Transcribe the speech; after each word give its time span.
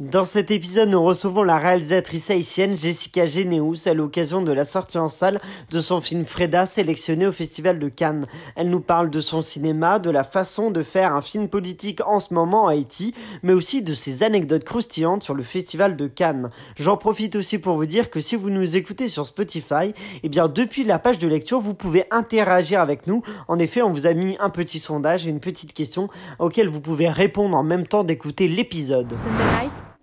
Dans 0.00 0.22
cet 0.22 0.52
épisode, 0.52 0.90
nous 0.90 1.02
recevons 1.02 1.42
la 1.42 1.58
réalisatrice 1.58 2.30
haïtienne 2.30 2.78
Jessica 2.78 3.26
Généus 3.26 3.88
à 3.88 3.94
l'occasion 3.94 4.40
de 4.40 4.52
la 4.52 4.64
sortie 4.64 4.96
en 4.96 5.08
salle 5.08 5.40
de 5.72 5.80
son 5.80 6.00
film 6.00 6.24
Freda 6.24 6.66
sélectionné 6.66 7.26
au 7.26 7.32
Festival 7.32 7.80
de 7.80 7.88
Cannes. 7.88 8.28
Elle 8.54 8.70
nous 8.70 8.78
parle 8.78 9.10
de 9.10 9.20
son 9.20 9.40
cinéma, 9.40 9.98
de 9.98 10.10
la 10.10 10.22
façon 10.22 10.70
de 10.70 10.84
faire 10.84 11.16
un 11.16 11.20
film 11.20 11.48
politique 11.48 12.00
en 12.06 12.20
ce 12.20 12.32
moment 12.32 12.66
en 12.66 12.68
Haïti, 12.68 13.12
mais 13.42 13.52
aussi 13.52 13.82
de 13.82 13.92
ses 13.92 14.22
anecdotes 14.22 14.62
croustillantes 14.62 15.24
sur 15.24 15.34
le 15.34 15.42
Festival 15.42 15.96
de 15.96 16.06
Cannes. 16.06 16.50
J'en 16.78 16.96
profite 16.96 17.34
aussi 17.34 17.58
pour 17.58 17.74
vous 17.74 17.86
dire 17.86 18.08
que 18.08 18.20
si 18.20 18.36
vous 18.36 18.50
nous 18.50 18.76
écoutez 18.76 19.08
sur 19.08 19.26
Spotify, 19.26 19.94
eh 20.22 20.28
bien 20.28 20.46
depuis 20.46 20.84
la 20.84 21.00
page 21.00 21.18
de 21.18 21.26
lecture, 21.26 21.58
vous 21.58 21.74
pouvez 21.74 22.04
interagir 22.12 22.80
avec 22.80 23.08
nous. 23.08 23.24
En 23.48 23.58
effet, 23.58 23.82
on 23.82 23.90
vous 23.90 24.06
a 24.06 24.14
mis 24.14 24.36
un 24.38 24.50
petit 24.50 24.78
sondage 24.78 25.26
et 25.26 25.30
une 25.30 25.40
petite 25.40 25.72
question 25.72 26.08
auxquelles 26.38 26.68
vous 26.68 26.80
pouvez 26.80 27.08
répondre 27.08 27.56
en 27.56 27.64
même 27.64 27.88
temps 27.88 28.04
d'écouter 28.04 28.46
l'épisode. 28.46 29.12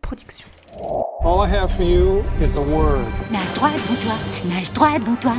Production. 0.06 0.46
All 1.24 1.42
I 1.42 1.48
have 1.48 1.72
for 1.72 1.82
you 1.84 2.24
is 2.40 2.58
a 2.58 2.62
word. 2.62 3.04
Nage 3.32 3.52
droit 3.56 3.72
devant 3.72 3.96
toi, 4.04 4.14
nage 4.46 4.72
droit 4.72 5.00
devant 5.00 5.16
toi. 5.16 5.34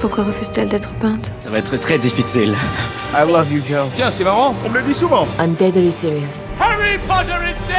Pourquoi 0.00 0.24
refuse-t-elle 0.24 0.68
d'être 0.68 0.90
peinte? 1.00 1.32
Ça 1.42 1.48
va 1.48 1.58
être 1.58 1.76
très 1.78 1.96
difficile. 1.96 2.54
I 3.14 3.24
love 3.26 3.50
you, 3.50 3.62
Joe. 3.66 3.88
Tiens, 3.94 4.10
c'est 4.10 4.24
marrant, 4.24 4.54
on 4.66 4.68
me 4.68 4.78
le 4.78 4.84
dit 4.84 4.92
souvent. 4.92 5.26
I'm 5.38 5.54
deadly 5.54 5.90
serious. 5.90 6.46
Harry 6.60 6.98
Potter 7.08 7.38
is 7.48 7.56
dead! 7.66 7.75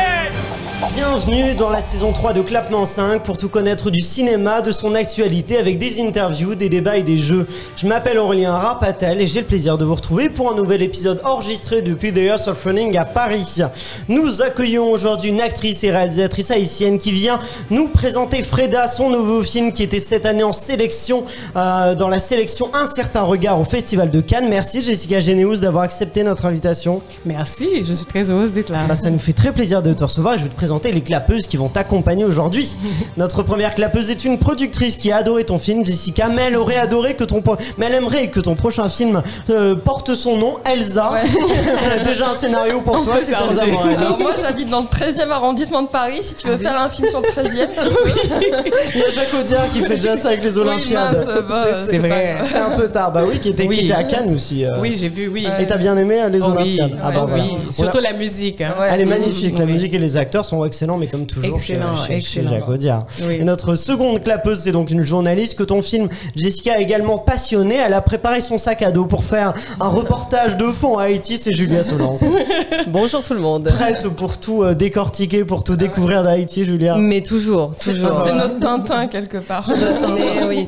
Bienvenue 0.93 1.55
dans 1.55 1.71
la 1.71 1.81
saison 1.81 2.13
3 2.13 2.33
de 2.33 2.41
Clapement 2.41 2.85
5 2.85 3.23
pour 3.23 3.35
tout 3.35 3.49
connaître 3.49 3.89
du 3.89 3.99
cinéma, 3.99 4.61
de 4.61 4.71
son 4.71 4.93
actualité 4.93 5.57
avec 5.57 5.79
des 5.79 5.99
interviews, 5.99 6.53
des 6.53 6.69
débats 6.69 6.97
et 6.97 7.03
des 7.03 7.17
jeux. 7.17 7.47
Je 7.75 7.87
m'appelle 7.87 8.19
Aurélien 8.19 8.55
Rapatel 8.55 9.19
et 9.19 9.25
j'ai 9.25 9.41
le 9.41 9.47
plaisir 9.47 9.79
de 9.79 9.85
vous 9.85 9.95
retrouver 9.95 10.29
pour 10.29 10.51
un 10.51 10.55
nouvel 10.55 10.83
épisode 10.83 11.19
enregistré 11.23 11.81
depuis 11.81 12.13
The 12.13 12.29
House 12.29 12.47
of 12.47 12.63
Running 12.63 12.95
à 12.95 13.05
Paris. 13.05 13.63
Nous 14.07 14.43
accueillons 14.43 14.91
aujourd'hui 14.91 15.31
une 15.31 15.41
actrice 15.41 15.83
et 15.83 15.89
réalisatrice 15.89 16.51
haïtienne 16.51 16.99
qui 16.99 17.11
vient 17.11 17.39
nous 17.71 17.87
présenter 17.87 18.43
Freda, 18.43 18.87
son 18.87 19.09
nouveau 19.09 19.41
film 19.41 19.71
qui 19.71 19.81
était 19.81 19.99
cette 19.99 20.27
année 20.27 20.43
en 20.43 20.53
sélection, 20.53 21.23
euh, 21.55 21.95
dans 21.95 22.07
la 22.07 22.19
sélection 22.19 22.69
Un 22.75 22.85
certain 22.85 23.23
regard 23.23 23.59
au 23.59 23.65
Festival 23.65 24.11
de 24.11 24.21
Cannes. 24.21 24.47
Merci 24.47 24.81
Jessica 24.81 25.21
Généus 25.21 25.59
d'avoir 25.59 25.85
accepté 25.85 26.23
notre 26.23 26.45
invitation. 26.45 27.01
Merci, 27.25 27.83
je 27.83 27.93
suis 27.93 28.05
très 28.05 28.29
heureuse 28.29 28.51
d'être 28.51 28.69
là. 28.69 28.85
Bah, 28.87 28.95
ça 28.95 29.09
nous 29.09 29.17
fait 29.17 29.33
très 29.33 29.51
plaisir 29.51 29.81
de 29.81 29.91
te 29.91 30.03
recevoir 30.03 30.35
et 30.35 30.37
je 30.37 30.43
vais 30.43 30.49
te 30.49 30.55
présenter 30.55 30.66
les 30.91 31.01
clapeuses 31.01 31.47
qui 31.47 31.57
vont 31.57 31.69
t'accompagner 31.69 32.23
aujourd'hui. 32.25 32.77
Notre 33.17 33.43
première 33.43 33.73
clapeuse 33.75 34.09
est 34.11 34.25
une 34.25 34.37
productrice 34.39 34.95
qui 34.95 35.11
a 35.11 35.17
adoré 35.17 35.43
ton 35.43 35.57
film, 35.57 35.85
Jessica, 35.85 36.27
mais 36.29 36.43
elle 36.47 36.55
aurait 36.55 36.77
adoré 36.77 37.15
que 37.15 37.23
ton, 37.23 37.41
pro- 37.41 37.57
mais 37.77 37.87
elle 37.87 37.95
aimerait 37.95 38.27
que 38.29 38.39
ton 38.39 38.55
prochain 38.55 38.89
film 38.89 39.21
euh, 39.49 39.75
porte 39.75 40.13
son 40.15 40.37
nom, 40.37 40.55
Elsa. 40.71 41.11
elle 41.85 42.01
a 42.01 42.03
déjà 42.03 42.29
un 42.29 42.35
scénario 42.35 42.81
pour 42.81 43.01
toi, 43.01 43.15
c'est 43.23 43.31
Elsa 43.33 43.65
Morel. 43.67 43.97
Alors 43.97 44.19
moi 44.19 44.31
j'habite 44.39 44.69
dans 44.69 44.81
le 44.81 44.87
13e 44.87 45.29
arrondissement 45.29 45.81
de 45.83 45.87
Paris, 45.87 46.19
si 46.21 46.35
tu 46.35 46.47
veux 46.47 46.57
faire 46.57 46.79
un 46.79 46.89
film 46.89 47.07
sur 47.09 47.21
le 47.21 47.27
13e, 47.27 47.67
Il 48.95 48.99
y 48.99 49.03
a 49.03 49.09
Jacques 49.11 49.33
Audiard 49.39 49.69
qui 49.71 49.81
fait 49.81 49.95
déjà 49.95 50.17
ça 50.17 50.29
avec 50.29 50.43
les 50.43 50.57
Olympiades. 50.57 51.25
mince, 51.25 51.39
bah, 51.49 51.65
C'est- 51.85 51.91
c'est 51.91 51.99
vrai. 51.99 52.37
C'est 52.43 52.57
un 52.57 52.71
peu 52.71 52.89
tard, 52.89 53.11
bah 53.11 53.23
oui, 53.27 53.39
qui 53.39 53.49
était, 53.49 53.67
Oui. 53.67 53.77
qui 53.77 53.85
était 53.85 53.93
à 53.93 54.03
Cannes 54.03 54.33
aussi. 54.33 54.65
euh. 54.65 54.77
Oui, 54.79 54.95
j'ai 54.99 55.09
vu, 55.09 55.27
oui. 55.27 55.47
Et 55.59 55.65
t'as 55.65 55.77
bien 55.77 55.97
aimé 55.97 56.21
euh, 56.21 56.29
les 56.29 56.41
Oh, 56.41 56.47
oui, 56.49 56.51
Olympiades 56.79 56.99
Ah 57.03 57.11
bah 57.11 57.21
oui, 57.25 57.27
voilà. 57.29 57.43
oui. 57.43 57.49
On 57.67 57.69
a- 57.69 57.73
Surtout 57.73 57.99
la 57.99 58.13
musique. 58.13 58.61
hein. 58.61 58.73
Ouais. 58.79 58.87
Elle 58.91 59.01
est 59.01 59.05
magnifique, 59.05 59.57
la 59.57 59.65
Oui. 59.65 59.71
musique 59.73 59.93
et 59.93 59.97
les 59.99 60.17
acteurs 60.17 60.45
sont 60.45 60.56
excellents, 60.65 60.97
mais 60.97 61.07
comme 61.07 61.25
toujours 61.25 61.57
Excellent, 61.57 61.95
chez, 61.95 62.07
chez 62.07 62.39
excellent. 62.39 62.49
Jacques 62.49 62.69
Audiard. 62.69 63.05
Oui. 63.27 63.35
Et 63.35 63.43
notre 63.43 63.75
seconde 63.75 64.23
clapeuse, 64.23 64.59
c'est 64.59 64.71
donc 64.71 64.91
une 64.91 65.01
journaliste 65.01 65.57
que 65.57 65.63
ton 65.63 65.81
film, 65.81 66.09
Jessica, 66.35 66.73
a 66.73 66.77
également 66.79 67.17
passionnée. 67.17 67.75
Elle 67.75 67.93
a 67.93 68.01
préparé 68.01 68.41
son 68.41 68.57
sac 68.57 68.81
à 68.81 68.91
dos 68.91 69.05
pour 69.05 69.23
faire 69.23 69.53
un 69.79 69.87
reportage 69.87 70.57
de 70.57 70.65
fond 70.65 70.97
à 70.97 71.03
Haïti, 71.03 71.37
c'est 71.37 71.51
Julia 71.51 71.83
Solence. 71.83 72.23
Bonjour 72.87 73.23
tout 73.23 73.33
le 73.33 73.39
monde. 73.39 73.69
Prête 73.69 74.07
pour 74.09 74.37
tout 74.37 74.63
euh, 74.63 74.73
décortiquer, 74.73 75.45
pour 75.45 75.63
tout 75.63 75.75
découvrir 75.75 76.23
d'Haïti, 76.23 76.63
Julia 76.63 76.95
Mais 76.97 77.21
toujours, 77.21 77.75
toujours. 77.75 78.23
c'est 78.23 78.33
notre 78.33 78.59
Tintin 78.59 79.07
quelque 79.07 79.37
part. 79.37 79.69
Mais 79.69 80.45
oui, 80.45 80.67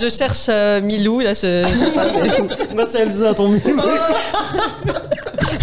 je, 0.00 0.08
cherche 0.08 0.46
euh, 0.48 0.80
Milou, 0.80 1.20
là 1.20 1.34
je... 1.34 1.62
Moi, 2.74 2.86
c'est 2.86 3.00
Elsa, 3.00 3.34
ton 3.34 3.48
mime. 3.48 3.60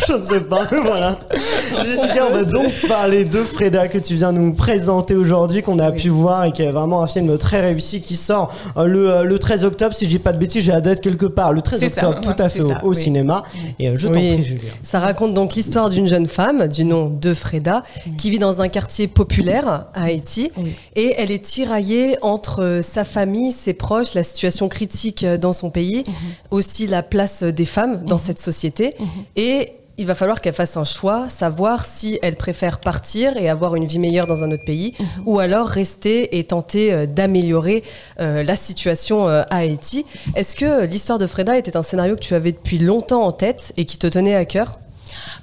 Je 0.09 0.13
ne 0.15 0.23
sais 0.23 0.41
pas, 0.41 0.65
voilà. 0.83 1.19
Jessica, 1.83 2.27
on 2.27 2.33
va 2.33 2.43
donc 2.43 2.71
parler 2.87 3.25
de 3.25 3.43
Freda 3.43 3.87
que 3.87 3.99
tu 3.99 4.15
viens 4.15 4.31
nous 4.31 4.53
présenter 4.53 5.15
aujourd'hui, 5.15 5.61
qu'on 5.61 5.77
a 5.77 5.91
pu 5.91 6.09
voir 6.09 6.45
et 6.45 6.51
qui 6.51 6.63
est 6.63 6.71
vraiment 6.71 7.03
un 7.03 7.07
film 7.07 7.37
très 7.37 7.61
réussi 7.61 8.01
qui 8.01 8.15
sort 8.15 8.51
euh, 8.77 8.85
le, 8.85 9.09
euh, 9.11 9.23
le 9.23 9.37
13 9.37 9.65
octobre. 9.65 9.93
Si 9.93 10.05
je 10.05 10.09
dis 10.09 10.17
pas 10.19 10.33
de 10.33 10.39
bêtises, 10.39 10.63
j'ai 10.63 10.71
la 10.71 10.81
date 10.81 11.01
quelque 11.01 11.27
part. 11.27 11.53
Le 11.53 11.61
13 11.61 11.79
C'est 11.79 11.89
ça, 11.89 12.09
octobre, 12.09 12.33
tout 12.35 12.41
à 12.41 12.49
fait 12.49 12.61
au, 12.61 12.69
ça, 12.69 12.83
au 12.83 12.89
oui. 12.89 12.95
cinéma. 12.95 13.43
Et 13.77 13.89
euh, 13.89 13.93
je 13.95 14.07
t'en 14.07 14.19
Oui. 14.19 14.33
prie, 14.33 14.43
Julia. 14.43 14.71
Ça 14.81 14.99
raconte 14.99 15.33
donc 15.35 15.53
l'histoire 15.53 15.89
d'une 15.91 16.07
jeune 16.07 16.25
femme 16.27 16.67
du 16.67 16.85
nom 16.85 17.09
de 17.09 17.33
Freda 17.35 17.83
qui 18.17 18.31
vit 18.31 18.39
dans 18.39 18.61
un 18.61 18.67
quartier 18.67 19.07
populaire 19.07 19.67
à 19.93 20.03
Haïti 20.05 20.51
et 20.95 21.13
elle 21.17 21.29
est 21.31 21.43
tiraillée 21.45 22.17
entre 22.23 22.79
sa 22.81 23.03
famille, 23.03 23.51
ses 23.51 23.73
proches, 23.73 24.15
la 24.15 24.23
situation 24.23 24.69
critique 24.69 25.23
dans 25.39 25.53
son 25.53 25.69
pays, 25.69 26.03
aussi 26.49 26.87
la 26.87 27.03
place 27.03 27.43
des 27.43 27.65
femmes 27.65 28.03
dans 28.05 28.17
cette 28.17 28.39
société 28.39 28.95
et 29.35 29.73
il 29.99 30.07
va 30.07 30.15
falloir 30.15 30.39
qu'elle 30.39 30.53
fasse 30.53 30.77
un 30.77 30.85
choix, 30.85 31.27
savoir 31.27 31.85
si 31.85 32.17
elle 32.21 32.37
préfère 32.37 32.79
partir 32.79 33.35
et 33.35 33.49
avoir 33.49 33.75
une 33.75 33.85
vie 33.85 33.99
meilleure 33.99 34.27
dans 34.27 34.43
un 34.45 34.51
autre 34.51 34.63
pays, 34.65 34.93
ou 35.25 35.39
alors 35.39 35.67
rester 35.67 36.39
et 36.39 36.45
tenter 36.45 36.93
euh, 36.93 37.05
d'améliorer 37.05 37.83
euh, 38.21 38.41
la 38.41 38.55
situation 38.55 39.27
euh, 39.27 39.43
à 39.49 39.57
Haïti. 39.57 40.05
Est-ce 40.35 40.55
que 40.55 40.85
l'histoire 40.85 41.19
de 41.19 41.27
Freda 41.27 41.57
était 41.57 41.75
un 41.75 41.83
scénario 41.83 42.15
que 42.15 42.21
tu 42.21 42.33
avais 42.33 42.53
depuis 42.53 42.77
longtemps 42.77 43.23
en 43.23 43.33
tête 43.33 43.73
et 43.75 43.83
qui 43.83 43.97
te 43.97 44.07
tenait 44.07 44.35
à 44.35 44.45
cœur? 44.45 44.79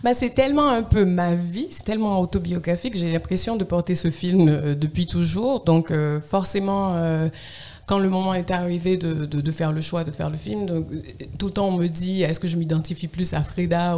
Bah, 0.03 0.15
c'est 0.15 0.31
tellement 0.31 0.69
un 0.69 0.83
peu 0.83 1.05
ma 1.05 1.35
vie, 1.35 1.67
c'est 1.71 1.85
tellement 1.85 2.19
autobiographique, 2.21 2.97
j'ai 2.97 3.11
l'impression 3.11 3.57
de 3.57 3.65
porter 3.65 3.95
ce 3.95 4.09
film 4.09 4.49
euh, 4.49 4.75
depuis 4.75 5.07
toujours. 5.07 5.65
Donc 5.65 5.93
forcément, 6.27 6.95
quand 7.87 8.01
le 8.01 8.09
moment 8.09 8.35
est 8.35 8.51
arrivé 8.51 8.97
de, 8.97 9.27
de- 9.27 9.53
faire 9.53 9.73
le 9.73 9.81
choix 9.81 10.03
de 10.03 10.11
faire 10.11 10.29
le 10.29 10.37
film, 10.37 10.67
tout 11.39 11.47
le 11.47 11.53
temps 11.53 11.69
on 11.69 11.77
me 11.77 11.87
dit 11.87 12.23
est-ce 12.23 12.41
que 12.41 12.49
je 12.49 12.57
m'identifie 12.57 13.07
plus 13.07 13.33
à 13.33 13.43
Freda 13.43 13.97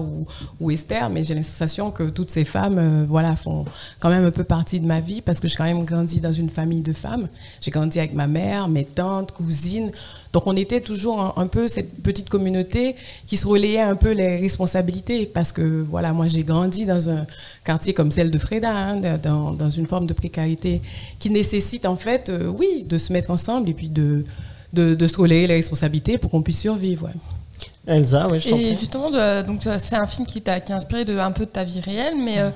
ou, 0.60 0.71
Esther, 0.71 1.09
mais 1.09 1.22
j'ai 1.22 1.34
la 1.34 1.43
sensation 1.43 1.91
que 1.91 2.04
toutes 2.10 2.28
ces 2.28 2.44
femmes 2.44 2.78
euh, 2.78 3.06
voilà, 3.09 3.34
font 3.34 3.65
quand 3.99 4.10
même 4.10 4.25
un 4.25 4.31
peu 4.31 4.44
partie 4.44 4.78
de 4.78 4.87
ma 4.87 5.00
vie 5.00 5.22
parce 5.22 5.41
que 5.41 5.49
j'ai 5.49 5.56
quand 5.56 5.65
même 5.65 5.84
grandi 5.84 6.21
dans 6.21 6.32
une 6.32 6.50
famille 6.50 6.82
de 6.82 6.93
femmes. 6.93 7.28
J'ai 7.62 7.71
grandi 7.71 7.99
avec 7.99 8.12
ma 8.12 8.26
mère, 8.26 8.69
mes 8.69 8.84
tantes, 8.84 9.32
cousines. 9.32 9.91
Donc 10.34 10.47
on 10.47 10.55
était 10.55 10.82
toujours 10.82 11.38
un, 11.38 11.47
peu 11.47 11.66
cette 11.66 12.03
petite 12.03 12.28
communauté 12.28 12.94
qui 13.26 13.38
se 13.38 13.47
relayait 13.47 13.81
un 13.81 13.97
peu 13.97 14.12
les 14.12 14.37
responsabilités 14.37 15.25
parce 15.25 15.50
que 15.50 15.82
voilà, 15.88 16.12
moi 16.12 16.26
j'ai 16.28 16.43
grandi 16.43 16.84
dans 16.84 17.09
un 17.09 17.26
quartier 17.65 17.94
comme 17.94 18.10
celle 18.10 18.31
de 18.31 18.38
Freda, 18.38 18.70
hein, 18.70 19.00
dans, 19.22 19.53
dans 19.53 19.70
une 19.70 19.87
forme 19.87 20.06
de 20.06 20.12
précarité 20.12 20.82
qui 21.19 21.31
nécessite 21.31 21.87
en 21.87 21.97
fait, 21.97 22.28
euh, 22.28 22.47
oui, 22.47 22.84
de 22.87 22.99
se 22.99 23.12
mettre 23.15 23.31
ensemble 23.31 23.70
puis 23.78 23.89
de, 23.89 24.25
de, 24.72 24.94
de 24.94 25.06
se 25.06 25.16
relayer 25.16 25.47
les 25.47 25.55
responsabilités 25.55 26.19
pour 26.19 26.31
qu'on 26.33 26.43
puisse 26.43 26.61
survivre. 26.61 27.06
ouais. 27.06 27.15
Elsa, 27.87 28.27
oui, 28.31 28.39
je 28.39 28.49
Et 28.55 28.75
justement, 28.75 29.11
de- 29.11 29.43
donc 29.43 29.66
euh, 29.66 29.77
c'est 29.78 29.97
un 29.97 30.06
film 30.06 30.27
qui 30.27 30.43
t'a 30.43 30.61
qui 30.61 30.72
inspiré 30.72 31.05
de 31.06 31.16
un 31.16 31.31
peu 31.33 31.47
de 31.47 31.50
ta 31.50 31.65
vie 31.65 31.81
réelle, 31.81 32.17
mais 32.22 32.38
euh, 32.38 32.50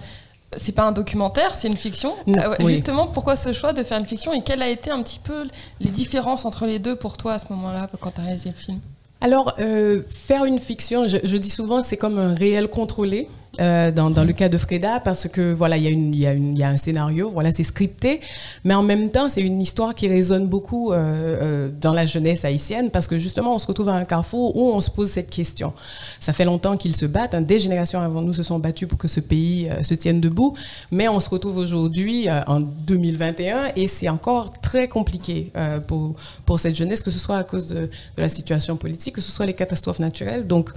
c'est 0.57 0.73
pas 0.73 0.85
un 0.87 0.93
documentaire, 0.93 1.55
c'est 1.55 1.69
une 1.69 1.77
fiction. 1.77 2.13
Non, 2.27 2.39
Ah 2.43 2.51
ouais, 2.51 2.57
oui. 2.61 2.73
Justement, 2.73 3.07
pourquoi 3.07 3.37
ce 3.37 3.53
choix 3.55 3.73
de 3.73 3.83
faire 3.83 3.99
une 3.99 4.05
fiction 4.05 4.33
et 4.35 4.43
quelles 4.43 4.61
a 4.61 4.69
été 4.69 4.91
un 4.91 5.03
petit 5.03 5.21
peu 5.23 5.47
les 5.81 5.89
différences 5.91 6.45
entre 6.45 6.67
les 6.67 6.79
deux 6.79 6.97
pour 6.97 7.17
toi 7.17 7.35
à 7.35 7.39
ce 7.39 7.47
moment-là 7.51 7.89
quand 8.01 8.11
t'as 8.11 8.23
réalisé 8.23 8.51
le 8.51 8.57
film? 8.57 8.81
Alors, 9.23 9.55
euh, 9.61 10.03
faire 10.11 10.45
une 10.45 10.59
fiction, 10.59 11.07
je, 11.07 11.17
je 11.23 11.37
dis 11.39 11.49
souvent, 11.51 11.81
c'est 11.83 11.97
comme 11.97 12.19
un 12.19 12.35
réel 12.35 12.69
contrôlé. 12.69 13.29
Euh, 13.61 13.91
dans, 13.91 14.09
dans 14.11 14.25
le 14.25 14.33
cas 14.33 14.49
de 14.49 14.57
Freda, 14.57 15.01
parce 15.01 15.29
que 15.29 15.53
voilà, 15.53 15.77
il 15.77 15.83
y, 15.83 15.87
a 15.87 15.91
une- 15.91 16.15
y, 16.15 16.27
a 16.27 16.33
une- 16.33 16.57
y 16.57 16.63
a 16.63 16.69
un 16.69 16.77
scénario, 16.79 17.31
voilà, 17.31 17.51
c'est 17.51 17.65
scripté, 17.65 18.21
mais 18.65 18.73
en 18.75 18.83
même 18.83 19.11
temps, 19.11 19.29
c'est 19.29 19.43
une 19.43 19.61
histoire 19.61 19.95
qui 19.95 20.09
résonne 20.09 20.47
beaucoup 20.47 20.93
euh, 20.93 20.97
euh, 20.97 21.71
dans 21.81 21.93
la 21.93 22.07
jeunesse 22.07 22.45
haïtienne, 22.47 22.91
parce 22.91 23.07
que 23.07 23.19
justement, 23.19 23.55
on 23.55 23.59
se 23.59 23.67
retrouve 23.67 23.91
à 23.91 23.95
un 23.95 24.05
carrefour 24.05 24.57
où 24.57 24.71
on 24.73 24.81
se 24.81 24.91
pose 24.91 25.11
cette 25.11 25.29
question. 25.31 25.75
Ça 26.19 26.33
fait 26.33 26.45
longtemps 26.47 26.77
qu'ils 26.79 26.97
se 26.97 27.05
battent, 27.07 27.35
hein, 27.35 27.43
des 27.43 27.59
générations 27.59 28.01
avant 28.01 28.23
nous 28.23 28.33
se 28.35 28.43
sont 28.43 28.59
battus 28.59 28.89
pour 28.89 28.97
que 28.99 29.09
ce 29.09 29.21
pays 29.21 29.69
euh, 29.71 29.83
se 29.83 29.95
tienne 29.95 30.21
debout, 30.21 30.55
mais 30.91 31.09
on 31.09 31.21
se 31.21 31.29
retrouve 31.29 31.59
aujourd'hui 31.59 32.29
euh, 32.31 32.41
en 32.47 32.61
2021 32.61 33.73
et 33.77 33.87
c'est 33.87 34.09
encore 34.09 34.61
très 34.61 34.89
compliqué 34.89 35.53
pour, 35.87 36.15
pour 36.47 36.59
cette 36.59 36.75
jeunesse, 36.75 37.03
que 37.03 37.11
ce 37.11 37.19
soit 37.19 37.37
à 37.37 37.45
cause 37.45 37.69
de, 37.69 37.81
de 38.17 38.23
la 38.23 38.29
situation 38.29 38.77
politique, 38.77 39.15
que 39.17 39.21
ce 39.21 39.31
soit 39.31 39.47
les 39.47 39.53
catastrophes 39.55 39.99
naturelles. 39.99 40.47
Donc, 40.47 40.71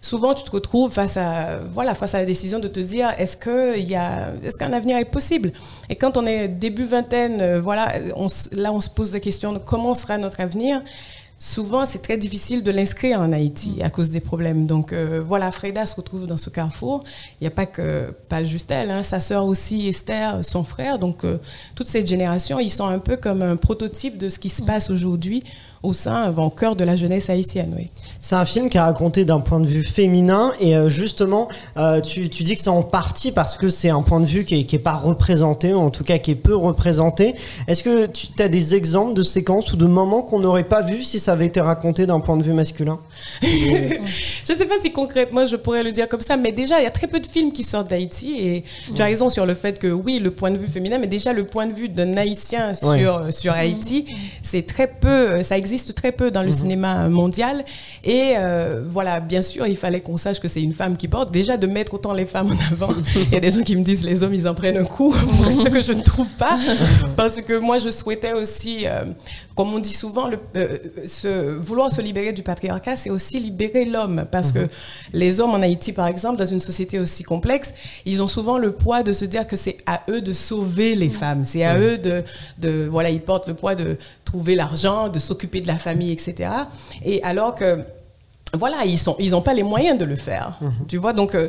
souvent 0.00 0.34
tu 0.34 0.44
te 0.44 0.50
retrouves 0.50 0.92
face 0.92 1.16
à 1.16 1.58
voilà 1.72 1.94
face 1.94 2.14
à 2.14 2.20
la 2.20 2.24
décision 2.24 2.58
de 2.58 2.68
te 2.68 2.80
dire 2.80 3.12
est-ce 3.18 3.36
que 3.36 3.78
il 3.78 3.88
y 3.88 3.96
a 3.96 4.32
est-ce 4.44 4.58
qu'un 4.58 4.72
avenir 4.72 4.96
est 4.98 5.04
possible? 5.04 5.52
Et 5.88 5.96
quand 5.96 6.16
on 6.16 6.26
est 6.26 6.48
début 6.48 6.84
vingtaine 6.84 7.40
euh, 7.40 7.60
voilà 7.60 7.94
on, 8.16 8.26
là 8.52 8.72
on 8.72 8.80
se 8.80 8.90
pose 8.90 9.12
la 9.12 9.20
question 9.20 9.52
de 9.52 9.58
comment 9.58 9.94
sera 9.94 10.18
notre 10.18 10.40
avenir. 10.40 10.82
Souvent 11.40 11.84
c'est 11.84 12.00
très 12.00 12.18
difficile 12.18 12.64
de 12.64 12.72
l'inscrire 12.72 13.20
en 13.20 13.30
Haïti 13.30 13.80
à 13.80 13.90
cause 13.90 14.10
des 14.10 14.18
problèmes. 14.20 14.66
Donc 14.66 14.92
euh, 14.92 15.22
voilà 15.24 15.52
Freda 15.52 15.86
se 15.86 15.94
retrouve 15.94 16.26
dans 16.26 16.36
ce 16.36 16.50
carrefour. 16.50 17.04
Il 17.40 17.44
n'y 17.44 17.48
a 17.48 17.52
pas 17.52 17.66
que 17.66 18.12
pas 18.28 18.42
juste 18.42 18.72
elle 18.72 18.90
hein, 18.90 19.04
sa 19.04 19.20
sœur 19.20 19.44
aussi 19.44 19.86
Esther 19.86 20.44
son 20.44 20.64
frère. 20.64 20.98
Donc 20.98 21.24
euh, 21.24 21.38
toute 21.76 21.86
cette 21.86 22.08
génération 22.08 22.58
ils 22.58 22.70
sont 22.70 22.86
un 22.86 22.98
peu 22.98 23.16
comme 23.16 23.42
un 23.42 23.56
prototype 23.56 24.18
de 24.18 24.30
ce 24.30 24.40
qui 24.40 24.48
se 24.50 24.62
passe 24.62 24.90
aujourd'hui 24.90 25.44
au 25.82 25.92
sein, 25.92 26.32
au 26.36 26.50
cœur 26.50 26.76
de 26.76 26.84
la 26.84 26.96
jeunesse 26.96 27.30
haïtienne. 27.30 27.74
Oui. 27.76 27.88
C'est 28.20 28.34
un 28.34 28.44
film 28.44 28.68
qui 28.68 28.76
est 28.76 28.80
raconté 28.80 29.24
d'un 29.24 29.40
point 29.40 29.60
de 29.60 29.66
vue 29.66 29.84
féminin 29.84 30.52
et 30.60 30.76
euh, 30.76 30.88
justement, 30.88 31.48
euh, 31.76 32.00
tu, 32.00 32.28
tu, 32.28 32.42
dis 32.42 32.54
que 32.54 32.60
c'est 32.60 32.68
en 32.68 32.82
partie 32.82 33.32
parce 33.32 33.56
que 33.58 33.70
c'est 33.70 33.90
un 33.90 34.02
point 34.02 34.20
de 34.20 34.26
vue 34.26 34.44
qui 34.44 34.66
n'est 34.70 34.78
pas 34.78 34.94
représenté, 34.94 35.72
ou 35.72 35.78
en 35.78 35.90
tout 35.90 36.04
cas 36.04 36.18
qui 36.18 36.32
est 36.32 36.36
peu 36.36 36.56
représenté. 36.56 37.34
Est-ce 37.66 37.82
que 37.82 38.06
tu 38.06 38.28
as 38.40 38.48
des 38.48 38.74
exemples 38.74 39.14
de 39.14 39.22
séquences 39.22 39.72
ou 39.72 39.76
de 39.76 39.86
moments 39.86 40.22
qu'on 40.22 40.40
n'aurait 40.40 40.64
pas 40.64 40.82
vus 40.82 41.02
si 41.02 41.20
ça 41.20 41.32
avait 41.32 41.46
été 41.46 41.60
raconté 41.60 42.06
d'un 42.06 42.20
point 42.20 42.36
de 42.36 42.42
vue 42.42 42.52
masculin? 42.52 42.98
Je 43.42 44.52
ne 44.52 44.58
sais 44.58 44.66
pas 44.66 44.78
si 44.80 44.92
concrètement 44.92 45.46
je 45.46 45.56
pourrais 45.56 45.82
le 45.82 45.92
dire 45.92 46.08
comme 46.08 46.20
ça, 46.20 46.36
mais 46.36 46.52
déjà, 46.52 46.80
il 46.80 46.84
y 46.84 46.86
a 46.86 46.90
très 46.90 47.06
peu 47.06 47.20
de 47.20 47.26
films 47.26 47.52
qui 47.52 47.64
sortent 47.64 47.88
d'Haïti 47.88 48.36
et 48.38 48.64
tu 48.94 49.00
as 49.02 49.04
raison 49.04 49.28
sur 49.28 49.46
le 49.46 49.54
fait 49.54 49.78
que 49.78 49.88
oui, 49.88 50.18
le 50.18 50.30
point 50.30 50.50
de 50.50 50.56
vue 50.56 50.68
féminin, 50.68 50.98
mais 50.98 51.06
déjà 51.06 51.32
le 51.32 51.44
point 51.46 51.66
de 51.66 51.72
vue 51.72 51.88
d'un 51.88 52.16
Haïtien 52.16 52.74
sur, 52.74 53.32
sur 53.32 53.52
Haïti, 53.52 54.06
c'est 54.42 54.66
très 54.66 54.86
peu, 54.86 55.42
ça 55.42 55.56
existe 55.58 55.94
très 55.94 56.12
peu 56.12 56.30
dans 56.30 56.42
le 56.42 56.48
mhm. 56.48 56.52
cinéma 56.52 57.08
mondial. 57.08 57.64
Et 58.04 58.34
euh, 58.36 58.82
voilà, 58.86 59.20
bien 59.20 59.42
sûr, 59.42 59.66
il 59.66 59.76
fallait 59.76 60.00
qu'on 60.00 60.16
sache 60.16 60.40
que 60.40 60.48
c'est 60.48 60.62
une 60.62 60.72
femme 60.72 60.96
qui 60.96 61.08
porte. 61.08 61.32
Déjà, 61.32 61.56
de 61.56 61.66
mettre 61.66 61.94
autant 61.94 62.12
les 62.12 62.24
femmes 62.24 62.48
en 62.48 62.72
avant. 62.72 62.94
Il 63.16 63.32
y 63.32 63.36
a 63.36 63.40
des 63.40 63.50
gens 63.50 63.62
qui 63.62 63.76
me 63.76 63.82
disent 63.82 64.04
les 64.04 64.22
hommes, 64.22 64.34
ils 64.34 64.48
en 64.48 64.54
prennent 64.54 64.76
un 64.76 64.84
coup, 64.84 65.14
ce 65.50 65.68
que 65.68 65.80
je 65.80 65.92
ne 65.92 66.02
trouve 66.02 66.30
pas. 66.38 66.58
Parce 67.16 67.40
que 67.40 67.58
moi, 67.58 67.78
je 67.78 67.90
souhaitais 67.90 68.32
aussi, 68.32 68.86
euh, 68.86 69.04
comme 69.58 69.74
on 69.74 69.80
dit 69.80 69.92
souvent, 69.92 70.28
le, 70.28 70.38
euh, 70.54 70.78
se, 71.04 71.56
vouloir 71.56 71.90
se 71.90 72.00
libérer 72.00 72.32
du 72.32 72.44
patriarcat, 72.44 72.94
c'est 72.94 73.10
aussi 73.10 73.40
libérer 73.40 73.84
l'homme. 73.86 74.24
Parce 74.30 74.52
que 74.52 74.60
mhm. 74.60 74.68
les 75.14 75.40
hommes 75.40 75.50
en 75.50 75.60
Haïti, 75.62 75.92
par 75.92 76.06
exemple, 76.06 76.38
dans 76.38 76.46
une 76.46 76.60
société 76.60 77.00
aussi 77.00 77.24
complexe, 77.24 77.74
ils 78.06 78.22
ont 78.22 78.28
souvent 78.28 78.56
le 78.56 78.70
poids 78.70 79.02
de 79.02 79.12
se 79.12 79.24
dire 79.24 79.48
que 79.48 79.56
c'est 79.56 79.78
à 79.84 80.02
eux 80.10 80.20
de 80.20 80.32
sauver 80.32 80.94
les 80.94 81.10
femmes. 81.10 81.44
C'est 81.44 81.64
à 81.64 81.76
eux 81.76 81.98
de, 81.98 82.22
de, 82.58 82.86
voilà, 82.88 83.10
ils 83.10 83.20
portent 83.20 83.48
le 83.48 83.54
poids 83.54 83.74
de 83.74 83.98
trouver 84.24 84.54
l'argent, 84.54 85.08
de 85.08 85.18
s'occuper 85.18 85.60
de 85.60 85.66
la 85.66 85.76
famille, 85.76 86.12
etc. 86.12 86.50
Et 87.04 87.20
alors 87.24 87.56
que 87.56 87.80
voilà, 88.54 88.84
ils 88.86 88.98
n'ont 89.06 89.16
ils 89.18 89.42
pas 89.42 89.54
les 89.54 89.64
moyens 89.64 89.98
de 89.98 90.04
le 90.04 90.16
faire. 90.16 90.56
Mhm. 90.60 90.72
Tu 90.86 90.98
vois, 90.98 91.12
donc 91.12 91.34
euh, 91.34 91.48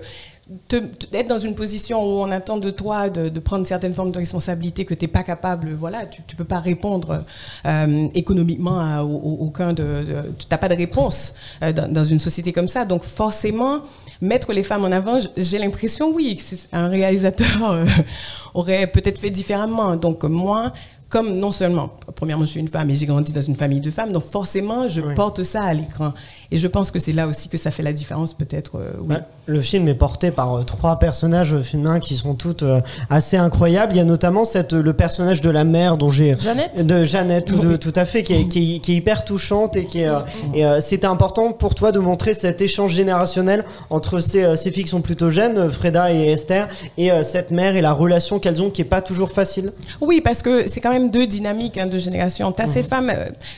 être 1.14 1.28
dans 1.28 1.38
une 1.38 1.54
position 1.56 2.02
où 2.02 2.22
on 2.22 2.32
attend 2.32 2.58
de 2.58 2.70
toi 2.70 3.10
de, 3.10 3.40
prendre 3.40 3.66
certaines 3.68 3.94
formes 3.94 4.12
de 4.12 4.18
responsabilité 4.18 4.84
que 4.84 4.94
tu 4.94 5.06
n'es 5.06 5.08
pas 5.08 5.24
capable, 5.24 5.74
voilà, 5.74 6.06
tu 6.08 6.22
ne 6.22 6.38
peux 6.38 6.44
pas 6.44 6.60
répondre 6.60 7.24
euh, 7.66 8.08
économiquement 8.14 8.80
à, 8.80 9.04
aucun 9.04 9.74
de, 9.74 10.06
Tu 10.38 10.48
n'as 10.50 10.58
pas 10.58 10.70
de 10.70 10.76
réponse 10.76 11.36
euh, 11.62 11.72
dans, 11.72 12.04
une 12.04 12.20
société 12.20 12.52
comme 12.52 12.68
ça. 12.68 12.86
Donc 12.86 13.04
forcément, 13.04 13.82
mettre 14.22 14.54
les 14.54 14.64
femmes 14.64 14.86
en 14.86 14.92
avant, 14.92 15.20
j'ai 15.38 15.60
l'impression, 15.60 16.12
oui, 16.14 16.42
un 16.72 16.88
réalisateur 16.88 17.86
aurait 18.54 18.88
peut-être 18.88 19.20
fait 19.20 19.30
différemment. 19.32 19.96
Donc 19.96 20.24
moi, 20.24 20.74
comme 21.10 21.38
non 21.38 21.52
seulement, 21.52 21.92
premièrement, 22.16 22.46
je 22.46 22.52
suis 22.52 22.60
une 22.60 22.68
femme 22.68 22.90
et 22.92 22.96
j'ai 22.96 23.08
grandi 23.08 23.34
dans 23.34 23.42
une 23.42 23.56
famille 23.56 23.82
de 23.82 23.90
femmes, 23.90 24.12
donc 24.12 24.24
forcément, 24.24 24.88
je 24.88 25.02
porte 25.16 25.44
ça 25.44 25.64
à 25.64 25.74
l'écran. 25.74 26.14
Et 26.52 26.58
je 26.58 26.68
pense 26.68 26.92
que 26.92 27.00
c'est 27.00 27.12
là 27.12 27.28
aussi 27.28 27.50
que 27.50 27.58
ça 27.58 27.72
fait 27.72 27.82
la 27.82 27.94
différence, 27.94 28.34
peut-être. 28.34 28.76
Euh, 28.76 28.92
bah, 29.04 29.22
le 29.50 29.62
film 29.62 29.88
est 29.88 29.96
porté 29.96 30.32
par 30.32 30.54
euh, 30.54 30.64
trois 30.64 31.00
personnages 31.00 31.60
féminins 31.62 32.00
qui 32.00 32.16
sont 32.16 32.36
toutes 32.36 32.64
euh, 32.64 32.82
assez 33.10 33.36
incroyables. 33.36 33.94
Il 33.94 33.98
y 33.98 34.02
a 34.02 34.06
notamment 34.06 34.46
cette, 34.46 34.74
le 34.74 34.94
personnage 34.94 35.42
de 35.42 35.50
la 35.50 35.64
mère 35.64 35.98
dont 35.98 36.12
j'ai. 36.12 36.38
Jeannette 36.40 36.86
De 36.86 37.04
Jeannette, 37.04 37.46
tout, 37.46 37.78
tout 37.78 37.94
à 37.96 38.06
fait, 38.06 38.24
qui 38.24 38.34
est, 38.34 38.48
qui, 38.48 38.82
est, 38.86 38.94
hyper 38.94 39.26
touchante 39.26 39.76
et 39.76 39.86
qui 39.86 40.02
est. 40.02 40.10
et 40.54 40.64
c'était 40.82 41.08
important 41.08 41.52
pour 41.52 41.74
toi 41.76 41.92
de 41.92 42.00
montrer 42.00 42.34
cet 42.34 42.62
échange 42.62 42.94
générationnel 42.94 43.66
entre 43.90 44.20
ces, 44.20 44.56
ces 44.56 44.72
filles 44.72 44.84
qui 44.84 44.90
sont 44.90 45.02
plutôt 45.02 45.30
jeunes, 45.30 45.70
Freda 45.72 46.14
et 46.14 46.32
Esther, 46.32 46.68
et 46.98 47.10
cette 47.24 47.52
mère 47.52 47.76
et 47.76 47.82
la 47.82 47.94
relation 47.94 48.40
qu'elles 48.40 48.62
ont 48.62 48.70
qui 48.70 48.82
est 48.82 48.86
pas 48.86 49.02
toujours 49.02 49.32
facile. 49.32 49.74
Oui, 50.02 50.22
parce 50.22 50.42
que 50.42 50.68
c'est 50.68 50.82
quand 50.82 50.92
même 50.92 51.12
deux 51.12 51.26
dynamiques 51.26 51.78
hein, 51.78 51.88
de 51.88 51.98
génération. 51.98 52.52
Tu 52.52 52.62
as 52.62 52.68
ces 52.68 52.82
mhm. 52.82 52.88
femmes, 52.88 53.14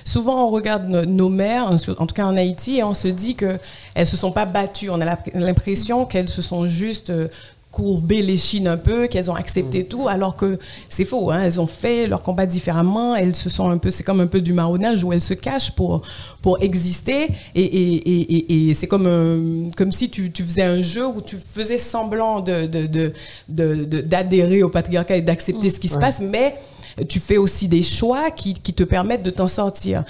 souvent 0.06 0.46
on 0.46 0.50
regarde 0.50 0.86
nos 0.88 1.30
mères, 1.30 1.72
en 1.72 2.06
tout 2.06 2.16
cas 2.16 2.26
en 2.26 2.38
Haïti, 2.38 2.82
on 2.84 2.94
se 2.94 3.08
dit 3.08 3.36
qu'elles 3.36 3.60
ne 3.98 4.04
se 4.04 4.18
sont 4.18 4.32
pas 4.32 4.46
battues. 4.46 4.90
On 4.90 5.02
a 5.02 5.18
l'impression 5.34 5.81
qu'elles 6.10 6.30
se 6.30 6.42
sont 6.42 6.68
juste 6.68 7.10
euh, 7.10 7.28
courbées 7.72 8.22
les 8.22 8.38
chines 8.38 8.68
un 8.68 8.78
peu, 8.78 9.08
qu'elles 9.08 9.32
ont 9.32 9.36
accepté 9.36 9.82
mm. 9.82 9.86
tout, 9.86 10.08
alors 10.08 10.36
que 10.36 10.60
c'est 10.90 11.06
faux. 11.06 11.32
Hein. 11.32 11.44
Elles 11.44 11.60
ont 11.60 11.68
fait 11.68 12.08
leur 12.08 12.22
combat 12.22 12.46
différemment. 12.46 13.16
Elles 13.16 13.36
se 13.36 13.50
sont 13.50 13.70
un 13.70 13.78
peu, 13.78 13.90
c'est 13.90 14.04
comme 14.04 14.20
un 14.20 14.28
peu 14.28 14.42
du 14.42 14.54
marronnage 14.54 15.04
où 15.04 15.14
elles 15.14 15.22
se 15.22 15.34
cachent 15.34 15.72
pour 15.72 16.02
pour 16.42 16.62
exister. 16.62 17.28
Et, 17.56 17.64
et, 17.64 18.70
et, 18.70 18.74
c'est 18.74 18.88
comme 18.88 19.08
euh, 19.08 19.70
comme 19.78 19.92
si 19.92 20.10
tu, 20.10 20.32
tu, 20.32 20.44
faisais 20.44 20.64
un 20.64 20.82
jeu 20.82 21.08
où 21.08 21.22
tu 21.22 21.38
faisais 21.38 21.78
semblant 21.78 22.42
de 22.42 22.66
d'adhérer 23.48 24.56
de, 24.56 24.60
de, 24.60 24.64
au 24.64 24.70
patriarcat 24.70 25.18
et 25.18 25.22
d'accepter 25.22 25.68
mm. 25.68 25.72
ce 25.72 25.80
qui 25.80 25.88
se 25.88 25.98
passe, 25.98 26.20
mais 26.20 26.54
tu 27.08 27.20
fais 27.20 27.38
aussi 27.38 27.68
des 27.68 27.84
choix 27.84 28.32
qui, 28.32 28.54
qui 28.54 28.74
te 28.74 28.84
permettent 28.84 29.24
de 29.24 29.30
t'en 29.30 29.48
sortir. 29.48 30.04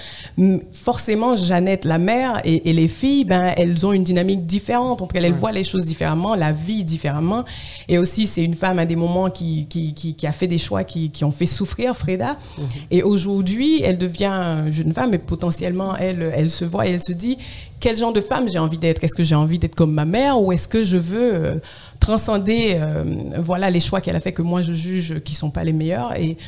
Forcément, 0.72 1.36
Jeannette, 1.36 1.84
la 1.84 1.98
mère, 1.98 2.40
et, 2.44 2.72
les 2.72 2.88
filles, 2.88 3.24
ben, 3.24 3.52
elles 3.56 3.86
ont 3.86 3.92
une 3.92 4.04
dynamique 4.04 4.46
différente 4.46 5.02
entre 5.02 5.16
elles. 5.16 5.24
Elles 5.24 5.32
voient 5.32 5.52
les 5.52 5.64
choses 5.64 5.84
différemment, 5.84 6.34
la 6.34 6.52
vie 6.52 6.84
différemment. 6.84 7.44
Et 7.88 7.98
aussi, 7.98 8.26
c'est 8.26 8.44
une 8.44 8.54
femme 8.54 8.78
à 8.78 8.86
des 8.86 8.96
moments 8.96 9.30
qui, 9.30 9.66
qui, 9.68 9.94
qui, 9.94 10.26
a 10.26 10.32
fait 10.32 10.46
des 10.46 10.58
choix 10.58 10.84
qui, 10.84 11.10
qui 11.10 11.24
ont 11.24 11.32
fait 11.32 11.46
souffrir 11.46 11.96
Freda. 11.96 12.36
Mhm. 12.58 12.64
Et 12.90 13.02
aujourd'hui, 13.02 13.82
elle 13.82 13.98
devient 13.98 14.64
jeune 14.70 14.92
femme 14.92 15.14
et 15.14 15.18
potentiellement, 15.18 15.96
elle, 15.96 16.32
elle 16.34 16.50
se 16.50 16.64
voit 16.64 16.86
et 16.86 16.90
elle 16.90 17.02
se 17.02 17.12
dit 17.12 17.38
quel 17.82 17.96
genre 17.96 18.12
de 18.12 18.20
femme 18.20 18.48
j'ai 18.48 18.60
envie 18.60 18.78
d'être? 18.78 19.02
Est-ce 19.02 19.14
que 19.14 19.24
j'ai 19.24 19.34
envie 19.34 19.58
d'être 19.58 19.74
comme 19.74 19.92
ma 19.92 20.04
mère 20.04 20.40
ou 20.40 20.52
est-ce 20.52 20.68
que 20.68 20.84
je 20.84 20.96
veux 20.96 21.34
euh, 21.34 21.58
transcender 21.98 22.76
euh, 22.76 23.02
voilà 23.38 23.70
les 23.70 23.80
choix 23.80 24.00
qu'elle 24.00 24.14
a 24.14 24.20
fait 24.20 24.32
que 24.32 24.40
moi 24.40 24.62
je 24.62 24.72
juge 24.72 25.20
qui 25.24 25.34
sont 25.34 25.50
pas 25.50 25.64
les 25.64 25.72
meilleurs? 25.72 26.16
Et 26.16 26.38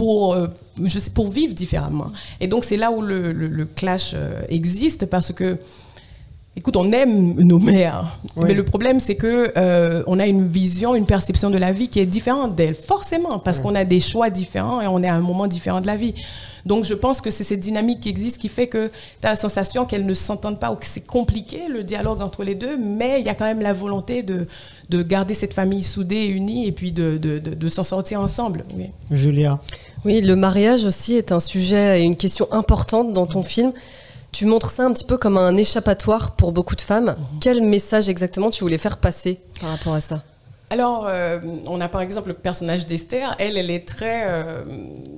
pour, 0.00 0.32
euh, 0.32 0.46
je 0.82 0.98
sais, 0.98 1.10
pour 1.10 1.28
vivre 1.30 1.52
différemment. 1.52 2.10
Et 2.40 2.46
donc, 2.46 2.64
c'est 2.64 2.78
là 2.78 2.90
où 2.90 3.02
le, 3.02 3.32
le, 3.32 3.64
clash 3.66 4.12
euh, 4.14 4.40
existe 4.48 5.04
parce 5.04 5.30
que, 5.30 5.58
écoute, 6.56 6.74
on 6.76 6.90
aime 6.90 7.34
nos 7.34 7.58
mères, 7.58 8.18
mais 8.34 8.54
le 8.54 8.64
problème, 8.64 8.98
c'est 8.98 9.16
que 9.16 9.52
euh, 9.58 10.02
on 10.06 10.18
a 10.18 10.26
une 10.26 10.48
vision, 10.48 10.94
une 10.94 11.04
perception 11.04 11.50
de 11.50 11.58
la 11.58 11.72
vie 11.72 11.88
qui 11.88 12.00
est 12.00 12.06
différente 12.06 12.56
d'elles, 12.56 12.74
forcément, 12.74 13.40
parce 13.40 13.60
qu'on 13.60 13.74
a 13.74 13.84
des 13.84 14.00
choix 14.00 14.30
différents 14.30 14.80
et 14.80 14.86
on 14.86 15.02
est 15.02 15.08
à 15.08 15.14
un 15.14 15.20
moment 15.20 15.46
différent 15.46 15.82
de 15.82 15.86
la 15.86 15.96
vie. 15.96 16.14
Donc, 16.66 16.84
je 16.84 16.94
pense 16.94 17.20
que 17.20 17.30
c'est 17.30 17.44
cette 17.44 17.60
dynamique 17.60 18.00
qui 18.00 18.08
existe 18.08 18.38
qui 18.38 18.48
fait 18.48 18.68
que 18.68 18.90
tu 19.20 19.26
as 19.26 19.30
la 19.30 19.36
sensation 19.36 19.84
qu'elles 19.84 20.06
ne 20.06 20.14
s'entendent 20.14 20.60
pas 20.60 20.70
ou 20.72 20.76
que 20.76 20.86
c'est 20.86 21.06
compliqué 21.06 21.68
le 21.68 21.82
dialogue 21.82 22.22
entre 22.22 22.44
les 22.44 22.54
deux, 22.54 22.76
mais 22.76 23.20
il 23.20 23.26
y 23.26 23.28
a 23.28 23.34
quand 23.34 23.44
même 23.44 23.60
la 23.60 23.72
volonté 23.72 24.22
de, 24.22 24.46
de 24.88 25.02
garder 25.02 25.34
cette 25.34 25.54
famille 25.54 25.82
soudée, 25.82 26.26
unie, 26.26 26.66
et 26.66 26.72
puis 26.72 26.92
de, 26.92 27.16
de, 27.16 27.38
de, 27.38 27.68
s'en 27.68 27.82
sortir 27.82 28.20
ensemble. 28.20 28.64
Julia 29.10 29.60
oui, 30.04 30.22
le 30.22 30.34
mariage 30.34 30.86
aussi 30.86 31.14
est 31.14 31.30
un 31.30 31.40
sujet 31.40 32.00
et 32.00 32.04
une 32.04 32.16
question 32.16 32.48
importante 32.52 33.12
dans 33.12 33.26
ton 33.26 33.42
film. 33.42 33.72
Tu 34.32 34.46
montres 34.46 34.70
ça 34.70 34.84
un 34.84 34.92
petit 34.92 35.04
peu 35.04 35.18
comme 35.18 35.36
un 35.36 35.56
échappatoire 35.56 36.36
pour 36.36 36.52
beaucoup 36.52 36.76
de 36.76 36.80
femmes. 36.80 37.16
Mhm. 37.18 37.38
Quel 37.40 37.62
message 37.62 38.08
exactement 38.08 38.50
tu 38.50 38.64
voulais 38.64 38.78
faire 38.78 38.96
passer 38.96 39.40
par 39.60 39.70
rapport 39.70 39.94
à 39.94 40.00
ça? 40.00 40.22
Alors, 40.72 41.04
euh, 41.08 41.40
on 41.66 41.80
a 41.80 41.88
par 41.88 42.00
exemple 42.00 42.28
le 42.28 42.34
personnage 42.34 42.86
d'Esther. 42.86 43.34
Elle, 43.40 43.56
elle 43.56 43.72
est 43.72 43.84
très. 43.86 44.22
Euh, 44.26 44.62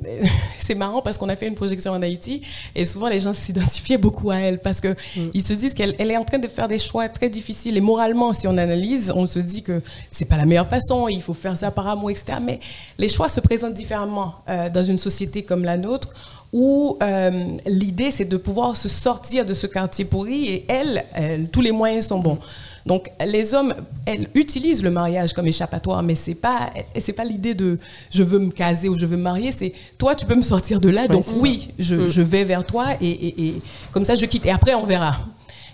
c'est 0.59 0.75
marrant 0.75 1.03
parce 1.03 1.19
qu'on 1.19 1.29
a 1.29 1.37
fait 1.37 1.47
une 1.47 1.55
projection 1.55 1.93
en 1.93 2.01
Haïti 2.01 2.41
et 2.75 2.87
souvent 2.87 3.09
les 3.09 3.21
gens 3.21 3.35
s'identifiaient 3.35 3.99
beaucoup 3.99 4.31
à 4.31 4.37
elle 4.37 4.61
parce 4.61 4.81
que 4.81 4.89
mm. 4.89 5.31
ils 5.35 5.43
se 5.43 5.53
disent 5.53 5.75
qu'elle 5.75 6.11
est 6.11 6.17
en 6.17 6.25
train 6.25 6.39
de 6.39 6.49
faire 6.49 6.69
des 6.69 6.79
choix 6.79 7.07
très 7.11 7.29
difficiles 7.29 7.77
et 7.77 7.83
moralement, 7.83 8.33
si 8.33 8.49
on 8.49 8.57
analyse, 8.57 9.13
on 9.15 9.27
se 9.27 9.41
dit 9.41 9.63
que 9.63 9.83
c'est 10.11 10.25
pas 10.25 10.39
la 10.39 10.47
meilleure 10.47 10.69
façon. 10.69 11.07
Il 11.09 11.21
faut 11.21 11.35
faire 11.35 11.59
ça 11.59 11.71
par 11.71 11.87
amour, 11.87 12.11
etc. 12.11 12.39
Mais 12.43 12.59
les 12.97 13.09
choix 13.09 13.29
se 13.29 13.41
présentent 13.41 13.75
différemment 13.75 14.37
euh, 14.49 14.71
dans 14.71 14.83
une 14.83 14.99
société 14.99 15.43
comme 15.43 15.65
la 15.65 15.77
nôtre 15.77 16.15
où 16.55 16.99
l'idée 17.67 18.11
c'est 18.11 18.27
de 18.27 18.37
pouvoir 18.37 18.77
se 18.77 18.87
sortir 18.87 19.47
de 19.47 19.55
ce 19.55 19.67
quartier 19.67 20.05
pourri 20.05 20.49
et 20.49 20.67
elle, 20.69 21.03
elle 21.15 21.49
tous 21.49 21.63
les 21.63 21.73
moyens 21.73 22.09
sont 22.09 22.19
bons. 22.19 22.39
Donc 22.87 23.11
les 23.25 23.55
hommes, 23.55 23.75
elles 24.07 24.29
utilisent 24.35 24.83
le 24.83 24.91
mariage 24.91 25.33
comme 25.33 25.47
échappatoire, 25.47 26.03
mais 26.03 26.15
c'est 26.15 26.35
pas 26.35 26.71
c'est 26.99 27.13
pas 27.13 27.25
l'idée 27.25 27.55
de 27.55 27.79
je 28.11 28.23
veux 28.23 28.39
me 28.39 28.51
caser 28.51 28.89
ou 28.89 28.99
je 28.99 29.07
veux 29.07 29.17
me 29.17 29.23
marier, 29.23 29.53
c'est 29.53 29.73
toi 29.99 30.15
tu 30.15 30.27
peux 30.27 30.35
me 30.35 30.43
sortir 30.43 30.81
de 30.81 30.89
là, 30.89 31.07
donc 31.07 31.25
oui, 31.37 31.69
je, 31.79 31.97
mm. 31.97 32.09
je, 32.09 32.23
vais 32.23 32.45
vers 32.45 32.65
toi 32.65 32.89
et, 33.01 33.47
et, 33.47 33.55
comme 33.93 34.05
ça 34.05 34.15
je 34.15 34.27
quitte 34.27 34.47
et 34.47 34.51
après 34.51 34.75
on 34.75 34.85
verra. 34.85 35.19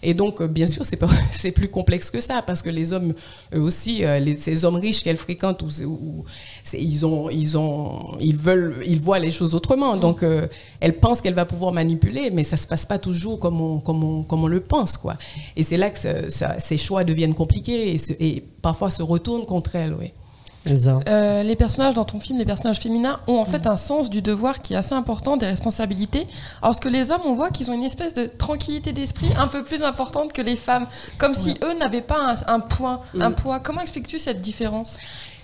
Et 0.02 0.14
donc, 0.14 0.40
euh, 0.40 0.46
bien 0.46 0.66
sûr, 0.66 0.84
c'est 1.30 1.50
plus 1.52 1.68
complexe 1.68 2.10
que 2.10 2.20
ça, 2.20 2.42
parce 2.42 2.62
que 2.62 2.70
les 2.70 2.92
hommes, 2.92 3.14
eux 3.54 3.60
aussi, 3.60 4.04
euh, 4.04 4.18
les, 4.18 4.34
ces 4.34 4.64
hommes 4.64 4.76
riches 4.76 5.02
qu'elles 5.02 5.16
fréquentent, 5.16 5.62
ou, 5.62 6.24
ils 6.72 7.06
ont, 7.06 7.30
ils 7.30 7.58
ont, 7.58 8.16
ils 8.20 8.36
veulent, 8.36 8.82
ils 8.86 9.00
voient 9.00 9.18
les 9.18 9.30
choses 9.30 9.54
autrement. 9.54 9.96
Mm. 9.96 10.00
Donc, 10.00 10.22
euh, 10.22 10.46
elles 10.80 10.98
pensent 10.98 11.20
qu'elle 11.20 11.34
va 11.34 11.44
pouvoir 11.44 11.72
manipuler, 11.72 12.30
mais 12.30 12.44
ça 12.44 12.56
se 12.56 12.66
passe 12.66 12.86
pas 12.86 12.98
toujours 12.98 13.38
comme 13.38 13.60
on, 13.60 13.80
comme 13.80 14.04
on, 14.04 14.22
comme 14.22 14.44
on 14.44 14.48
le 14.48 14.60
pense, 14.60 14.96
quoi. 14.96 15.16
Et 15.56 15.62
c'est 15.62 15.76
là 15.76 15.90
que 15.90 15.98
ces 16.58 16.76
choix 16.76 17.04
deviennent 17.04 17.34
compliqués 17.34 17.94
et, 17.94 17.98
et, 18.20 18.44
parfois 18.62 18.90
se 18.90 19.02
retournent 19.02 19.46
contre 19.46 19.76
elles, 19.76 19.94
oui. 19.94 20.12
Euh, 21.08 21.42
les 21.42 21.56
personnages 21.56 21.94
dans 21.94 22.04
ton 22.04 22.20
film, 22.20 22.38
les 22.38 22.44
personnages 22.44 22.78
féminins, 22.78 23.20
ont 23.26 23.38
en 23.38 23.44
fait 23.44 23.66
un 23.66 23.76
sens 23.76 24.10
du 24.10 24.22
devoir 24.22 24.60
qui 24.60 24.74
est 24.74 24.76
assez 24.76 24.94
important, 24.94 25.36
des 25.36 25.46
responsabilités. 25.46 26.26
Alors 26.62 26.78
que 26.78 26.88
les 26.88 27.10
hommes, 27.10 27.22
on 27.24 27.34
voit 27.34 27.50
qu'ils 27.50 27.70
ont 27.70 27.74
une 27.74 27.84
espèce 27.84 28.14
de 28.14 28.26
tranquillité 28.26 28.92
d'esprit 28.92 29.28
un 29.38 29.46
peu 29.46 29.62
plus 29.62 29.82
importante 29.82 30.32
que 30.32 30.42
les 30.42 30.56
femmes, 30.56 30.86
comme 31.18 31.34
si 31.34 31.56
eux 31.62 31.78
n'avaient 31.78 32.02
pas 32.02 32.34
un, 32.46 32.60
point, 32.60 33.00
un 33.20 33.32
poids. 33.32 33.60
Comment 33.60 33.80
expliques-tu 33.80 34.18
cette 34.18 34.40
différence? 34.40 34.98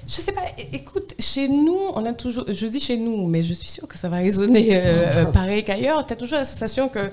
Je 0.07 0.13
sais 0.13 0.33
pas, 0.33 0.43
écoute, 0.73 1.15
chez 1.19 1.49
nous, 1.49 1.79
on 1.95 2.05
a 2.05 2.13
toujours, 2.13 2.45
je 2.47 2.67
dis 2.67 2.81
chez 2.81 2.99
nous, 2.99 3.27
mais 3.27 3.41
je 3.41 3.55
suis 3.55 3.71
sûre 3.71 3.89
que 3.89 3.97
ça 3.97 4.11
va 4.11 4.19
résonner 4.19 4.69
euh, 4.73 5.25
pareil 5.33 5.65
qu'ailleurs, 5.65 6.05
tu 6.05 6.13
as 6.13 6.17
toujours 6.17 6.39
la 6.39 6.45
sensation 6.45 6.91
que 6.91 7.11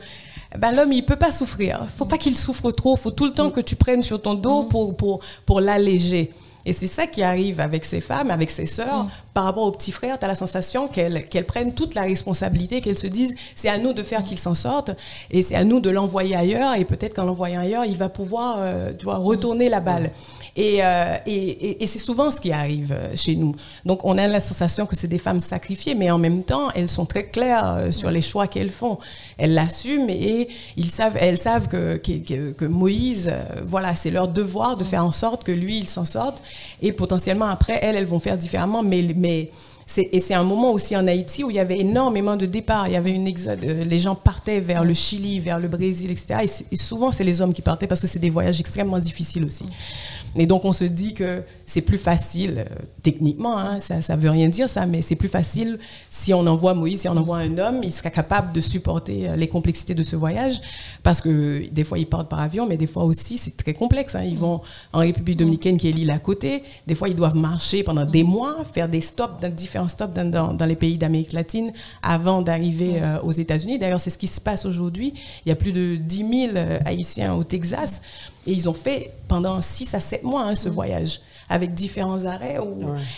ben, 0.57 0.73
l'homme, 0.73 0.91
il 0.91 1.05
peut 1.05 1.15
pas 1.15 1.31
souffrir. 1.31 1.87
faut 1.95 2.05
pas 2.05 2.17
qu'il 2.17 2.37
souffre 2.37 2.71
trop, 2.71 2.97
faut 2.97 3.11
tout 3.11 3.25
le 3.25 3.31
temps 3.31 3.49
que 3.49 3.61
tu 3.61 3.77
prennes 3.77 4.01
sur 4.01 4.21
ton 4.21 4.33
dos 4.33 4.63
pour, 4.63 4.95
pour, 4.97 5.21
pour 5.45 5.61
l'alléger. 5.61 6.33
Et 6.65 6.73
c'est 6.73 6.87
ça 6.87 7.07
qui 7.07 7.23
arrive 7.23 7.59
avec 7.59 7.85
ces 7.85 8.01
femmes, 8.01 8.29
avec 8.29 8.51
ces 8.51 8.65
sœurs. 8.65 9.07
Par 9.33 9.45
rapport 9.45 9.63
aux 9.63 9.71
petits 9.71 9.93
frères, 9.93 10.19
tu 10.19 10.25
as 10.25 10.27
la 10.27 10.35
sensation 10.35 10.87
qu'elles 10.87 11.45
prennent 11.45 11.73
toute 11.73 11.95
la 11.95 12.01
responsabilité, 12.01 12.81
qu'elles 12.81 12.97
se 12.97 13.07
disent 13.07 13.35
c'est 13.55 13.69
à 13.69 13.77
nous 13.77 13.93
de 13.93 14.03
faire 14.03 14.23
qu'il 14.23 14.39
s'en 14.39 14.53
sorte 14.53 14.91
et 15.29 15.41
c'est 15.41 15.55
à 15.55 15.63
nous 15.63 15.79
de 15.79 15.89
l'envoyer 15.89 16.35
ailleurs. 16.35 16.75
Et 16.75 16.83
peut-être 16.83 17.15
qu'en 17.15 17.25
l'envoyant 17.25 17.61
ailleurs, 17.61 17.85
il 17.85 17.97
va 17.97 18.09
pouvoir 18.09 18.57
euh, 18.59 18.91
tu 18.97 19.05
vois, 19.05 19.17
retourner 19.17 19.69
la 19.69 19.79
balle. 19.79 20.11
Euh, 20.57 21.17
et, 21.25 21.31
et, 21.31 21.83
et, 21.83 21.87
c'est 21.87 21.99
souvent 21.99 22.29
ce 22.29 22.41
qui 22.41 22.51
arrive 22.51 22.91
euh, 22.91 23.15
chez 23.15 23.37
nous. 23.37 23.53
Donc 23.85 24.03
on 24.03 24.17
a 24.17 24.27
la 24.27 24.41
sensation 24.41 24.85
que 24.85 24.97
c'est 24.97 25.07
des 25.07 25.17
femmes 25.17 25.39
sacrifiées, 25.39 25.95
mais 25.95 26.11
en 26.11 26.17
même 26.17 26.43
temps, 26.43 26.69
elles 26.75 26.89
sont 26.89 27.05
très 27.05 27.27
claires 27.27 27.87
sur 27.91 28.11
les 28.11 28.21
choix 28.21 28.47
qu'elles 28.47 28.69
font. 28.69 28.97
Elles 29.37 29.53
l'assument 29.53 30.09
et 30.09 30.49
ils 30.75 30.89
savent, 30.89 31.17
elles 31.21 31.37
savent 31.37 31.69
que, 31.69 31.95
que, 31.95 32.51
que 32.51 32.65
Moïse, 32.65 33.31
voilà, 33.63 33.95
c'est 33.95 34.11
leur 34.11 34.27
devoir 34.27 34.75
de 34.75 34.83
faire 34.83 35.05
en 35.05 35.13
sorte 35.13 35.45
que 35.45 35.53
lui, 35.53 35.77
il 35.77 35.87
s'en 35.87 36.03
sorte. 36.03 36.41
Et 36.81 36.91
potentiellement, 36.91 37.45
après, 37.45 37.79
elles, 37.81 37.95
elles 37.95 38.05
vont 38.05 38.19
faire 38.19 38.37
différemment. 38.37 38.83
Mais, 38.83 39.01
mais 39.21 39.51
et 39.97 40.19
c'est 40.19 40.33
un 40.33 40.43
moment 40.43 40.71
aussi 40.71 40.95
en 40.95 41.05
Haïti 41.07 41.43
où 41.43 41.49
il 41.49 41.57
y 41.57 41.59
avait 41.59 41.79
énormément 41.79 42.37
de 42.37 42.45
départs. 42.45 42.87
Il 42.87 42.93
y 42.93 42.95
avait 42.95 43.11
une 43.11 43.27
exode. 43.27 43.61
Les 43.63 43.99
gens 43.99 44.15
partaient 44.15 44.61
vers 44.61 44.83
le 44.85 44.93
Chili, 44.93 45.39
vers 45.39 45.59
le 45.59 45.67
Brésil, 45.67 46.11
etc. 46.11 46.47
Et, 46.71 46.75
souvent, 46.77 47.11
c'est 47.11 47.25
les 47.25 47.41
hommes 47.41 47.53
qui 47.53 47.61
partaient 47.61 47.87
parce 47.87 48.01
que 48.01 48.07
c'est 48.07 48.19
des 48.19 48.29
voyages 48.29 48.59
extrêmement 48.59 48.99
difficiles 48.99 49.43
aussi. 49.43 49.65
Et 50.35 50.45
donc, 50.45 50.63
on 50.63 50.71
se 50.71 50.85
dit 50.85 51.13
que 51.13 51.43
c'est 51.71 51.81
plus 51.81 51.97
facile, 51.97 52.65
euh, 52.69 52.75
techniquement, 53.01 53.57
hein, 53.57 53.79
ça 53.79 53.95
ne 53.95 54.21
veut 54.21 54.29
rien 54.29 54.49
dire 54.49 54.69
ça, 54.69 54.85
mais 54.85 55.01
c'est 55.01 55.15
plus 55.15 55.29
facile 55.29 55.79
si 56.09 56.33
on 56.33 56.45
envoie 56.45 56.73
Moïse, 56.73 56.99
si 56.99 57.07
on 57.07 57.15
envoie 57.15 57.37
un 57.37 57.57
homme, 57.57 57.79
il 57.81 57.93
sera 57.93 58.09
capable 58.09 58.51
de 58.51 58.59
supporter 58.59 59.29
euh, 59.29 59.35
les 59.37 59.47
complexités 59.47 59.95
de 59.95 60.03
ce 60.03 60.17
voyage, 60.17 60.59
parce 61.01 61.21
que 61.21 61.69
des 61.71 61.85
fois, 61.85 61.97
ils 61.97 62.07
partent 62.07 62.27
par 62.27 62.41
avion, 62.41 62.67
mais 62.67 62.75
des 62.75 62.87
fois 62.87 63.05
aussi, 63.05 63.37
c'est 63.37 63.55
très 63.55 63.73
complexe. 63.73 64.15
Hein. 64.15 64.23
Ils 64.23 64.37
vont 64.37 64.59
en 64.91 64.99
République 64.99 65.37
dominicaine, 65.37 65.77
qui 65.77 65.87
est 65.87 65.93
l'île 65.93 66.11
à 66.11 66.19
côté. 66.19 66.63
Des 66.87 66.93
fois, 66.93 67.07
ils 67.07 67.15
doivent 67.15 67.37
marcher 67.37 67.83
pendant 67.83 68.03
des 68.05 68.25
mois, 68.25 68.65
faire 68.65 68.89
des 68.89 68.99
stops, 68.99 69.41
dans 69.41 69.49
différents 69.49 69.87
stops 69.87 70.13
dans, 70.13 70.53
dans, 70.53 70.65
les 70.65 70.75
pays 70.75 70.97
d'Amérique 70.97 71.31
latine 71.31 71.71
avant 72.03 72.41
d'arriver 72.41 73.01
euh, 73.01 73.21
aux 73.21 73.31
États-Unis. 73.31 73.79
D'ailleurs, 73.79 74.01
c'est 74.01 74.09
ce 74.09 74.17
qui 74.17 74.27
se 74.27 74.41
passe 74.41 74.65
aujourd'hui. 74.65 75.13
Il 75.45 75.49
y 75.49 75.53
a 75.53 75.55
plus 75.55 75.71
de 75.71 75.95
10 75.95 76.49
000 76.51 76.57
Haïtiens 76.83 77.33
au 77.33 77.45
Texas 77.45 78.01
et 78.45 78.51
ils 78.51 78.67
ont 78.67 78.73
fait 78.73 79.13
pendant 79.29 79.61
6 79.61 79.95
à 79.95 80.01
7 80.01 80.23
mois 80.23 80.43
hein, 80.43 80.55
ce 80.55 80.67
mm. 80.67 80.73
voyage 80.73 81.21
avec 81.51 81.73
différents 81.73 82.25
arrêts. 82.25 82.57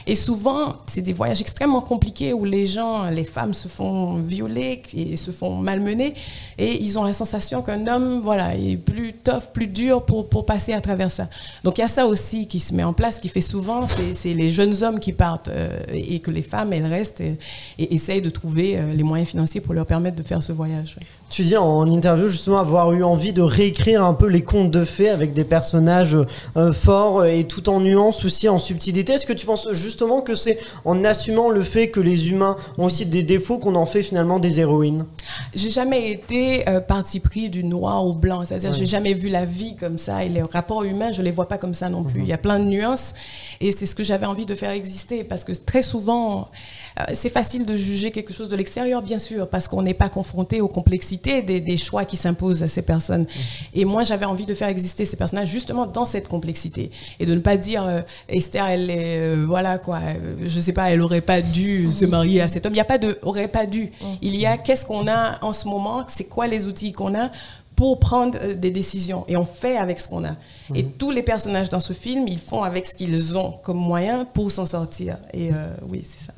Et 0.07 0.15
souvent, 0.15 0.77
c'est 0.87 1.01
des 1.01 1.13
voyages 1.13 1.39
extrêmement 1.39 1.81
compliqués 1.81 2.33
où 2.33 2.45
les 2.45 2.65
gens, 2.65 3.09
les 3.09 3.23
femmes 3.23 3.53
se 3.53 3.67
font 3.67 4.17
violer 4.17 4.81
et 4.93 5.15
se 5.15 5.31
font 5.31 5.55
malmener. 5.55 6.15
Et 6.57 6.81
ils 6.81 6.97
ont 6.97 7.03
la 7.03 7.13
sensation 7.13 7.61
qu'un 7.61 7.85
homme, 7.87 8.21
voilà, 8.23 8.55
est 8.55 8.77
plus 8.77 9.13
tough, 9.13 9.51
plus 9.53 9.67
dur 9.67 10.03
pour, 10.03 10.27
pour 10.27 10.45
passer 10.45 10.73
à 10.73 10.81
travers 10.81 11.11
ça. 11.11 11.29
Donc 11.63 11.77
il 11.77 11.81
y 11.81 11.83
a 11.83 11.87
ça 11.87 12.07
aussi 12.07 12.47
qui 12.47 12.59
se 12.59 12.73
met 12.73 12.83
en 12.83 12.93
place, 12.93 13.19
qui 13.19 13.29
fait 13.29 13.41
souvent, 13.41 13.85
c'est 13.87 14.33
les 14.33 14.51
jeunes 14.51 14.83
hommes 14.83 14.99
qui 14.99 15.13
partent 15.13 15.49
euh, 15.49 15.79
et 15.93 16.19
que 16.19 16.31
les 16.31 16.41
femmes, 16.41 16.73
elles 16.73 16.87
restent 16.87 17.21
et, 17.21 17.37
essayent 17.77 18.21
de 18.21 18.31
trouver 18.31 18.77
euh, 18.77 18.93
les 18.93 19.03
moyens 19.03 19.29
financiers 19.29 19.61
pour 19.61 19.75
leur 19.75 19.85
permettre 19.85 20.15
de 20.15 20.23
faire 20.23 20.41
ce 20.41 20.51
voyage. 20.51 20.97
Tu 21.33 21.45
dis 21.45 21.57
en 21.57 21.87
interview 21.87 22.27
justement 22.27 22.59
avoir 22.59 22.93
eu 22.93 23.03
envie 23.03 23.33
de 23.33 23.41
réécrire 23.41 24.05
un 24.05 24.13
peu 24.13 24.27
les 24.27 24.43
contes 24.43 24.69
de 24.69 24.85
fées 24.85 25.09
avec 25.09 25.33
des 25.33 25.43
personnages 25.43 26.15
euh, 26.57 26.71
forts 26.71 27.25
et 27.25 27.45
tout 27.45 27.69
en 27.69 27.79
nuances 27.79 28.23
aussi 28.23 28.47
en 28.49 28.59
subtilité. 28.59 29.13
Est-ce 29.13 29.25
que 29.25 29.33
tu 29.33 29.47
penses 29.47 29.67
justement 29.71 30.21
que 30.21 30.35
c'est 30.35 30.59
en 30.85 31.03
assumant 31.03 31.49
le 31.49 31.63
fait 31.63 31.89
que 31.89 31.99
les 31.99 32.29
humains 32.29 32.55
ont 32.77 32.85
aussi 32.85 33.07
des 33.07 33.23
défauts 33.23 33.57
qu'on 33.57 33.73
en 33.73 33.87
fait 33.87 34.03
finalement 34.03 34.37
des 34.37 34.59
héroïnes? 34.59 35.07
J'ai 35.55 35.71
jamais 35.71 36.11
été 36.11 36.69
euh, 36.69 36.79
parti 36.79 37.19
pris 37.19 37.49
du 37.49 37.63
noir 37.63 38.05
au 38.05 38.13
blanc. 38.13 38.45
C'est-à-dire, 38.45 38.71
j'ai 38.71 38.85
jamais 38.85 39.15
vu 39.15 39.29
la 39.29 39.43
vie 39.43 39.75
comme 39.75 39.97
ça 39.97 40.23
et 40.23 40.29
les 40.29 40.43
rapports 40.43 40.83
humains, 40.83 41.13
je 41.13 41.23
les 41.23 41.31
vois 41.31 41.47
pas 41.47 41.57
comme 41.57 41.73
ça 41.73 41.89
non 41.89 42.03
plus. 42.03 42.19
Mhm. 42.19 42.25
Il 42.25 42.29
y 42.29 42.33
a 42.33 42.37
plein 42.37 42.59
de 42.59 42.65
nuances 42.65 43.15
et 43.59 43.71
c'est 43.71 43.87
ce 43.87 43.95
que 43.95 44.03
j'avais 44.03 44.27
envie 44.27 44.45
de 44.45 44.53
faire 44.53 44.69
exister 44.69 45.23
parce 45.23 45.43
que 45.43 45.53
très 45.53 45.81
souvent, 45.81 46.49
euh, 46.92 46.92
c'est 47.13 47.29
facile 47.29 47.65
de 47.65 47.75
juger 47.75 48.11
quelque 48.11 48.33
chose 48.33 48.49
de 48.49 48.55
l'extérieur, 48.55 49.01
bien 49.01 49.19
sûr, 49.19 49.47
parce 49.49 49.67
qu'on 49.67 49.81
n'est 49.81 49.93
pas 49.93 50.09
confronté 50.09 50.61
aux 50.61 50.67
complexités 50.67 51.41
des, 51.41 51.77
choix 51.77 52.05
qui 52.05 52.17
s'imposent 52.17 52.63
à 52.63 52.67
ces 52.67 52.83
personnes. 52.83 53.21
Mhm. 53.21 53.27
Et 53.73 53.85
moi, 53.85 54.03
j'avais 54.03 54.25
envie 54.25 54.45
de 54.45 54.53
faire 54.53 54.67
exister 54.67 55.05
ces 55.05 55.17
personnages 55.17 55.47
justement 55.47 55.85
dans 55.85 56.05
cette 56.05 56.27
complexité 56.27 56.91
et 57.19 57.25
de 57.25 57.33
ne 57.33 57.39
pas 57.39 57.57
dire 57.57 57.83
euh, 57.85 58.01
Esther, 58.29 58.67
elle 58.67 58.89
est, 58.89 59.17
euh, 59.17 59.45
voilà 59.47 59.77
quoi, 59.77 59.99
je 60.45 60.59
sais 60.59 60.73
pas, 60.73 60.91
elle 60.91 61.01
aurait 61.01 61.21
pas 61.21 61.41
dû 61.41 61.91
se 61.91 62.05
marier 62.05 62.41
à 62.41 62.47
cet 62.47 62.65
homme. 62.65 62.73
Il 62.73 62.75
n'y 62.75 62.81
a 62.81 62.85
pas 62.85 62.97
de 62.97 63.17
aurait 63.23 63.47
pas 63.47 63.65
dû. 63.65 63.91
Mhm. 64.01 64.17
Il 64.21 64.35
y 64.35 64.45
a 64.45 64.57
qu'est-ce 64.57 64.85
qu'on 64.85 65.07
a 65.07 65.43
en 65.43 65.53
ce 65.53 65.67
moment, 65.67 66.05
c'est 66.07 66.25
quoi 66.25 66.47
les 66.47 66.67
outils 66.67 66.91
qu'on 66.93 67.15
a 67.15 67.31
pour 67.75 67.99
prendre 67.99 68.53
des 68.53 68.71
décisions? 68.71 69.25
Et 69.27 69.35
on 69.35 69.45
fait 69.45 69.77
avec 69.77 69.99
ce 69.99 70.07
qu'on 70.07 70.23
a. 70.25 70.35
Et 70.75 70.83
mhm. 70.83 70.91
tous 70.97 71.11
les 71.11 71.23
personnages 71.23 71.69
dans 71.69 71.79
ce 71.79 71.93
film, 71.93 72.27
ils 72.27 72.39
font 72.39 72.63
avec 72.63 72.85
ce 72.85 72.95
qu'ils 72.95 73.37
ont 73.37 73.55
comme 73.63 73.77
moyen 73.77 74.25
pour 74.25 74.51
s'en 74.51 74.65
sortir. 74.65 75.17
Et 75.33 75.49
oui, 75.89 76.01
c'est 76.03 76.23
ça 76.23 76.33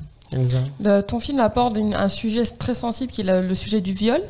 ton 1.02 1.20
film 1.20 1.40
apporte 1.40 1.76
un 1.78 2.08
sujet 2.08 2.44
très 2.44 2.74
sensible 2.74 3.12
qui 3.12 3.22
est 3.22 3.40
le, 3.42 3.54
sujet 3.54 3.80
du 3.80 3.92
viol. 3.92 4.20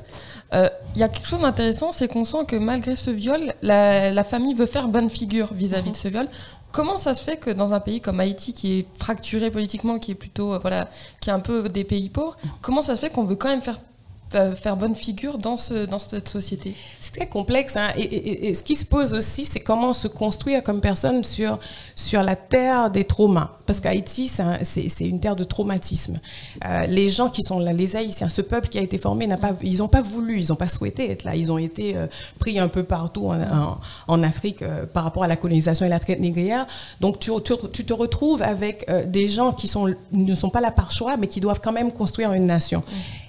Euh, 0.55 0.69
il 0.95 1.01
y 1.01 1.03
a 1.03 1.09
quelque 1.09 1.29
chose 1.29 1.41
d'intéressant, 1.41 1.93
c'est 1.93 2.09
qu'on 2.09 2.25
sent 2.25 2.45
que 2.47 2.57
malgré 2.57 2.97
ce 2.97 3.11
viol, 3.11 3.53
la, 3.63 4.25
famille 4.25 4.55
veut 4.55 4.67
faire 4.67 4.89
bonne 4.89 5.11
figure 5.11 5.53
vis-à-vis 5.55 5.91
de 5.91 5.97
ce 5.97 6.09
viol. 6.09 6.29
Comment 6.73 6.99
ça 6.99 7.15
se 7.15 7.23
fait 7.23 7.37
que 7.37 7.51
dans 7.51 7.73
un 7.73 7.81
pays 7.81 8.01
comme 8.01 8.21
Haïti, 8.21 8.53
qui 8.53 8.79
est 8.79 8.87
fracturé 8.99 9.51
politiquement, 9.51 9.99
qui 9.99 10.13
est 10.13 10.17
plutôt 10.17 10.55
euh, 10.55 10.59
voilà, 10.59 10.89
qui 11.21 11.31
est 11.31 11.33
un 11.33 11.41
peu 11.41 11.69
des 11.69 11.85
pays 11.85 12.11
pauvres, 12.11 12.37
comment 12.61 12.83
ça 12.83 12.95
se 12.97 13.01
fait 13.01 13.11
qu'on 13.11 13.25
veut 13.25 13.37
quand 13.37 13.49
même 13.49 13.63
faire 13.63 13.81
faire 14.31 14.77
bonne 14.77 14.97
figure 14.97 15.39
dans, 15.39 15.57
ce, 15.57 15.87
dans 15.87 15.99
cette 15.99 16.29
société 16.29 16.75
C'est 17.01 17.15
très 17.15 17.29
complexe. 17.29 17.77
Hein. 17.77 17.89
Et, 17.97 18.55
ce 18.55 18.63
qui 18.63 18.75
se 18.75 18.85
pose 18.85 19.15
aussi, 19.15 19.45
c'est 19.45 19.61
comment 19.61 19.93
se 19.93 20.09
construire 20.09 20.63
comme 20.63 20.81
personne 20.81 21.25
sur, 21.25 21.59
sur 21.95 22.23
la 22.23 22.37
terre 22.37 22.91
des 22.91 23.05
traumas. 23.05 23.51
Parce 23.67 23.81
qu'Haïti, 23.81 24.31
c'est 24.63 25.09
une 25.09 25.21
terre 25.21 25.37
de 25.37 25.45
traumatisme. 25.45 26.21
Euh, 26.65 26.87
les 26.87 27.09
gens 27.09 27.29
qui 27.29 27.43
sont 27.43 27.59
là, 27.59 27.73
les 27.73 27.97
Haïtiens, 27.97 28.29
ce 28.29 28.43
peuple 28.43 28.69
qui 28.69 28.79
a 28.79 28.83
été 28.83 28.99
formé, 28.99 29.27
pas, 29.29 29.53
ils 29.63 29.79
n'ont 29.79 29.89
pas 29.89 30.03
voulu, 30.03 30.41
ils 30.41 30.49
n'ont 30.49 30.57
pas 30.57 30.69
souhaité 30.69 31.11
être 31.11 31.25
là. 31.25 31.35
Ils 31.35 31.51
ont 31.51 31.59
été 31.59 31.97
euh, 31.97 32.07
pris 32.39 32.59
un 32.59 32.69
peu 32.69 32.85
partout 32.85 33.29
en, 33.31 33.79
en, 34.07 34.23
Afrique 34.23 34.63
euh, 34.63 34.87
par 34.87 35.05
rapport 35.05 35.25
à 35.25 35.29
la 35.29 35.37
colonisation 35.37 35.85
et 35.85 35.89
la 35.89 36.01
traite 36.01 36.21
négrière. 36.21 36.67
Donc 37.01 37.19
tu, 37.19 37.31
tu, 37.43 37.85
te 37.85 37.93
retrouves 37.93 38.43
avec 38.43 38.89
des 39.09 39.27
gens 39.29 39.53
qui 39.53 39.69
sont, 39.69 39.95
ne 40.13 40.35
sont 40.35 40.51
pas 40.51 40.61
là 40.61 40.71
par 40.71 40.93
choix, 40.93 41.17
mais 41.17 41.27
qui 41.27 41.41
doivent 41.41 41.61
quand 41.61 41.73
même 41.73 41.93
construire 41.93 42.33
une 42.33 42.47
nation. 42.47 42.83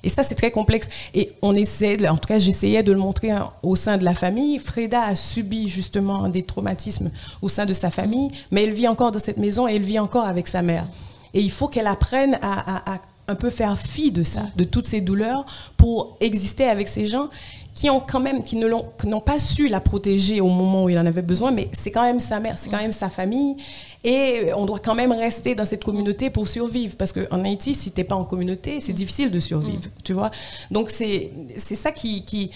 Et 0.03 0.09
ça, 0.09 0.23
c'est 0.23 0.35
très 0.35 0.51
complexe. 0.51 0.86
Et 1.13 1.31
on 1.41 1.53
essaie, 1.53 2.07
en 2.07 2.17
tout 2.17 2.27
cas, 2.27 2.37
j'essayais 2.37 2.83
de 2.83 2.91
le 2.91 2.97
montrer 2.97 3.31
hein, 3.31 3.51
au 3.63 3.75
sein 3.75 3.97
de 3.97 4.03
la 4.03 4.15
famille. 4.15 4.59
Freda 4.59 5.03
a 5.03 5.15
subi 5.15 5.67
justement 5.67 6.29
des 6.29 6.43
traumatismes 6.43 7.11
au 7.41 7.49
sein 7.49 7.65
de 7.65 7.73
sa 7.73 7.89
famille, 7.89 8.29
mais 8.51 8.63
elle 8.63 8.73
vit 8.73 8.87
encore 8.87 9.11
dans 9.11 9.19
cette 9.19 9.37
maison 9.37 9.67
et 9.67 9.75
elle 9.75 9.83
vit 9.83 9.99
encore 9.99 10.25
avec 10.25 10.47
sa 10.47 10.61
mère. 10.61 10.87
Et 11.33 11.41
il 11.41 11.51
faut 11.51 11.67
qu'elle 11.67 11.87
apprenne 11.87 12.39
à, 12.41 12.99
un 13.27 13.35
peu 13.35 13.49
faire 13.49 13.77
fi 13.77 14.11
de 14.11 14.23
ça, 14.23 14.43
de 14.55 14.63
toutes 14.63 14.85
ces 14.85 15.01
douleurs, 15.01 15.45
pour 15.75 16.17
exister 16.21 16.65
avec 16.65 16.87
ces 16.87 17.05
gens 17.05 17.29
qui 17.77 17.91
ont 17.91 17.99
quand 17.99 18.19
même, 18.19 18.41
qui 18.41 18.55
ne 18.55 18.65
l'ont, 18.65 18.87
n'ont 19.05 19.21
pas 19.21 19.37
su 19.37 19.67
la 19.67 19.79
protéger 19.79 20.41
au 20.41 20.47
moment 20.47 20.85
où 20.85 20.89
il 20.89 20.97
en 20.97 21.05
avait 21.05 21.21
besoin, 21.21 21.51
mais 21.51 21.69
c'est 21.73 21.91
quand 21.91 22.01
même 22.01 22.19
sa 22.19 22.39
mère, 22.39 22.57
c'est 22.57 22.71
quand 22.71 22.81
même 22.81 22.91
sa 22.91 23.07
famille, 23.07 23.55
et 24.03 24.51
on 24.55 24.65
doit 24.65 24.79
quand 24.79 24.95
même 24.95 25.11
rester 25.11 25.53
dans 25.53 25.63
cette 25.63 25.83
communauté 25.83 26.31
pour 26.31 26.47
survivre. 26.47 26.95
Parce 26.97 27.11
qu'en 27.11 27.45
Haïti, 27.45 27.75
si 27.75 27.91
tu 27.91 27.99
n'es 27.99 28.03
pas 28.03 28.15
en 28.15 28.23
communauté, 28.23 28.79
c'est 28.79 28.93
difficile 28.93 29.29
de 29.29 29.39
survivre. 29.39 29.77
Mm. 29.77 30.01
Tu 30.03 30.13
vois 30.13 30.31
Donc, 30.71 30.89
c'est 30.89 31.29
ça 31.55 31.91
qui, 31.91 32.25
qui, 32.25 32.49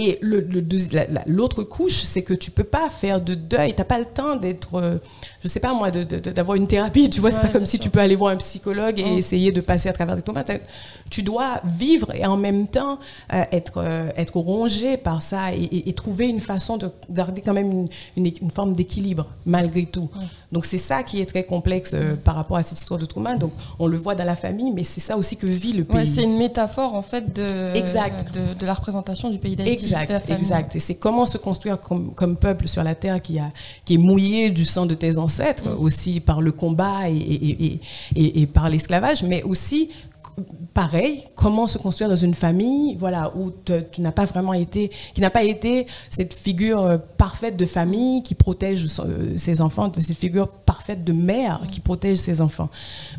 et 0.00 0.20
l'autre 0.22 1.64
couche, 1.64 2.02
c'est 2.04 2.22
que 2.22 2.32
tu 2.32 2.52
peux 2.52 2.62
pas 2.62 2.88
faire 2.88 3.20
de 3.20 3.34
deuil. 3.34 3.74
Tu 3.74 3.80
n'as 3.80 3.84
pas 3.84 3.98
le 3.98 4.04
temps 4.04 4.36
d'être, 4.36 4.76
euh, 4.76 4.98
je 5.42 5.48
sais 5.48 5.60
pas 5.60 5.72
moi, 5.72 5.90
d'avoir 5.90 6.56
une 6.56 6.66
thérapie. 6.66 7.10
Tu 7.10 7.20
vois, 7.20 7.30
c'est 7.30 7.40
pas 7.40 7.48
comme 7.48 7.66
si 7.66 7.78
tu 7.78 7.90
peux 7.90 8.00
aller 8.00 8.16
voir 8.16 8.32
un 8.32 8.36
psychologue 8.36 8.98
et 8.98 9.16
essayer 9.16 9.52
de 9.52 9.60
passer 9.60 9.88
à 9.88 9.92
travers 9.92 10.16
des 10.16 10.22
tomates. 10.22 10.50
Tu 11.10 11.22
dois 11.22 11.60
vivre 11.64 12.14
et 12.14 12.26
en 12.26 12.36
même 12.36 12.68
temps 12.68 12.98
euh, 13.32 13.44
être, 13.52 13.78
euh, 13.78 14.10
être 14.16 14.36
rongé 14.36 14.96
par 14.96 15.22
ça 15.22 15.52
et, 15.54 15.92
trouver 15.92 16.28
une 16.28 16.40
façon 16.40 16.76
de 16.76 16.90
garder 17.10 17.40
quand 17.40 17.54
même 17.54 17.88
une, 18.16 18.32
une, 18.40 18.50
forme 18.50 18.72
d'équilibre 18.72 19.26
malgré 19.46 19.86
tout. 19.86 20.10
Donc 20.52 20.64
c'est 20.64 20.78
ça 20.78 21.02
qui 21.02 21.20
est 21.20 21.26
très 21.26 21.44
complexe 21.44 21.94
par 22.24 22.34
rapport 22.36 22.56
à 22.56 22.62
cette 22.62 22.78
histoire 22.78 23.00
de 23.00 23.06
trauma. 23.06 23.36
Donc 23.36 23.52
on 23.78 23.86
le 23.86 23.96
voit 23.96 24.14
dans 24.14 24.24
la 24.24 24.36
famille, 24.36 24.70
mais 24.72 24.84
c'est 24.84 25.00
ça 25.00 25.16
aussi 25.16 25.36
que 25.36 25.46
vit 25.46 25.72
le 25.72 25.84
pays. 25.84 26.06
c'est 26.06 26.22
une 26.22 26.36
métaphore 26.36 26.94
en 26.94 27.02
fait 27.02 27.32
de, 27.32 27.74
exact. 27.74 28.32
de, 28.32 28.58
de 28.58 28.66
la 28.66 28.74
représentation 28.74 29.30
du 29.30 29.38
pays 29.38 29.56
d'Haïti. 29.56 29.84
Exact, 29.84 30.30
exact. 30.30 30.76
Et 30.76 30.80
c'est 30.80 30.96
comment 30.96 31.26
se 31.26 31.38
construire 31.38 31.80
comme, 31.80 32.14
comme, 32.14 32.36
peuple 32.36 32.68
sur 32.68 32.84
la 32.84 32.94
terre 32.94 33.20
qui, 33.20 33.38
a, 33.38 33.50
qui 33.84 33.94
est 33.94 33.98
mouillé 33.98 34.50
du 34.50 34.64
sang 34.64 34.86
de 34.86 34.94
tes 34.94 35.18
ancêtres, 35.18 35.28
mm. 35.38 35.68
aussi 35.78 36.20
par 36.20 36.40
le 36.40 36.52
combat 36.52 37.08
et, 37.08 37.80
par 38.52 38.68
l'esclavage, 38.68 39.22
mais 39.22 39.42
aussi 39.42 39.90
pareil, 40.74 41.22
comment 41.34 41.66
se 41.66 41.78
construire 41.78 42.08
dans 42.10 42.16
une 42.16 42.34
famille, 42.34 42.96
voilà, 42.96 43.32
où 43.36 43.52
tu 43.64 44.00
n'as 44.00 44.12
pas 44.12 44.24
vraiment 44.24 44.52
été, 44.52 44.90
qui 45.14 45.20
n'a 45.20 45.30
pas 45.30 45.42
été 45.42 45.86
cette 46.10 46.34
figure 46.34 46.80
euh, 46.84 46.98
parfaite 47.16 47.56
de 47.56 47.64
famille 47.64 48.22
qui 48.22 48.34
protège 48.34 48.86
euh, 49.00 49.36
ses 49.36 49.60
enfants, 49.60 49.90
cette 49.96 50.16
figure 50.16 50.48
parfaite 50.48 51.04
de 51.04 51.12
mère 51.12 51.60
qui 51.70 51.80
protège 51.80 52.18
ses 52.18 52.40
enfants. 52.40 52.68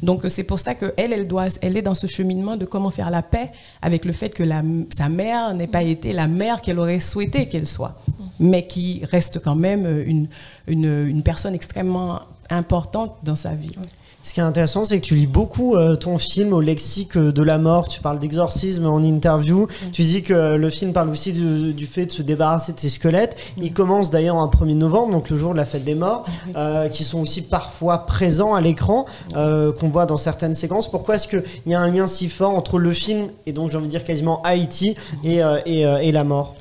Donc 0.01 0.23
c'est 0.29 0.43
pour 0.43 0.59
ça 0.59 0.75
que 0.75 0.93
elle, 0.97 1.13
elle 1.61 1.77
est 1.77 1.81
dans 1.81 1.95
ce 1.95 2.07
cheminement 2.07 2.57
de 2.57 2.65
comment 2.65 2.89
faire 2.91 3.09
la 3.09 3.21
paix 3.21 3.51
avec 3.81 4.05
le 4.05 4.13
fait 4.13 4.29
que 4.29 4.43
sa 4.89 5.09
mère 5.09 5.53
n'ait 5.53 5.67
pas 5.67 5.83
été 5.83 6.13
la 6.13 6.27
mère 6.27 6.61
qu'elle 6.61 6.79
aurait 6.79 6.99
souhaité 6.99 7.47
qu'elle 7.47 7.67
soit, 7.67 7.97
mais 8.39 8.67
qui 8.67 9.01
reste 9.05 9.39
quand 9.39 9.55
même 9.55 9.85
une, 10.05 10.27
une, 10.67 11.07
une 11.07 11.23
personne 11.23 11.53
extrêmement 11.53 12.21
importante 12.49 13.15
dans 13.23 13.35
sa 13.35 13.53
vie. 13.53 13.75
Ce 14.21 14.33
qui 14.33 14.41
est 14.41 14.43
intéressant, 14.43 14.83
c'est 14.83 14.99
que 14.99 15.05
tu 15.05 15.15
lis 15.15 15.27
beaucoup 15.27 15.75
euh, 15.75 15.95
ton 15.95 16.17
film 16.17 16.51
au 16.51 16.59
lexique 16.59 17.15
euh, 17.15 17.31
de 17.31 17.41
la 17.41 17.57
mort. 17.57 17.87
Tu 17.87 18.01
parles 18.01 18.19
d'exorcisme 18.19 18.85
en 18.85 19.01
interview. 19.01 19.67
Tu 19.93 20.01
dis 20.01 20.23
que 20.23 20.55
le 20.55 20.69
film 20.69 20.91
parle 20.91 21.09
aussi 21.09 21.31
du, 21.31 21.87
fait 21.87 22.05
de 22.05 22.11
se 22.11 22.21
débarrasser 22.21 22.73
de 22.73 22.79
ses 22.79 22.89
squelettes. 22.89 23.37
Il 23.57 23.71
commence 23.71 24.09
d'ailleurs 24.09 24.35
un 24.35 24.47
1er 24.47 24.75
novembre, 24.75 25.13
donc 25.13 25.29
le 25.29 25.37
jour 25.37 25.53
de 25.53 25.57
la 25.57 25.63
fête 25.63 25.85
des 25.85 25.95
morts, 25.95 26.25
euh, 26.57 26.89
qui 26.89 27.05
sont 27.05 27.21
aussi 27.21 27.43
parfois 27.43 28.05
présents 28.05 28.53
à 28.53 28.61
l'écran, 28.61 29.05
qu'on 29.33 29.89
voit 29.89 30.05
dans 30.05 30.17
certaines 30.17 30.53
séquences. 30.53 30.91
Pourquoi 30.91 31.15
est-ce 31.15 31.27
qu'il 31.27 31.43
y 31.65 31.73
a 31.73 31.79
un 31.79 31.89
lien 31.89 32.05
si 32.05 32.27
fort 32.27 32.51
entre 32.51 32.77
le 32.77 32.91
film 32.91 33.29
et 33.45 33.53
donc 33.53 33.71
j'ai 33.71 33.77
envie 33.77 33.87
de 33.87 33.91
dire 33.91 34.03
quasiment 34.03 34.41
Haïti 34.43 34.95
et, 35.23 35.41
et, 35.65 35.81
et 35.81 36.11
la 36.11 36.23
mort? 36.23 36.55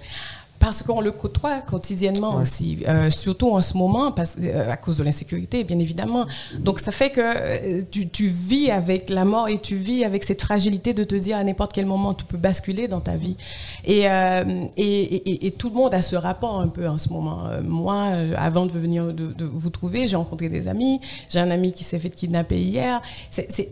Parce 0.59 0.83
qu'on 0.83 1.01
le 1.01 1.13
côtoie 1.13 1.61
quotidiennement 1.61 2.37
aussi, 2.37 2.79
euh, 2.89 3.11
surtout 3.11 3.51
en 3.51 3.63
ce 3.63 3.77
moment, 3.77 4.13
parce, 4.13 4.39
euh, 4.43 4.71
à 4.71 4.77
cause 4.77 4.97
de 4.97 5.05
l'insécurité, 5.05 5.63
bien 5.65 5.79
évidemment. 5.79 6.27
Donc 6.59 6.81
ça 6.81 6.91
fait 6.91 7.11
que 7.11 7.21
euh, 7.23 7.83
tu, 7.91 8.09
tu, 8.09 8.29
vis 8.29 8.71
avec 8.71 9.09
la 9.09 9.25
mort 9.25 9.49
et 9.49 9.59
tu 9.59 9.77
vis 9.77 10.05
avec 10.05 10.25
cette 10.25 10.43
fragilité 10.43 10.95
de 10.95 11.05
te 11.05 11.15
dire 11.15 11.37
à 11.37 11.45
n'importe 11.45 11.73
quel 11.73 11.87
moment 11.87 12.13
tu 12.15 12.25
peux 12.25 12.37
basculer 12.37 12.89
dans 12.89 13.01
ta 13.01 13.17
vie. 13.17 13.37
Et, 13.85 14.07
et, 14.77 15.47
et, 15.47 15.51
tout 15.53 15.69
le 15.69 15.75
monde 15.75 15.95
a 15.95 16.03
ce 16.03 16.17
rapport 16.17 16.61
un 16.61 16.69
peu 16.69 16.89
en 16.89 16.99
ce 16.99 17.11
moment. 17.11 17.45
moi, 17.63 18.05
avant 18.37 18.67
de 18.67 18.73
venir 18.73 19.13
de, 19.13 19.45
vous 19.45 19.71
trouver, 19.71 20.07
j'ai 20.07 20.17
rencontré 20.17 20.49
des 20.49 20.69
amis. 20.69 21.01
J'ai 21.31 21.41
un 21.41 21.51
ami 21.51 21.73
qui 21.73 21.85
s'est 21.85 21.99
fait 21.99 22.11
kidnapper 22.11 22.61
hier. 22.61 23.01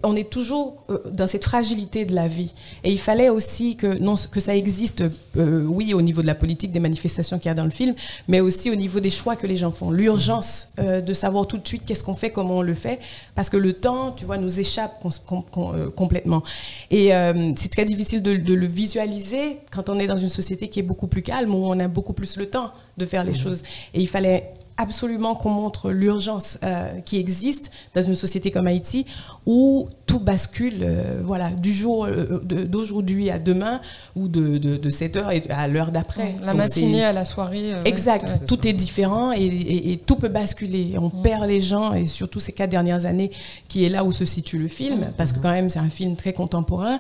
on 0.02 0.16
est 0.16 0.31
toujours 0.31 0.85
dans 1.12 1.26
cette 1.26 1.45
fragilité 1.45 2.05
de 2.05 2.14
la 2.14 2.28
vie. 2.28 2.55
Et 2.85 2.93
il 2.93 2.99
fallait 2.99 3.28
aussi 3.28 3.76
que, 3.76 3.99
non, 3.99 4.14
que 4.31 4.40
ça 4.40 4.57
existe, 4.57 5.05
oui, 5.37 5.95
au 5.95 6.02
niveau 6.02 6.23
de 6.23 6.26
la 6.26 6.35
politique, 6.35 6.73
des 6.76 6.80
manifestations 6.80 7.38
qu'il 7.38 7.49
y 7.49 7.52
a 7.52 7.54
dans 7.54 7.64
le 7.64 7.71
film, 7.71 7.95
mais 8.28 8.40
aussi 8.40 8.71
au 8.71 8.75
niveau 8.75 9.00
des 9.00 9.11
choix 9.11 9.35
que 9.35 9.47
les 9.47 9.56
gens 9.56 9.71
font. 9.71 9.90
L'urgence 9.90 10.68
euh, 10.78 11.00
de 11.00 11.14
savoir 11.14 11.47
tout 11.47 11.56
de 11.56 11.66
suite 11.66 11.83
qu'est-ce 11.87 12.04
qu'on 12.04 12.14
fait, 12.14 12.30
comment 12.30 12.59
on 12.59 12.62
le 12.62 12.75
fait, 12.75 13.00
parce 13.35 13.49
que 13.49 13.56
le 13.56 13.73
temps, 13.73 14.12
tu 14.12 14.26
vois, 14.26 14.37
nous 14.37 14.61
échappe 14.61 15.04
euh, 15.04 15.90
complètement. 15.90 16.42
Et 16.90 17.14
euh, 17.14 17.52
c'est 17.56 17.71
très 17.71 17.87
difficile 17.87 18.23
de, 18.23 18.33
le 18.33 18.66
visualiser 18.66 19.59
quand 19.71 19.88
on 19.88 19.99
est 19.99 20.06
dans 20.06 20.16
une 20.18 20.28
société 20.28 20.68
qui 20.68 20.80
est 20.80 20.88
beaucoup 20.90 21.06
plus 21.06 21.23
calme, 21.23 21.54
où 21.54 21.66
on 21.66 21.78
a 21.80 21.88
beaucoup 21.88 22.12
plus 22.12 22.37
le 22.37 22.47
temps 22.47 22.71
de 22.99 23.06
faire 23.06 23.25
les 23.25 23.33
mmh. 23.33 23.37
choses. 23.37 23.62
Et 23.95 24.00
il 24.00 24.09
fallait 24.09 24.52
absolument 24.76 25.35
qu'on 25.35 25.50
montre 25.50 25.90
l'urgence 25.90 26.59
qui 27.06 27.18
existe 27.18 27.71
dans 27.95 28.02
une 28.02 28.14
société 28.14 28.50
comme 28.50 28.66
Haïti 28.66 29.06
où 29.47 29.88
tout 30.16 30.25
bascule 30.25 30.78
euh, 30.80 31.20
voilà, 31.23 31.50
du 31.50 31.75
jour 31.75 32.06
euh, 32.06 32.40
d'aujourd'hui 32.42 33.28
à 33.28 33.38
demain 33.38 33.82
ou 34.14 34.28
de, 34.28 34.56
de, 34.56 34.88
7 34.88 35.16
heures 35.16 35.30
à 35.50 35.68
l'heure 35.68 35.90
d'après. 35.92 36.35
La 36.42 36.54
matinée 36.54 37.04
à 37.04 37.12
la 37.12 37.26
soirée. 37.26 37.75
exact, 37.85 38.46
tout 38.46 38.66
est 38.66 38.73
différent 38.73 39.32
et, 39.32 40.00
tout 40.06 40.16
peut 40.16 40.28
basculer. 40.28 40.94
On 40.99 41.08
mm. 41.08 41.23
perd 41.23 41.46
les 41.46 41.61
gens 41.61 41.92
et 41.92 42.06
surtout 42.06 42.40
ces 42.40 42.52
quatre 42.52 42.70
dernières 42.70 43.04
années 43.04 43.30
qui 43.68 43.85
est 43.85 43.90
là 43.90 44.04
où 44.04 44.12
se 44.12 44.25
situe 44.25 44.58
le 44.58 44.68
film 44.68 45.00
mm. 45.00 45.12
parce 45.18 45.32
que 45.32 45.38
quand 45.40 45.52
même 45.52 45.68
c'est 45.68 45.80
un 45.80 45.90
film 45.90 46.16
très 46.16 46.32
contemporain. 46.32 46.99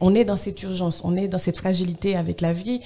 on 0.00 0.14
est 0.14 0.24
dans 0.24 0.36
cette 0.36 0.60
urgence, 0.64 1.02
on 1.04 1.16
est 1.16 1.28
dans 1.28 1.38
cette 1.38 1.58
fragilité 1.58 2.16
avec 2.16 2.40
la 2.40 2.52
vie 2.52 2.80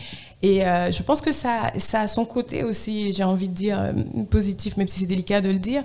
et 0.45 0.67
euh, 0.67 0.93
je 0.93 1.03
pense 1.03 1.23
que 1.23 1.33
ça, 1.33 1.73
ça 1.79 2.03
a 2.03 2.09
son 2.09 2.27
côté 2.27 2.65
aussi, 2.65 3.13
j'ai 3.13 3.25
envie 3.25 3.49
de 3.49 3.55
dire, 3.55 3.81
euh, 3.81 3.93
positif, 4.29 4.77
même 4.77 4.89
si 4.89 5.01
c'est 5.01 5.07
délicat 5.07 5.41
de 5.41 5.49
le 5.49 5.59
dire, 5.59 5.83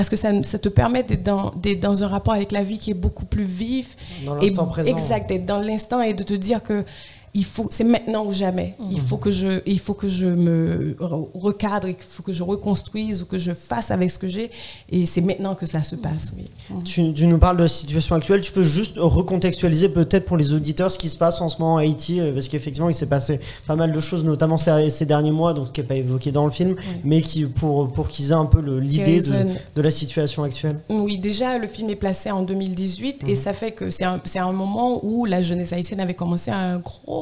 parce 0.00 0.08
que 0.08 0.16
ça, 0.16 0.30
ça 0.44 0.58
te 0.58 0.70
permet 0.70 1.02
d'être 1.02 1.22
dans, 1.22 1.52
dans, 1.78 2.04
un 2.04 2.06
rapport 2.06 2.32
avec 2.32 2.52
la 2.52 2.62
vie 2.62 2.78
qui 2.78 2.90
est 2.90 2.94
beaucoup 2.94 3.26
plus 3.26 3.44
vif. 3.44 3.98
Dans 4.24 4.34
l'instant 4.34 4.64
présent. 4.64 4.96
Exact, 4.96 5.28
d'être 5.28 5.44
dans 5.44 5.60
l'instant 5.60 6.00
et 6.00 6.14
de 6.14 6.22
te 6.22 6.32
dire 6.32 6.62
que 6.62 6.86
il 7.32 7.44
faut, 7.44 7.68
c'est 7.70 7.84
maintenant 7.84 8.26
ou 8.26 8.32
jamais. 8.32 8.74
Il 8.90 8.96
mhm. 8.96 8.98
faut 8.98 9.16
que 9.16 9.30
je, 9.30 9.60
il 9.64 9.78
faut 9.78 9.94
que 9.94 10.08
je 10.08 10.26
me 10.26 10.96
recadre, 11.34 11.86
il 11.88 11.94
faut 11.96 12.24
que 12.24 12.32
je 12.32 12.42
reconstruise 12.42 13.22
ou 13.22 13.26
que 13.26 13.38
je 13.38 13.52
fasse 13.52 13.92
avec 13.92 14.10
ce 14.10 14.18
que 14.18 14.26
j'ai. 14.26 14.50
Et 14.90 15.06
c'est 15.06 15.20
maintenant 15.20 15.54
que 15.54 15.64
ça 15.64 15.84
se 15.84 15.94
passe. 15.94 16.32
Oui. 16.36 16.44
Mhm. 16.70 17.14
Tu, 17.14 17.26
nous 17.26 17.38
parles 17.38 17.56
de 17.56 17.62
la 17.62 17.68
situation 17.68 18.16
actuelle. 18.16 18.40
Tu 18.40 18.50
peux 18.50 18.64
juste 18.64 18.94
recontextualiser 18.96 19.90
peut-être 19.90 20.24
pour 20.24 20.36
les 20.36 20.52
auditeurs 20.52 20.90
ce 20.90 20.98
qui 20.98 21.08
se 21.08 21.18
passe 21.18 21.40
en 21.40 21.48
ce 21.48 21.58
moment 21.58 21.74
en 21.74 21.76
Haïti, 21.76 22.20
euh, 22.20 22.32
parce 22.34 22.48
qu'effectivement 22.48 22.88
il 22.88 22.94
s'est 22.94 23.08
passé 23.08 23.38
pas 23.66 23.76
mal 23.76 23.92
de 23.92 24.00
choses, 24.00 24.24
notamment 24.24 24.58
ces, 24.58 24.90
ces 24.90 25.06
derniers 25.06 25.30
mois, 25.30 25.54
donc 25.54 25.70
qui 25.72 25.80
n'est 25.80 25.86
pas 25.86 25.94
évoqué 25.94 26.32
dans 26.32 26.46
le 26.46 26.50
film, 26.50 26.74
mais 27.04 27.20
qui 27.22 27.44
pour 27.44 27.92
pour 27.92 28.08
qu'ils 28.08 28.30
aient 28.30 28.34
un 28.34 28.46
peu 28.46 28.60
l'idée 28.60 29.20
de, 29.20 29.46
de, 29.76 29.82
la 29.82 29.90
situation 29.92 30.42
actuelle. 30.42 30.80
Oui, 30.88 31.18
déjà 31.18 31.58
le 31.58 31.68
film 31.68 31.90
est 31.90 31.96
placé 31.96 32.30
en 32.32 32.42
2018 32.42 33.22
et 33.22 33.30
mhm. 33.30 33.36
ça 33.36 33.52
fait 33.52 33.70
que 33.70 33.90
c'est 33.90 34.04
un, 34.04 34.20
un 34.36 34.52
moment 34.52 35.04
où 35.04 35.26
la 35.26 35.42
jeunesse 35.42 35.72
haïtienne 35.72 36.00
avait 36.00 36.14
commencé 36.14 36.50
un 36.50 36.78
gros 36.78 37.19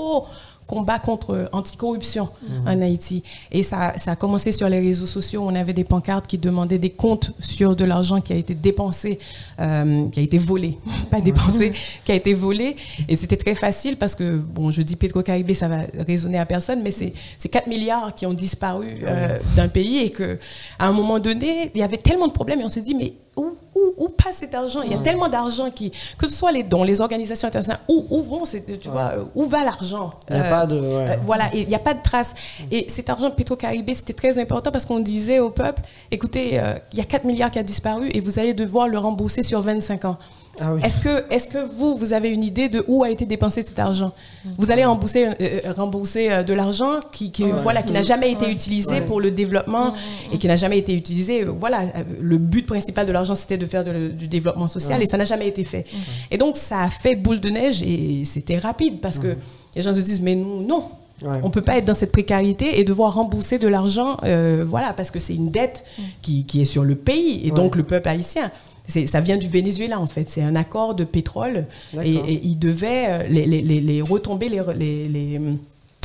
combat 0.69 0.99
contre 0.99 1.49
anticorruption 1.53 2.29
mhm. 2.43 2.69
en 2.69 2.83
Haïti. 2.83 3.25
Et 3.51 3.63
ça, 3.63 3.95
ça, 3.97 4.13
a 4.13 4.17
commencé 4.17 4.53
sur 4.53 4.69
les 4.69 4.79
réseaux 4.79 5.07
sociaux. 5.07 5.43
On 5.45 5.55
avait 5.55 5.73
des 5.73 5.83
pancartes 5.83 6.27
qui 6.27 6.37
demandaient 6.37 6.79
des 6.79 6.91
comptes 6.91 7.33
sur 7.41 7.75
de 7.75 7.85
l'argent 7.85 8.21
qui 8.21 8.35
a 8.35 8.37
été 8.37 8.55
dépensé, 8.55 9.19
euh, 9.59 10.09
qui 10.11 10.21
a 10.21 10.23
été 10.23 10.37
volé, 10.37 10.79
pas 11.11 11.23
dépensé, 11.23 11.73
qui 12.05 12.13
a 12.13 12.15
été 12.15 12.35
volé. 12.35 12.77
Et 13.09 13.17
c'était 13.17 13.39
très 13.39 13.55
facile 13.55 13.97
parce 13.97 14.15
que, 14.15 14.37
bon, 14.37 14.71
je 14.71 14.83
dis 14.83 14.95
Petro-Caribé, 14.97 15.55
ça 15.55 15.69
va 15.69 15.79
résonner 16.07 16.39
à 16.39 16.45
personne, 16.45 16.83
mais 16.83 16.91
c'est 16.91 17.15
4 17.51 17.67
milliards 17.67 18.15
qui 18.15 18.27
ont 18.27 18.35
disparu 18.35 18.99
euh, 19.05 19.39
d'un 19.57 19.69
pays 19.69 20.01
et 20.01 20.11
qu'à 20.11 20.37
un 20.79 20.93
moment 20.93 21.19
donné, 21.19 21.71
il 21.75 21.81
y 21.81 21.83
avait 21.85 21.97
tellement 21.97 22.29
de 22.29 22.33
problèmes 22.33 22.61
et 22.61 22.65
on 22.65 22.69
s'est 22.69 22.83
dit, 22.83 22.95
mais 22.95 23.15
où 23.39 23.57
où, 23.97 24.09
passe 24.09 24.39
cet 24.39 24.55
argent? 24.55 24.83
Il 24.83 24.91
y 24.91 24.95
a 24.95 24.99
tellement 24.99 25.29
d'argent 25.29 25.71
qui, 25.71 25.91
que 25.91 26.27
ce 26.27 26.35
soit 26.35 26.53
les 26.53 26.63
dons, 26.63 26.85
les 26.85 27.01
organisations 27.01 27.49
internationales, 27.49 27.81
où, 27.89 28.07
où 28.11 28.23
vont, 28.23 28.43
tu 28.45 28.89
vois, 28.89 29.13
où 29.35 29.45
va 29.45 29.65
l'argent? 29.65 30.15
Il 30.29 30.37
n'y 30.37 30.43
a 30.43 30.51
pas 30.51 30.67
de, 30.67 30.77
euh, 30.77 31.17
voilà, 31.25 31.49
il 31.55 31.69
n'y 31.69 31.75
a 31.75 31.81
pas 31.81 31.95
de 31.95 32.03
trace. 32.03 32.35
Et 32.71 32.87
cet 32.89 33.11
argent 33.11 33.29
de 33.29 33.35
Petro-Caribé, 33.35 33.95
c'était 33.95 34.13
très 34.13 34.39
important 34.39 34.71
parce 34.71 34.85
qu'on 34.87 35.01
disait 35.01 35.39
au 35.39 35.51
peuple, 35.51 35.83
écoutez, 36.11 36.59
euh, 36.59 36.75
il 36.93 36.99
y 36.99 37.01
a 37.01 37.05
4 37.05 37.25
milliards 37.25 37.51
qui 37.51 37.59
a 37.59 37.63
disparu 37.63 38.11
et 38.13 38.21
vous 38.21 38.39
allez 38.39 38.55
devoir 38.55 38.89
le 38.89 38.99
rembourser 38.99 39.43
sur 39.43 39.61
25 39.61 40.05
ans. 40.05 40.19
Ah 40.61 40.75
est-ce 40.83 40.99
que, 40.99 41.25
est 41.33 41.53
que 41.53 41.59
vous, 41.59 41.97
vous 41.97 42.13
avez 42.13 42.31
une 42.31 42.43
idée 42.43 42.69
de 42.69 42.85
où 42.87 43.05
a 43.05 43.11
été 43.11 43.27
dépensé 43.27 43.63
cet 43.63 43.79
argent 43.79 44.13
Vous 44.57 44.71
allez 44.71 44.85
rembourser, 44.85 45.27
euh, 45.27 45.33
euh, 45.41 45.73
rembourser 45.73 46.31
euh, 46.31 46.43
de 46.43 46.53
l'argent 46.53 47.01
qui, 47.13 47.33
voilà, 47.63 47.83
qui 47.83 47.93
n'a 47.93 48.03
jamais 48.03 48.33
été 48.33 48.51
utilisé 48.51 49.01
pour 49.01 49.21
le 49.21 49.31
développement 49.31 49.95
et 50.33 50.39
qui 50.39 50.47
n'a 50.47 50.57
jamais 50.57 50.79
été 50.79 50.95
utilisé. 50.95 51.45
Voilà, 51.45 51.93
le 52.21 52.39
but 52.39 52.67
principal 52.67 53.07
de 53.07 53.13
l'argent, 53.13 53.35
c'était 53.35 53.59
de 53.59 53.67
faire 53.67 53.85
du 53.85 54.29
développement 54.29 54.69
social 54.69 55.03
et 55.03 55.07
ça 55.07 55.17
n'a 55.17 55.25
jamais 55.25 55.49
été 55.49 55.65
fait. 55.65 55.85
Et 56.31 56.39
donc, 56.39 56.57
ça 56.57 56.83
a 56.83 56.89
fait 56.89 57.15
boule 57.15 57.41
de 57.41 57.51
neige 57.51 57.83
et 57.83 58.25
c'était 58.25 58.59
rapide 58.59 59.01
parce 59.01 59.19
que 59.19 59.37
les 59.77 59.83
gens 59.83 59.95
se 59.95 60.01
disent, 60.01 60.21
mais 60.21 60.35
nous, 60.35 60.63
non, 60.67 60.85
On 61.23 61.49
ne 61.49 61.53
peut 61.53 61.63
pas 61.63 61.79
être 61.79 61.85
dans 61.85 61.95
cette 61.95 62.13
précarité 62.13 62.81
et 62.81 62.85
devoir 62.85 63.15
rembourser 63.15 63.59
de 63.59 63.69
l'argent, 63.69 64.17
voilà, 64.65 64.93
parce 64.93 65.11
que 65.11 65.21
c'est 65.21 65.35
une 65.35 65.51
dette 65.51 65.85
qui, 66.23 66.45
qui, 66.45 66.63
est 66.63 66.67
sur 66.67 66.85
le 66.85 66.95
pays 66.95 67.47
et 67.47 67.51
donc 67.51 67.77
le 67.77 67.83
peuple 67.85 68.09
haïtien 68.09 68.51
ça 68.89 69.21
vient 69.21 69.37
du 69.37 69.49
Venezuela 69.49 70.01
en 70.01 70.07
fait. 70.07 70.29
C'est 70.31 70.43
un 70.43 70.57
accord 70.57 70.95
de 70.95 71.05
pétrole 71.05 71.67
et, 72.03 72.41
il 72.43 72.59
devait 72.59 73.07
euh, 73.09 73.23
les, 73.29 73.47
les, 73.47 73.63
les, 73.63 74.03
retomber 74.03 74.49
les, 74.49 75.37
hum, 75.37 75.59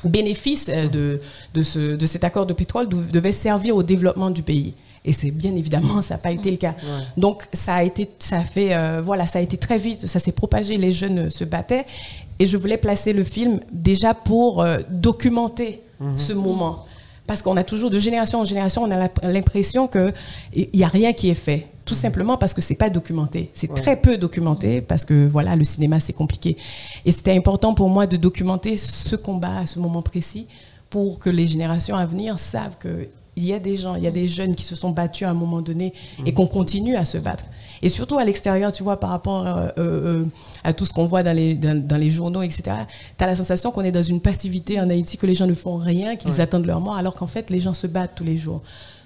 bénéfices 0.06 0.70
euh, 0.70 0.88
de, 0.88 1.22
de, 1.54 1.64
ce, 1.64 1.96
de, 1.96 2.06
cet 2.06 2.24
accord 2.24 2.46
de 2.46 2.54
pétrole 2.54 2.88
devaient 2.90 3.32
servir 3.32 3.76
au 3.76 3.84
développement 3.84 4.30
du 4.30 4.44
pays. 4.44 4.74
Et 5.06 5.12
c'est 5.12 5.32
bien 5.32 5.56
évidemment, 5.56 6.02
ça 6.02 6.14
n'a 6.14 6.18
pas 6.18 6.32
été 6.32 6.50
le 6.50 6.58
cas. 6.58 6.76
Donc 7.18 7.44
ça 7.52 7.76
a 7.76 7.84
été, 7.84 8.10
ça 8.20 8.38
a 8.38 8.44
fait, 8.44 8.74
euh, 8.74 9.02
voilà, 9.02 9.28
ça 9.28 9.40
a 9.40 9.42
été 9.42 9.58
très 9.58 9.78
vite, 9.78 10.08
ça 10.08 10.20
s'est 10.20 10.32
propagé, 10.32 10.78
les 10.78 10.92
jeunes 10.92 11.30
se 11.30 11.44
battaient. 11.44 11.86
Et 12.40 12.46
je 12.46 12.58
voulais 12.58 12.78
placer 12.78 13.14
le 13.14 13.24
film 13.24 13.60
déjà 13.72 14.14
pour 14.14 14.66
documenter 14.90 15.82
mhm. 16.00 16.18
ce 16.18 16.34
moment. 16.34 16.86
Parce 17.28 17.42
qu'on 17.42 17.58
a 17.58 17.64
toujours, 17.64 17.90
de 17.90 18.00
génération 18.00 18.40
en 18.40 18.46
génération, 18.46 18.84
on 18.84 18.92
a 18.92 19.10
l'impression 19.32 19.88
qu'il 19.88 20.14
n'y 20.74 20.84
a 20.84 20.88
rien 20.88 21.14
qui 21.14 21.30
est 21.30 21.36
fait. 21.36 21.68
Tout 21.86 21.96
simplement 21.96 22.38
parce 22.38 22.54
que 22.54 22.62
c'est 22.62 22.76
pas 22.76 22.90
documenté. 22.90 23.52
C'est 23.54 23.74
très 23.74 23.98
peu 23.98 24.18
documenté 24.18 24.82
parce 24.82 25.04
que 25.04 25.28
voilà, 25.28 25.56
le 25.56 25.64
cinéma 25.64 26.00
c'est 26.00 26.14
compliqué. 26.14 26.58
Et 27.06 27.12
c'était 27.12 27.36
important 27.36 27.74
pour 27.74 27.90
moi 27.90 28.08
de 28.08 28.16
documenter 28.16 28.78
ce 28.78 29.16
combat 29.16 29.60
à 29.60 29.68
ce 29.68 29.80
moment 29.80 30.02
précis 30.02 30.48
pour 30.90 31.20
que 31.20 31.30
les 31.30 31.48
générations 31.48 31.96
à 31.96 32.06
venir 32.06 32.40
savent 32.40 32.78
que 32.78 33.10
il 33.36 33.46
y 33.46 33.54
a 33.54 33.60
des 33.60 33.76
gens, 33.76 33.96
il 33.96 34.04
y 34.04 34.08
a 34.08 34.12
des 34.12 34.28
jeunes 34.28 34.56
qui 34.56 34.64
se 34.64 34.76
sont 34.76 34.92
battus 34.92 35.28
à 35.28 35.32
un 35.32 35.34
moment 35.34 35.62
donné 35.62 35.94
et 36.26 36.32
mmh. 36.32 36.36
qu'on 36.36 36.48
continue 36.48 36.96
à 36.96 37.04
se 37.04 37.18
battre. 37.18 37.46
Et 37.82 37.90
surtout 37.90 38.18
à 38.18 38.24
l'extérieur, 38.24 38.72
tu 38.72 38.84
vois, 38.84 39.00
par 39.00 39.10
rapport 39.10 39.46
euh, 39.46 39.70
euh, 39.78 40.26
à 40.64 40.72
tout 40.74 40.86
ce 40.86 40.94
qu'on 40.94 41.06
voit 41.06 41.24
dans 41.24 41.36
les, 41.36 41.56
dans, 41.56 41.98
les 41.98 42.12
journaux, 42.12 42.42
etc., 42.42 42.64
tu 43.18 43.24
as 43.24 43.28
la 43.28 43.36
sensation 43.36 43.72
qu'on 43.72 43.84
est 43.84 43.92
dans 43.92 44.02
une 44.02 44.22
passivité 44.22 44.80
en 44.80 44.90
Haïti, 44.90 45.18
que 45.18 45.26
les 45.26 45.34
gens 45.34 45.48
ne 45.48 45.54
font 45.54 45.78
rien, 45.78 46.16
qu'ils 46.16 46.40
attendent 46.40 46.66
leur 46.66 46.80
mort, 46.80 46.96
alors 46.96 47.16
qu'en 47.16 47.28
fait, 47.28 47.50
les 47.50 47.60
gens 47.60 47.74
se 47.74 47.88
battent 47.88 48.16
tous 48.16 48.24
les 48.24 48.38
jours. 48.38 48.62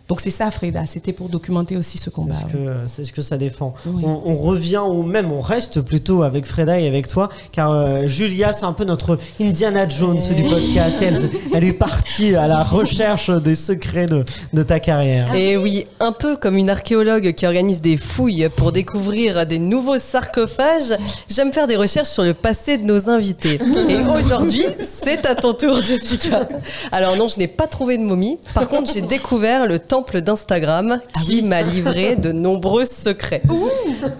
Donc 0.07 0.21
c'est 0.21 0.29
ça, 0.31 0.49
Freda. 0.51 0.85
C'était 0.85 1.11
pour 1.11 1.27
documenter 1.27 1.75
aussi 1.75 1.97
ce 1.97 2.09
combat. 2.09 2.33
C'est 2.33 2.51
ce, 2.51 2.57
ouais. 2.57 2.65
que, 2.65 2.87
c'est 2.87 3.05
ce 3.05 3.11
que 3.11 3.21
ça 3.21 3.37
défend. 3.37 3.73
Oui. 3.85 4.03
On, 4.05 4.21
on 4.25 4.37
revient 4.37 4.81
ou 4.87 5.03
même 5.03 5.31
on 5.31 5.41
reste 5.41 5.81
plutôt 5.81 6.23
avec 6.23 6.45
Freda 6.45 6.79
et 6.79 6.87
avec 6.87 7.07
toi, 7.07 7.27
car 7.51 7.71
euh, 7.71 8.07
Julia, 8.07 8.53
c'est 8.53 8.65
un 8.65 8.71
peu 8.73 8.85
notre 8.85 9.19
Indiana 9.41 9.87
Jones 9.87 10.21
du 10.35 10.43
podcast. 10.43 10.97
Elle, 11.01 11.17
elle 11.53 11.63
est 11.65 11.73
partie 11.73 12.35
à 12.35 12.47
la 12.47 12.63
recherche 12.63 13.29
des 13.29 13.55
secrets 13.55 14.05
de, 14.05 14.23
de 14.53 14.63
ta 14.63 14.79
carrière. 14.79 15.33
Et 15.35 15.57
oui, 15.57 15.85
un 15.99 16.13
peu 16.13 16.37
comme 16.37 16.55
une 16.55 16.69
archéologue 16.69 17.33
qui 17.33 17.45
organise 17.45 17.81
des 17.81 17.97
fouilles 17.97 18.47
pour 18.55 18.71
découvrir 18.71 19.45
des 19.45 19.59
nouveaux 19.59 19.99
sarcophages, 19.99 20.95
j'aime 21.29 21.51
faire 21.51 21.67
des 21.67 21.75
recherches 21.75 22.09
sur 22.09 22.23
le 22.23 22.33
passé 22.33 22.77
de 22.77 22.83
nos 22.85 23.09
invités. 23.09 23.59
Et 23.89 23.97
aujourd'hui, 23.97 24.63
c'est 24.83 25.25
à 25.25 25.35
ton 25.35 25.53
tour, 25.53 25.81
Jessica. 25.81 26.47
Alors 26.93 27.17
non, 27.17 27.27
je 27.27 27.39
n'ai 27.39 27.47
pas 27.47 27.67
trouvé 27.67 27.97
de 27.97 28.03
momie. 28.03 28.37
Par 28.53 28.69
contre, 28.69 28.93
j'ai 28.93 29.01
découvert 29.01 29.65
le 29.65 29.79
temple 29.97 30.21
d'Instagram 30.21 30.99
qui 31.25 31.41
m'a 31.41 31.63
livré 31.63 32.15
de 32.17 32.31
nombreux 32.31 32.86
secrets. 32.86 33.41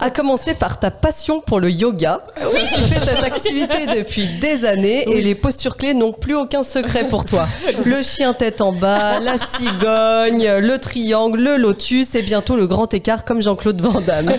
À 0.00 0.10
commencer 0.10 0.54
par 0.54 0.80
ta 0.80 0.90
passion 0.90 1.40
pour 1.40 1.60
le 1.60 1.70
yoga. 1.70 2.24
Tu 2.36 2.80
fais 2.80 2.98
cette 2.98 3.22
activité 3.22 3.86
depuis 3.86 4.26
des 4.40 4.64
années 4.64 5.08
et 5.08 5.22
les 5.22 5.36
postures 5.36 5.76
clés 5.76 5.94
n'ont 5.94 6.12
plus 6.12 6.34
aucun 6.34 6.64
secret 6.64 7.04
pour 7.08 7.24
toi. 7.24 7.46
Le 7.84 8.02
chien 8.02 8.34
tête 8.34 8.60
en 8.60 8.72
bas, 8.72 9.20
la 9.20 9.38
cigogne, 9.38 10.50
le 10.58 10.78
triangle, 10.78 11.40
le 11.40 11.56
lotus 11.56 12.16
et 12.16 12.22
bientôt 12.22 12.56
le 12.56 12.66
grand 12.66 12.92
écart 12.92 13.24
comme 13.24 13.40
Jean-Claude 13.40 13.80
Van 13.80 14.00
Damme. 14.00 14.32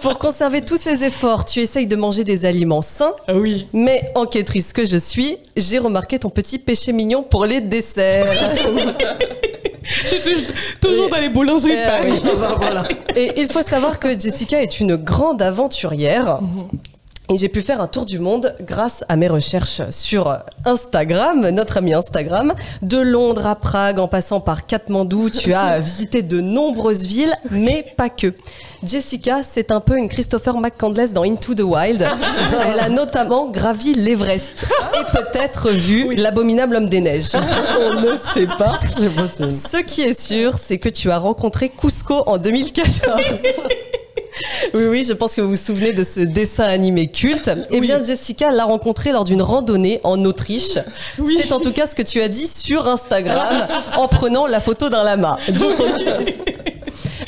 Pour 0.00 0.18
conserver 0.18 0.62
tous 0.62 0.78
ces 0.78 1.04
efforts, 1.04 1.44
tu 1.44 1.60
essayes 1.60 1.86
de 1.86 1.96
manger 1.96 2.24
des 2.24 2.46
aliments 2.46 2.80
sains. 2.80 3.12
oui. 3.34 3.66
Mais 3.74 4.10
enquêtrice 4.14 4.72
que 4.72 4.86
je 4.86 4.96
suis, 4.96 5.36
j'ai 5.58 5.78
remarqué 5.78 6.18
ton 6.18 6.30
petit 6.30 6.58
péché 6.58 6.92
mignon 6.92 7.22
pour 7.22 7.44
les 7.44 7.60
desserts. 7.60 8.32
De 11.44 11.86
Paris. 11.86 12.22
Voilà. 12.56 12.84
Et 13.16 13.40
il 13.40 13.48
faut 13.48 13.62
savoir 13.62 13.98
que 13.98 14.18
Jessica 14.18 14.62
est 14.62 14.80
une 14.80 14.96
grande 14.96 15.40
aventurière. 15.40 16.40
Et 17.30 17.36
j'ai 17.36 17.50
pu 17.50 17.60
faire 17.60 17.82
un 17.82 17.88
tour 17.88 18.06
du 18.06 18.18
monde 18.18 18.54
grâce 18.62 19.04
à 19.10 19.16
mes 19.16 19.28
recherches 19.28 19.82
sur 19.90 20.38
Instagram, 20.64 21.50
notre 21.50 21.76
ami 21.76 21.92
Instagram. 21.92 22.54
De 22.80 22.96
Londres 22.96 23.46
à 23.46 23.54
Prague, 23.54 23.98
en 23.98 24.08
passant 24.08 24.40
par 24.40 24.64
Katmandou, 24.64 25.28
tu 25.28 25.52
as 25.52 25.78
visité 25.78 26.22
de 26.22 26.40
nombreuses 26.40 27.02
villes, 27.02 27.34
mais 27.50 27.84
pas 27.98 28.08
que. 28.08 28.32
Jessica, 28.82 29.42
c'est 29.42 29.72
un 29.72 29.80
peu 29.80 29.98
une 29.98 30.08
Christopher 30.08 30.56
McCandless 30.56 31.12
dans 31.12 31.22
Into 31.22 31.54
the 31.54 31.60
Wild. 31.60 32.08
Elle 32.66 32.80
a 32.80 32.88
notamment 32.88 33.50
gravi 33.50 33.92
l'Everest 33.92 34.66
et 34.94 35.12
peut-être 35.12 35.68
vu 35.68 36.14
l'abominable 36.16 36.76
homme 36.76 36.88
des 36.88 37.02
neiges. 37.02 37.32
On 37.78 38.00
ne 38.00 38.16
sait 38.34 38.46
pas. 38.56 38.80
Ce 38.88 39.82
qui 39.82 40.00
est 40.00 40.18
sûr, 40.18 40.56
c'est 40.56 40.78
que 40.78 40.88
tu 40.88 41.10
as 41.10 41.18
rencontré 41.18 41.68
Cusco 41.68 42.22
en 42.24 42.38
2014. 42.38 43.20
Oui, 44.74 44.84
oui, 44.86 45.04
je 45.04 45.12
pense 45.12 45.34
que 45.34 45.40
vous 45.40 45.50
vous 45.50 45.56
souvenez 45.56 45.92
de 45.92 46.04
ce 46.04 46.20
dessin 46.20 46.64
animé 46.64 47.06
culte. 47.06 47.50
Eh 47.70 47.80
bien, 47.80 48.02
Jessica 48.02 48.50
l'a 48.50 48.64
rencontré 48.64 49.12
lors 49.12 49.24
d'une 49.24 49.42
randonnée 49.42 50.00
en 50.04 50.24
Autriche. 50.24 50.78
C'est 51.26 51.52
en 51.52 51.60
tout 51.60 51.72
cas 51.72 51.86
ce 51.86 51.94
que 51.94 52.02
tu 52.02 52.20
as 52.20 52.28
dit 52.28 52.46
sur 52.46 52.86
Instagram 52.86 53.66
en 53.96 54.08
prenant 54.08 54.46
la 54.46 54.60
photo 54.60 54.88
d'un 54.88 55.04
lama. 55.04 55.38
Donc, 55.48 55.74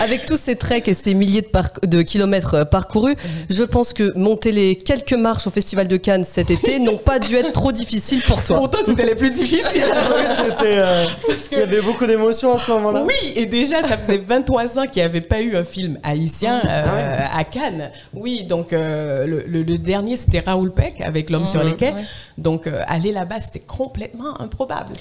avec 0.01 0.27
tous 0.27 0.37
ces 0.37 0.57
treks 0.57 0.89
et 0.89 0.95
ces 0.95 1.15
milliers 1.15 1.43
de, 1.43 1.47
par- 1.47 1.71
de 1.87 2.03
kilomètres 2.03 2.55
euh, 2.55 2.65
parcourus, 2.65 3.15
je 3.49 3.63
pense 3.63 3.93
que 3.93 4.13
monter 4.19 4.51
les 4.53 4.77
quelques 4.77 5.13
marches 5.13 5.47
au 5.47 5.51
Festival 5.51 5.87
de 5.89 5.97
Cannes 5.97 6.25
cet 6.25 6.51
été 6.51 6.79
n'ont 6.81 6.97
pas 6.97 7.19
dû 7.19 7.37
être 7.37 7.53
trop 7.53 7.71
difficiles 7.73 8.23
pour 8.27 8.43
toi. 8.43 8.57
Pourtant, 8.57 8.79
c'était 8.85 9.07
les 9.07 9.15
plus 9.15 9.31
difficiles. 9.31 9.61
Oui, 10.11 10.25
c'était. 10.37 10.79
euh, 10.79 11.05
Il 11.53 11.59
y 11.59 11.63
avait 11.63 11.83
beaucoup 11.83 12.07
d'émotions 12.07 12.53
à 12.53 12.59
ce 12.59 12.71
moment-là. 12.73 13.03
Oui, 13.07 13.33
et 13.37 13.47
déjà, 13.47 13.83
ça 13.83 13.97
faisait 13.97 14.19
23 14.19 14.79
ans 14.79 14.87
qu'il 14.87 15.03
n'y 15.03 15.07
avait 15.07 15.21
pas 15.21 15.41
eu 15.41 15.57
un 15.57 15.65
film 15.65 15.99
haïtien 16.03 16.61
euh, 16.67 16.83
Ah 17.31 17.39
à 17.39 17.45
Cannes. 17.45 17.91
Oui, 18.15 18.45
donc 18.45 18.73
euh, 18.73 19.27
le, 19.27 19.45
le- 19.47 19.63
le 19.63 19.79
dernier, 19.79 20.17
c'était 20.17 20.41
Raoul 20.41 20.73
Peck 20.73 21.01
avec 21.01 21.31
L'homme 21.31 21.47
sur 21.47 21.63
les 21.63 21.77
quais. 21.77 21.93
ouais. 21.93 22.03
Donc 22.39 22.67
euh, 22.67 22.81
aller 22.87 23.13
là-bas, 23.13 23.41
c'était 23.41 23.61
complètement 23.61 24.41
improbable. 24.41 24.93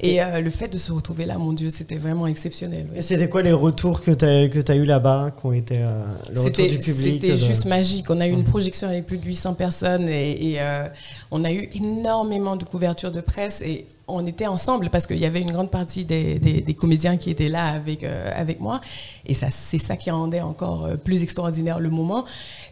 Et 0.00 0.22
euh, 0.22 0.40
le 0.40 0.50
fait 0.50 0.68
de 0.68 0.78
se 0.78 0.92
retrouver 0.92 1.24
là, 1.24 1.38
mon 1.38 1.52
Dieu, 1.52 1.70
c'était 1.70 1.96
vraiment 1.96 2.26
exceptionnel. 2.26 2.86
oui. 2.90 2.98
Et 2.98 3.02
c'était 3.02 3.28
quoi 3.28 3.42
les 3.42 3.52
retours 3.52 4.02
que 4.02 4.10
tu 4.10 4.24
as, 4.24 4.47
que 4.50 4.72
as 4.72 4.76
eu 4.76 4.84
là-bas, 4.84 5.32
qui 5.38 5.46
ont 5.46 5.52
été 5.52 5.78
euh, 5.78 6.02
le 6.32 6.40
retour 6.40 6.66
du 6.66 6.78
public 6.78 7.20
c'était 7.20 7.32
de- 7.32 7.36
juste 7.36 7.64
magique. 7.66 8.08
On 8.10 8.20
a 8.20 8.26
eu 8.26 8.32
une 8.32 8.44
projection 8.44 8.88
avec 8.88 9.06
plus 9.06 9.18
de 9.18 9.24
800 9.24 9.54
personnes 9.54 10.08
et, 10.08 10.52
et, 10.52 10.60
euh, 10.60 10.86
on 11.30 11.44
a 11.44 11.52
eu 11.52 11.68
énormément 11.74 12.56
de 12.56 12.64
couverture 12.64 13.12
de 13.12 13.20
presse 13.20 13.62
et 13.62 13.86
on 14.08 14.24
était 14.24 14.46
ensemble 14.46 14.90
parce 14.90 15.06
qu'il 15.06 15.18
y 15.18 15.26
avait 15.26 15.40
une 15.40 15.52
grande 15.52 15.70
partie 15.70 16.04
des, 16.04 16.38
des- 16.38 16.60
des 16.62 16.74
comédiens 16.74 17.16
qui 17.16 17.30
étaient 17.30 17.48
là 17.48 17.66
avec, 17.66 18.04
euh, 18.04 18.30
avec 18.34 18.60
moi. 18.60 18.80
Et 19.26 19.34
ça, 19.34 19.48
c'est 19.50 19.78
ça 19.78 19.96
qui 19.96 20.10
rendait 20.10 20.40
encore 20.40 20.86
euh, 20.86 20.96
plus 20.96 21.22
extraordinaire 21.22 21.78
le 21.78 21.90
moment. 21.90 22.24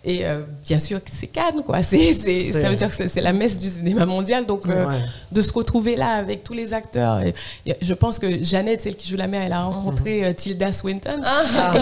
Et 0.05 0.25
euh, 0.25 0.43
bien 0.65 0.79
sûr, 0.79 1.03
que 1.03 1.11
c'est 1.13 1.27
Cannes, 1.27 1.63
quoi. 1.65 1.83
C'est, 1.83 2.13
c'est- 2.13 2.41
C'est- 2.41 2.61
ça 2.63 2.69
veut 2.71 2.77
dire 2.77 2.89
que 2.89 2.95
c'est, 2.95 3.09
c'est 3.09 3.21
la 3.21 3.33
messe 3.33 3.59
du 3.59 3.69
cinéma 3.69 4.07
mondial. 4.07 4.47
Donc, 4.47 4.67
euh, 4.69 4.87
Ouais. 4.87 4.95
de 5.33 5.43
se 5.43 5.53
retrouver 5.53 5.97
là 5.97 6.11
avec 6.13 6.45
tous 6.45 6.55
les 6.55 6.73
acteurs. 6.75 7.21
Et, 7.21 7.35
et 7.67 7.77
je 7.83 7.93
pense 7.95 8.19
que 8.19 8.43
Jeannette, 8.43 8.81
celle 8.83 8.97
qui 8.97 9.09
joue 9.09 9.17
la 9.17 9.27
mère, 9.27 9.43
elle 9.45 9.53
a 9.53 9.65
rencontré 9.65 10.25
euh, 10.25 10.33
Tilda 10.33 10.73
Swinton. 10.73 11.21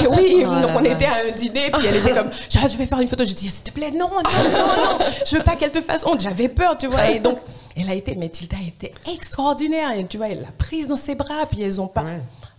Et 0.03 0.07
oui, 0.07 0.45
Ah 0.49 0.61
donc 0.63 0.71
on 0.75 0.85
était 0.85 1.05
à 1.05 1.15
un 1.29 1.33
dîner, 1.37 1.71
puis 1.73 1.87
elle 1.87 1.97
était 1.97 2.13
comme, 2.13 2.31
je 2.51 2.77
vais 2.79 2.87
faire 2.87 3.01
une 3.01 3.09
photo. 3.09 3.25
J'ai 3.25 3.35
dit, 3.35 3.51
s'il 3.51 3.63
te 3.65 3.71
plaît, 3.71 3.91
non, 3.91 4.09
non, 4.09 4.23
non, 4.23 4.99
non, 4.99 5.05
je 5.27 5.37
veux 5.37 5.43
pas 5.43 5.55
qu'elle 5.57 5.73
te 5.73 5.81
fasse 5.81 6.05
honte. 6.07 6.21
J'avais 6.21 6.49
peur, 6.49 6.77
tu 6.79 6.87
vois. 6.87 7.11
Et 7.11 7.21
donc, 7.21 7.39
elle 7.77 7.91
a 7.91 7.95
été, 7.95 8.15
mais 8.15 8.29
Tilda 8.29 8.57
était 8.67 8.93
extraordinaire. 9.13 9.93
Et 9.93 10.07
tu 10.07 10.17
vois, 10.17 10.29
elle 10.29 10.43
l'a 10.43 10.53
prise 10.57 10.87
dans 10.87 10.97
ses 10.97 11.15
bras, 11.15 11.47
puis 11.51 11.63
elles 11.63 11.81
ont 11.81 11.89
pas. 11.89 12.05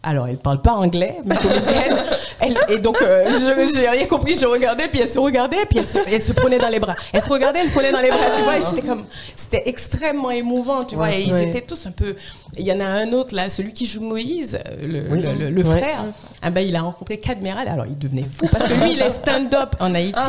Alors, 0.08 0.28
elle 0.28 0.38
parle 0.38 0.62
pas 0.62 0.74
anglais, 0.74 1.18
ma 1.26 1.36
comédienne. 1.36 1.98
Elle, 2.42 2.58
et 2.68 2.80
donc, 2.80 3.02
euh, 3.02 3.26
je 3.32 3.74
j'ai 3.74 3.88
rien 3.88 4.06
compris. 4.08 4.36
Je 4.38 4.46
regardais, 4.46 4.90
puis 4.90 5.00
elle 5.00 5.08
se 5.08 5.18
regardait, 5.18 5.66
puis 5.70 5.80
elle 5.80 5.88
se, 5.88 5.98
elle 6.14 6.22
se 6.22 6.34
prenait 6.34 6.58
dans 6.58 6.68
les 6.68 6.80
bras. 6.80 6.94
Elle 7.14 7.22
se 7.22 7.30
regardait, 7.30 7.60
elle 7.62 7.70
se 7.70 7.74
prenait 7.74 7.94
dans 7.94 8.02
les 8.02 8.10
bras, 8.10 8.30
tu 8.36 8.44
vois. 8.44 8.60
J'étais 8.60 8.86
comme, 8.86 9.06
c'était 9.38 9.64
extrêmement 9.68 10.32
émouvant, 10.32 10.84
tu 10.84 10.96
vois. 10.96 11.06
Ouais, 11.06 11.22
Et 11.22 11.24
ils 11.28 11.32
ouais. 11.34 11.48
étaient 11.48 11.62
tous 11.62 11.86
un 11.88 11.92
peu. 11.92 12.16
Il 12.58 12.66
y 12.68 12.74
en 12.74 12.82
a 12.82 12.86
un 12.86 13.14
autre 13.14 13.34
là, 13.34 13.48
celui 13.48 13.72
qui 13.72 13.86
joue 13.86 14.02
Moïse, 14.02 14.60
euh, 14.68 14.86
le, 14.86 15.06
Oui. 15.12 15.22
le- 15.22 15.34
le- 15.34 15.50
le 15.50 15.64
Ouais. 15.64 15.78
frère. 15.80 16.06
Ah 16.42 16.50
ben, 16.50 16.60
il 16.60 16.76
a 16.76 16.82
rencontré 16.82 17.20
Cadmeral. 17.20 17.70
Alors, 17.70 17.86
il 17.86 17.98
devenait 17.98 18.26
fou 18.26 18.48
parce 18.52 18.66
que 18.68 18.74
lui, 18.84 18.92
il 18.94 19.02
est 19.02 19.10
stand-up 19.10 19.76
en 19.80 19.96
Haïti. 19.96 20.20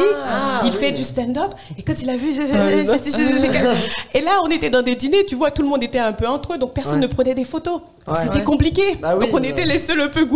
il 0.65 0.73
fait 0.73 0.93
du 0.93 1.03
stand-up. 1.03 1.51
Et 1.77 1.83
quand 1.83 2.01
il 2.01 2.09
a 2.09 2.17
vu, 2.17 2.29
et 4.15 4.21
là, 4.21 4.41
on 4.45 4.49
était 4.51 4.71
dans 4.71 4.83
des 4.83 4.95
dîners. 4.95 5.25
Tu 5.27 5.35
vois, 5.35 5.51
tout 5.51 5.63
le 5.63 5.69
monde 5.69 5.83
était 5.83 5.99
un 5.99 6.13
peu 6.13 6.27
entre 6.29 6.55
eux, 6.55 6.59
donc 6.59 6.73
personne 6.73 7.01
ne 7.01 7.07
prenait 7.09 7.35
des 7.35 7.45
photos. 7.45 7.81
C'était 8.15 8.45
compliqué. 8.45 8.83
Bah 9.03 9.17
oui, 9.19 9.27
donc 9.27 9.35
on 9.37 9.41
bah. 9.41 9.49
était 9.49 9.65
les 9.67 9.79
seuls 9.79 10.01
un 10.01 10.09
peu 10.09 10.27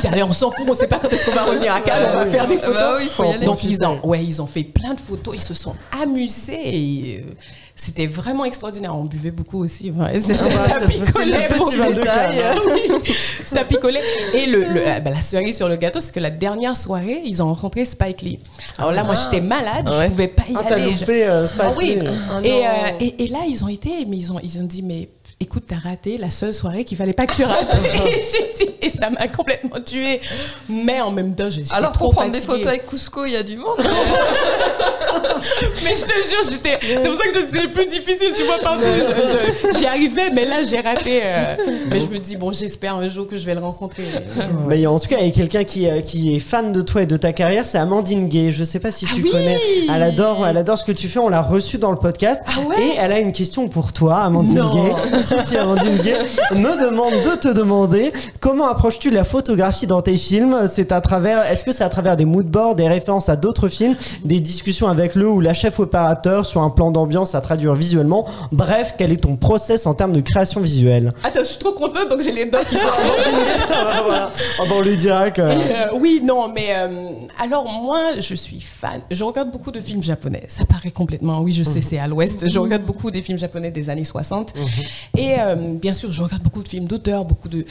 dis, 0.00 0.06
allez, 0.08 0.22
on 0.22 0.32
s'en 0.32 0.50
fout, 0.50 0.66
on 0.68 0.74
sait 0.74 0.86
pas 0.86 0.98
quand 0.98 1.08
est-ce 1.08 1.26
qu'on 1.26 1.32
va 1.34 1.44
revenir 1.44 1.74
à 1.74 1.80
Cannes, 1.80 2.08
on 2.12 2.16
va 2.16 2.26
faire 2.26 2.46
des 2.46 2.56
photos. 2.58 2.74
Bah 2.76 2.94
oui, 2.98 3.08
faut 3.10 3.24
y 3.24 3.32
aller. 3.32 3.46
Donc 3.46 3.64
ils 3.64 3.84
ont, 3.84 4.00
ouais, 4.04 4.22
ils 4.24 4.40
ont 4.42 4.46
fait 4.46 4.64
plein 4.64 4.94
de 4.94 5.00
photos, 5.00 5.34
ils 5.36 5.42
se 5.42 5.54
sont 5.54 5.74
amusés 6.02 6.52
et 6.64 7.24
euh, 7.26 7.32
c'était 7.74 8.06
vraiment 8.06 8.44
extraordinaire. 8.44 8.94
On 8.96 9.04
buvait 9.04 9.30
beaucoup 9.30 9.62
aussi. 9.64 9.90
ouais, 9.90 10.18
ça, 10.18 10.34
ça- 10.34 10.44
Ah 10.50 10.54
bah, 10.54 10.68
ça 10.68 10.86
c'est- 10.88 11.12
c'est 11.12 11.24
le 11.24 11.54
picolait 11.54 11.94
détail. 11.94 12.40
Hein. 12.42 12.54
Oui, 12.66 13.14
ça 13.46 13.64
picolait. 13.64 14.02
Et 14.34 14.46
le, 14.46 14.64
le- 14.64 15.00
bah, 15.00 15.10
la 15.10 15.20
cerise 15.20 15.56
sur 15.56 15.68
le 15.68 15.76
gâteau, 15.76 16.00
c'est 16.00 16.12
que 16.12 16.20
la 16.20 16.30
dernière 16.30 16.76
soirée, 16.76 17.22
ils 17.24 17.42
ont 17.42 17.46
rencontré 17.52 17.84
Spike 17.84 18.22
Lee. 18.22 18.38
Alors 18.78 18.92
là, 18.92 19.04
moi, 19.04 19.14
j'étais 19.14 19.40
malade, 19.44 19.88
Ouais. 19.88 20.04
je 20.04 20.08
pouvais 20.10 20.28
pas 20.28 20.42
y 20.48 20.54
Ah, 20.56 20.64
t'as 20.68 20.74
aller. 20.76 20.92
Loupé 20.92 21.26
euh, 21.26 21.46
Spike 21.46 21.62
ah 21.64 21.72
oui. 21.76 21.86
Lee. 22.00 22.08
et, 22.48 22.66
euh, 22.66 22.70
et, 23.00 23.24
et 23.24 23.28
là, 23.28 23.40
ils 23.48 23.64
ont 23.64 23.68
été, 23.68 24.04
mais 24.06 24.16
ils 24.16 24.32
ont, 24.32 24.38
ils 24.42 24.58
ont 24.60 24.64
dit, 24.64 24.82
mais 24.82 25.08
écoute, 25.42 25.64
t'as 25.68 25.76
raté 25.76 26.16
la 26.16 26.30
seule 26.30 26.54
soirée 26.54 26.84
qu'il 26.84 26.96
fallait 26.96 27.12
pas 27.12 27.26
que 27.26 27.34
tu 27.34 27.44
rates. 27.44 27.74
et 28.06 28.22
j'ai 28.30 28.64
dit, 28.64 28.70
et 28.80 28.88
ça 28.88 29.10
m'a 29.10 29.28
complètement 29.28 29.80
tuée. 29.84 30.20
Mais 30.68 31.00
en 31.00 31.10
même 31.10 31.34
temps, 31.34 31.50
j'étais 31.50 31.72
Alors 31.74 31.92
trop 31.92 32.06
pour 32.06 32.14
prendre 32.14 32.32
des 32.32 32.40
photos 32.40 32.66
avec 32.66 32.86
Cusco, 32.86 33.24
il 33.26 33.32
y 33.32 33.36
a 33.36 33.42
du 33.42 33.56
monde. 33.56 33.76
Mais 35.84 35.90
je 35.96 36.02
te 36.04 36.12
jure, 36.28 36.50
j'étais. 36.50 36.78
C'est 36.80 37.08
pour 37.08 37.16
ça 37.16 37.28
que 37.32 37.40
c'est 37.52 37.68
plus 37.68 37.86
difficile, 37.86 38.32
tu 38.36 38.44
vois, 38.44 38.58
je- 38.62 39.78
J'y 39.78 39.86
arrivais, 39.86 40.30
mais 40.30 40.44
là, 40.44 40.62
j'ai 40.62 40.80
raté. 40.80 41.20
euh, 41.24 41.56
Mais 41.90 41.98
je 41.98 42.06
me 42.06 42.18
dis, 42.18 42.36
bon, 42.36 42.52
j'espère 42.52 42.94
un 42.96 43.08
jour 43.08 43.26
que 43.26 43.36
je 43.36 43.44
vais 43.44 43.54
le 43.54 43.60
rencontrer. 43.60 44.04
Mais 44.68 44.82
Bah, 44.84 44.90
en 44.90 44.98
tout 44.98 45.08
cas, 45.08 45.16
il 45.20 45.26
y 45.26 45.28
a 45.28 45.32
quelqu'un 45.32 45.64
qui, 45.64 45.88
euh, 45.88 46.00
qui 46.00 46.34
est 46.36 46.38
fan 46.38 46.72
de 46.72 46.80
toi 46.80 47.02
et 47.02 47.06
de 47.06 47.16
ta 47.16 47.32
carrière, 47.32 47.66
c'est 47.66 47.78
Amandine 47.78 48.28
Gay. 48.28 48.52
Je 48.52 48.62
sais 48.64 48.78
pas 48.78 48.90
si 48.92 49.04
tu 49.06 49.12
Ah 49.16 49.20
oui 49.24 49.30
connais. 49.30 49.56
Elle 49.94 50.02
adore, 50.02 50.46
elle 50.46 50.56
adore 50.56 50.78
ce 50.78 50.84
que 50.84 50.92
tu 50.92 51.08
fais. 51.08 51.18
On 51.18 51.28
l'a 51.28 51.42
reçue 51.42 51.78
dans 51.78 51.90
le 51.90 51.98
podcast. 51.98 52.40
Ah 52.46 52.60
ouais 52.68 52.76
et 52.80 52.94
elle 52.98 53.12
a 53.12 53.18
une 53.18 53.32
question 53.32 53.68
pour 53.68 53.92
toi, 53.92 54.18
Amandine 54.18 54.58
Non. 54.58 54.70
Gay. 54.72 54.92
si, 55.38 55.56
Amandine 55.56 55.96
Gay 55.98 56.16
me 56.52 56.80
demande 56.80 57.12
de 57.12 57.36
te 57.36 57.48
demander 57.48 58.12
comment 58.40 58.66
approches-tu 58.66 59.10
la 59.10 59.24
photographie 59.24 59.86
dans 59.86 60.02
tes 60.02 60.16
films 60.16 60.68
C'est 60.68 60.92
à 60.92 61.00
travers, 61.00 61.50
est-ce 61.50 61.64
que 61.64 61.72
c'est 61.72 61.84
à 61.84 61.88
travers 61.88 62.16
des 62.16 62.24
moodboards, 62.24 62.74
des 62.74 62.88
références 62.88 63.28
à 63.28 63.36
d'autres 63.36 63.68
films, 63.68 63.96
des 64.24 64.40
discussions 64.40 64.88
avec 64.88 65.14
le 65.14 65.28
ou 65.28 65.40
la 65.40 65.54
chef 65.54 65.78
opérateur 65.80 66.46
sur 66.46 66.62
un 66.62 66.70
plan 66.70 66.90
d'ambiance 66.90 67.34
à 67.34 67.40
traduire 67.40 67.74
visuellement? 67.74 68.26
Bref, 68.50 68.94
quel 68.98 69.12
est 69.12 69.22
ton 69.22 69.36
process 69.36 69.86
en 69.86 69.94
termes 69.94 70.12
de 70.12 70.20
création 70.20 70.60
visuelle? 70.60 71.12
Attends, 71.22 71.40
je 71.40 71.44
suis 71.48 71.58
trop 71.58 71.72
contente, 71.72 72.08
donc 72.08 72.20
j'ai 72.20 72.32
les 72.32 72.46
dents 72.46 72.58
qui 72.68 72.76
sont. 72.76 72.88
Voilà. 74.04 74.30
Bah, 74.58 74.64
on 74.74 74.82
lui 74.82 74.96
dira 74.96 75.30
que. 75.30 75.42
Euh, 75.42 75.86
oui, 75.94 76.20
non, 76.24 76.48
mais 76.48 76.68
euh, 76.70 77.10
alors 77.40 77.70
moi, 77.70 78.18
je 78.18 78.34
suis 78.34 78.60
fan. 78.60 79.00
Je 79.10 79.24
regarde 79.24 79.50
beaucoup 79.50 79.70
de 79.70 79.80
films 79.80 80.02
japonais. 80.02 80.44
Ça 80.48 80.64
paraît 80.64 80.90
complètement, 80.90 81.40
oui, 81.40 81.52
je 81.52 81.62
sais, 81.62 81.80
c'est 81.80 81.98
à 81.98 82.06
l'ouest. 82.06 82.48
Je 82.48 82.58
regarde 82.58 82.82
beaucoup 82.82 83.10
des 83.10 83.22
films 83.22 83.38
japonais 83.38 83.70
des 83.70 83.90
années 83.90 84.04
60. 84.04 84.54
Et 85.16 85.21
euh, 85.38 85.74
bien 85.74 85.92
sûr, 85.92 86.12
je 86.12 86.22
regarde 86.22 86.42
beaucoup 86.42 86.62
de 86.62 86.68
films 86.68 86.86
d'auteurs, 86.86 87.24
beaucoup 87.24 87.48
de. 87.48 87.64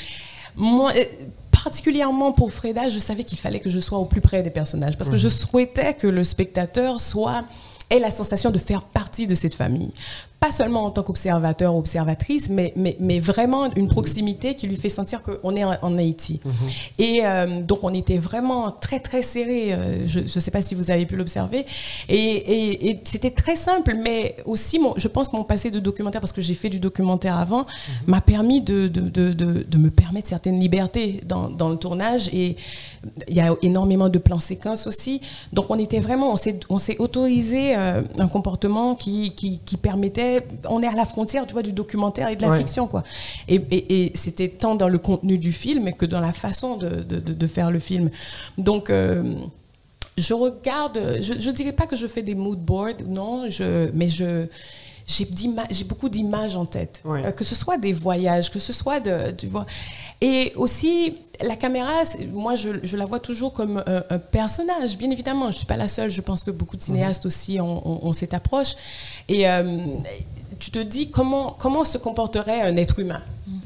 moi, 0.56 0.92
euh, 0.96 1.04
particulièrement 1.52 2.32
pour 2.32 2.52
Freda, 2.52 2.90
je 2.90 3.00
savais 3.00 3.24
qu'il 3.24 3.38
fallait 3.38 3.60
que 3.60 3.70
je 3.70 3.80
sois 3.80 4.00
au 4.00 4.06
plus 4.06 4.22
près 4.22 4.42
des 4.44 4.50
personnages 4.50 4.98
parce 4.98 5.10
que 5.10 5.18
je 5.18 5.30
souhaitais 5.30 5.94
que 5.94 6.08
le 6.08 6.24
spectateur 6.24 7.00
soit 7.00 7.44
ait 7.90 8.00
la 8.00 8.10
sensation 8.10 8.52
de 8.52 8.58
faire 8.58 8.84
partie 8.84 9.28
de 9.28 9.36
cette 9.36 9.56
famille 9.56 9.92
pas 10.42 10.52
seulement 10.52 10.86
en 10.86 10.90
tant 10.90 11.04
qu'observateur 11.04 11.76
ou 11.76 11.78
observatrice, 11.78 12.50
mais, 12.50 12.74
mais, 12.76 12.98
mais, 13.00 13.20
vraiment 13.20 13.72
une 13.76 13.88
proximité 13.88 14.56
qui 14.56 14.66
lui 14.66 14.76
fait 14.76 14.90
sentir 14.90 15.22
qu'on 15.22 15.56
est 15.56 15.64
en, 15.64 15.98
Haïti. 16.00 16.40
Mhm. 16.44 16.52
Et 16.98 17.20
euh, 17.24 17.62
donc, 17.62 17.84
on 17.84 17.94
était 17.94 18.18
vraiment 18.18 18.72
très, 18.72 19.00
très 19.00 19.22
serrés. 19.22 19.72
Euh, 19.72 20.08
je 20.08 20.22
ne 20.22 20.28
sais 20.28 20.50
pas 20.50 20.64
si 20.64 20.74
vous 20.74 20.90
avez 20.90 21.06
pu 21.06 21.16
l'observer. 21.16 21.68
Et, 22.10 22.90
et, 22.90 23.00
c'était 23.04 23.30
très 23.30 23.56
simple, 23.56 23.94
mais 24.04 24.36
aussi, 24.46 24.80
mon, 24.80 24.96
je 24.98 25.08
pense, 25.08 25.32
mon 25.32 25.44
passé 25.44 25.70
de 25.70 25.80
documentaire, 25.80 26.22
parce 26.22 26.34
que 26.34 26.42
j'ai 26.42 26.56
fait 26.56 26.70
du 26.70 26.80
documentaire 26.80 27.38
avant, 27.38 27.60
mhm. 27.60 27.94
m'a 28.08 28.22
permis 28.22 28.62
de, 28.62 28.88
de, 28.88 29.02
de, 29.10 29.34
de, 29.34 29.78
me 29.78 29.92
permettre 29.92 30.28
certaines 30.28 30.60
libertés 30.60 31.22
dans, 31.24 31.50
dans 31.50 31.70
le 31.70 31.78
tournage. 31.78 32.30
Et 32.34 32.56
il 33.28 33.36
y 33.36 33.42
a 33.42 33.54
énormément 33.62 34.10
de 34.10 34.18
plans 34.18 34.40
séquences 34.40 34.88
aussi. 34.88 35.22
Donc, 35.54 35.70
on 35.70 35.78
était 35.78 36.00
vraiment, 36.00 36.34
on 36.70 36.78
s'est 36.80 36.98
autorisé 36.98 37.76
euh, 37.76 38.02
un 38.18 38.28
comportement 38.28 38.96
qui, 38.96 39.36
qui, 39.36 39.60
qui 39.64 39.78
permettait 39.78 40.31
on 40.68 40.82
est 40.82 40.88
à 40.88 40.96
la 40.96 41.06
frontière, 41.06 41.46
tu 41.46 41.54
vois, 41.54 41.64
du 41.64 41.74
documentaire 41.74 42.30
et 42.30 42.36
de 42.36 42.42
la 42.42 42.58
fiction, 42.58 42.88
quoi. 42.88 43.04
Et, 43.48 44.12
c'était 44.16 44.50
tant 44.50 44.76
dans 44.76 44.90
le 44.90 44.98
contenu 44.98 45.38
du 45.38 45.52
film 45.52 45.94
que 45.94 46.06
dans 46.06 46.20
la 46.20 46.32
façon 46.32 46.78
de, 46.78 47.48
faire 47.48 47.72
le 47.72 47.80
film. 47.80 48.10
Donc, 48.58 48.90
euh, 48.90 49.36
je 50.18 50.34
regarde, 50.34 51.20
je 51.22 51.34
ne 51.34 51.56
dirais 51.56 51.72
pas 51.74 51.86
que 51.86 51.96
je 51.96 52.08
fais 52.08 52.22
des 52.22 52.36
mood 52.36 52.60
boards, 52.60 53.04
non, 53.08 53.50
je, 53.50 53.90
mais 53.94 54.08
je 54.08 54.48
j'ai 55.08 55.84
beaucoup 55.86 56.10
d'images 56.10 56.56
en 56.56 56.66
tête, 56.66 57.04
euh, 57.06 57.32
que 57.32 57.44
ce 57.44 57.56
soit 57.56 57.78
des 57.78 57.92
voyages, 57.92 58.52
que 58.52 58.60
ce 58.60 58.74
soit 58.74 59.00
de, 59.00 59.32
tu 59.32 59.48
vois. 59.48 59.66
Et 60.22 60.54
aussi, 60.56 61.18
la 61.42 61.56
caméra, 61.56 62.04
moi, 62.32 62.56
je, 62.56 62.96
la 62.96 63.06
vois 63.06 63.20
toujours 63.20 63.54
comme 63.54 63.84
un, 63.86 64.18
personnage. 64.20 64.98
Bien 64.98 65.10
évidemment, 65.10 65.46
je 65.46 65.48
ne 65.48 65.54
suis 65.54 65.66
pas 65.66 65.78
la 65.78 65.88
seule. 65.88 66.12
Je 66.12 66.22
pense 66.22 66.44
que 66.44 66.52
beaucoup 66.52 66.78
de 66.78 66.82
cinéastes 66.82 67.26
aussi 67.26 67.60
ont, 67.60 68.14
cette 68.14 68.34
approche. 68.34 68.76
Et 69.28 69.50
euh, 69.50 69.78
tu 70.62 70.70
te 70.70 70.80
dis 70.80 71.10
comment, 71.10 71.56
comment 71.58 71.84
se 71.84 71.98
comporterait 71.98 72.62
un 72.62 72.78
être 72.78 73.00
humain. 73.00 73.22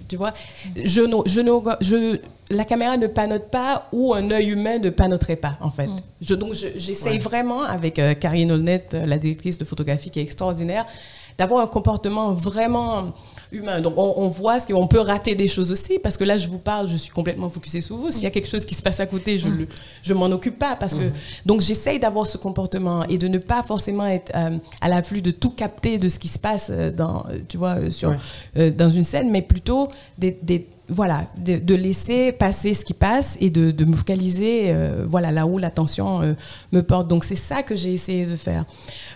Tu 0.08 0.15
vois, 0.15 0.34
je, 0.75 1.01
je, 1.25 1.75
je, 1.81 2.19
la 2.49 2.63
caméra 2.63 2.95
ne 2.95 3.08
panote 3.08 3.49
pas 3.49 3.89
ou 3.91 4.13
un 4.13 4.31
œil 4.31 4.49
humain 4.49 4.77
ne 4.79 4.89
panoterait 4.89 5.36
pas, 5.36 5.58
en 5.62 5.71
fait. 5.71 5.89
Je, 6.21 6.36
donc, 6.36 6.53
j'essaye 6.53 7.17
vraiment, 7.17 7.63
avec 7.63 7.99
euh, 7.99 8.13
Karine 8.13 8.51
Olnet, 8.51 8.86
la 8.93 9.17
directrice 9.17 9.58
de 9.58 9.65
photographie 9.65 10.10
qui 10.12 10.19
est 10.19 10.23
extraordinaire, 10.23 10.86
d'avoir 11.38 11.62
un 11.62 11.67
comportement 11.67 12.31
vraiment 12.31 13.13
humain. 13.51 13.81
Donc 13.81 13.93
on, 13.97 14.27
voit 14.27 14.60
ce 14.60 14.67
qu'on 14.67 14.88
peut 14.88 14.99
rater 14.99 15.36
des 15.36 15.47
choses 15.47 15.71
aussi, 15.71 15.99
parce 15.99 16.17
que 16.17 16.23
là 16.23 16.38
je 16.38 16.47
vous 16.47 16.58
parle, 16.58 16.88
je 16.88 16.97
suis 16.97 17.12
complètement 17.12 17.49
focusée 17.49 17.81
sur 17.81 17.97
vous. 17.97 18.12
S'il 18.12 18.23
y 18.23 18.27
a 18.27 18.31
quelque 18.31 18.47
chose 18.47 18.65
qui 18.65 18.75
se 18.75 18.84
passe 18.84 18.99
à 18.99 19.05
côté, 19.05 19.38
je 19.38 19.47
ne 19.47 19.65
je 20.03 20.13
m'en 20.13 20.27
occupe 20.27 20.60
pas. 20.60 20.75
Parce 20.75 20.95
que, 20.95 21.05
donc 21.45 21.62
j'essaye 21.62 21.99
d'avoir 21.99 22.27
ce 22.27 22.38
comportement 22.38 23.03
et 23.05 23.17
de 23.17 23.27
ne 23.27 23.38
pas 23.38 23.63
forcément 23.63 24.05
être 24.08 24.31
euh, 24.36 24.58
à 24.81 24.89
l'afflux 24.89 25.21
de 25.21 25.31
tout 25.31 25.51
capter 25.51 25.97
de 25.97 26.10
ce 26.10 26.19
qui 26.19 26.27
se 26.27 26.39
passe 26.39 26.69
euh, 26.71 26.91
dans, 26.91 27.25
tu 27.47 27.58
vois, 27.58 27.75
euh, 27.75 27.91
sur, 27.91 28.15
dans 28.55 28.89
une 28.89 29.03
scène, 29.03 29.31
mais 29.31 29.41
plutôt 29.41 29.89
des, 30.17 30.38
des 30.41 30.67
voilà, 30.89 31.26
de, 31.38 31.76
laisser 31.76 32.32
passer 32.32 32.74
ce 32.74 32.86
qui 32.86 32.93
passe 32.93 33.38
et 33.41 33.50
de, 33.50 33.71
de 33.71 33.86
me 33.86 33.95
focaliser 33.95 34.74
voilà, 35.06 35.32
là 35.32 35.45
où 35.45 35.58
l'attention 35.58 36.36
me 36.71 36.82
porte. 36.82 37.08
Donc 37.08 37.24
c'est 37.24 37.36
ça 37.36 37.63
que 37.63 37.76
j'ai 37.76 37.93
essayé 37.93 38.26
de 38.26 38.36
faire. 38.36 38.65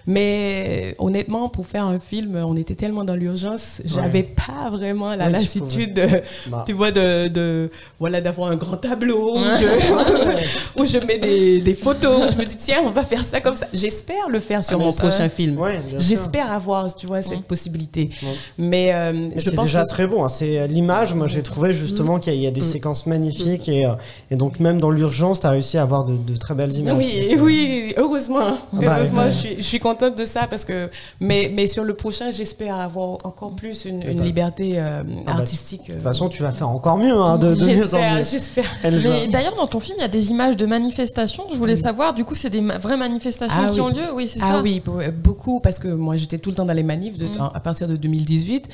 Mais 0.08 0.96
honnêtement, 0.98 1.50
pour 1.50 1.68
faire 1.68 1.86
un 1.86 2.00
film, 2.00 2.36
on 2.36 2.56
était 2.56 2.76
tellement 2.76 3.04
dans 3.04 3.16
l'urgence, 3.16 3.82
j'avais 3.86 4.24
pas 4.24 4.70
vraiment 4.72 5.16
la 5.16 5.30
lassitude, 5.30 5.94
de, 5.94 6.08
bah. 6.48 6.64
tu 6.66 6.74
vois, 6.74 6.92
de, 6.92 7.28
de 7.28 7.70
voilà, 8.00 8.22
d'avoir 8.22 8.52
un 8.52 8.56
grand 8.56 8.78
tableau 8.78 9.38
où, 9.38 9.44
je, 9.44 10.80
où 10.82 10.86
je, 10.86 10.98
mets 11.06 11.20
des, 11.20 11.60
des, 11.60 11.74
photos. 11.74 12.24
Où 12.24 12.32
je 12.32 12.38
me 12.38 12.46
dis 12.46 12.58
tiens, 12.58 12.80
on 12.86 12.90
va 12.90 13.04
faire 13.04 13.24
ça 13.24 13.42
comme 13.42 13.56
ça. 13.56 13.68
J'espère 13.74 14.30
le 14.30 14.40
faire 14.40 14.64
sur 14.64 14.80
ah, 14.80 14.84
mon 14.84 14.92
prochain 14.92 15.30
film. 15.30 15.60
J'espère 15.98 16.52
avoir, 16.52 16.94
tu 16.96 17.08
vois, 17.08 17.22
cette 17.22 17.44
possibilité. 17.44 18.10
Mais 18.58 18.94
euh, 18.94 19.30
je 19.36 19.50
pense 19.52 19.66
déjà 19.66 19.86
très 19.86 20.08
bon. 20.08 20.24
Hein. 20.24 20.30
C'est 20.30 20.60
euh, 20.60 20.68
l'image. 20.68 21.14
Moi, 21.14 21.28
j'ai 21.28 21.44
trouvé 21.44 21.59
justement 21.72 22.18
mm. 22.18 22.20
qu'il 22.22 22.36
y, 22.36 22.48
a 22.48 22.52
des 22.52 22.62
mm. 22.62 22.64
séquences 22.64 23.06
magnifiques 23.06 23.68
et, 23.70 23.86
euh, 23.86 23.94
et, 24.32 24.36
donc 24.36 24.60
même 24.60 24.80
dans 24.80 24.90
l'urgence, 24.90 25.42
tu 25.42 25.48
as 25.48 25.52
réussi 25.52 25.78
à 25.78 25.84
avoir 25.84 26.06
de, 26.06 26.16
de, 26.16 26.36
très 26.36 26.56
belles 26.56 26.74
images. 26.74 26.96
Oui, 26.98 27.36
oui, 27.40 27.94
heureusement. 27.98 28.40
Ah 28.40 28.58
bah, 28.74 28.96
heureusement, 28.98 29.30
je, 29.30 29.58
je 29.58 29.62
suis 29.62 29.80
contente 29.80 30.18
de 30.18 30.26
ça 30.26 30.48
parce 30.48 30.66
que, 30.66 30.90
mais, 31.20 31.52
mais 31.54 31.68
sur 31.68 31.84
le 31.84 31.94
prochain, 31.94 32.32
j'espère 32.32 32.76
avoir 32.76 33.18
encore 33.24 33.56
plus 33.56 33.86
une, 33.86 34.04
une 34.04 34.24
liberté 34.24 34.74
euh, 34.76 35.02
ah 35.04 35.22
bah, 35.26 35.32
artistique. 35.40 35.88
de 35.88 35.94
toute 35.94 36.02
façon, 36.02 36.30
tu 36.30 36.42
vas 36.42 36.52
faire 36.52 36.70
encore 36.70 36.98
mieux, 36.98 37.14
hein, 37.14 37.38
de, 37.38 37.54
de 37.54 37.66
mieux 37.66 37.96
en 37.96 38.18
mieux. 38.18 38.24
J'espère. 38.24 38.66
D'ailleurs, 38.84 39.56
dans 39.56 39.68
ton 39.68 39.80
film, 39.80 39.98
il 40.00 40.02
y 40.02 40.06
a 40.06 40.10
des 40.10 40.32
images 40.32 40.58
de 40.58 40.66
manifestations. 40.66 41.44
Je 41.50 41.56
voulais 41.56 41.76
savoir, 41.76 42.14
du 42.14 42.26
coup, 42.26 42.36
c'est 42.36 42.50
des 42.50 42.62
vraies 42.62 42.98
manifestations 42.98 43.66
ah 43.68 43.72
qui 43.72 43.82
ont 43.82 43.90
lieu 43.90 44.14
Oui, 44.14 44.28
c'est 44.28 44.40
ah 44.42 44.54
ça. 44.54 44.62
oui, 44.62 44.82
beaucoup, 45.24 45.60
parce 45.60 45.80
que 45.80 45.88
moi, 45.88 46.16
j'étais 46.16 46.38
tout 46.38 46.50
le 46.50 46.56
temps 46.56 46.66
dans 46.66 46.74
les 46.74 46.84
manifs 46.84 47.18
de, 47.18 47.28
mm. 47.28 47.52
à 47.54 47.60
partir 47.60 47.88
de 47.88 47.96
2018. 47.96 48.68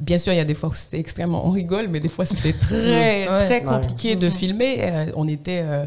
Bien 0.00 0.18
sûr, 0.18 0.32
il 0.32 0.36
y 0.36 0.40
a 0.40 0.44
des 0.44 0.54
fois 0.54 0.70
où 0.70 0.74
c'était 0.74 0.98
extrêmement, 0.98 1.46
on 1.46 1.50
rigole, 1.50 1.88
mais 1.88 2.00
des 2.00 2.08
fois 2.08 2.24
c'était 2.24 2.52
très, 2.58 3.26
très 3.26 3.62
compliqué 3.62 4.16
de 4.16 4.30
filmer. 4.30 4.78
Euh, 4.80 5.12
on 5.14 5.28
était 5.28 5.62
euh, 5.62 5.84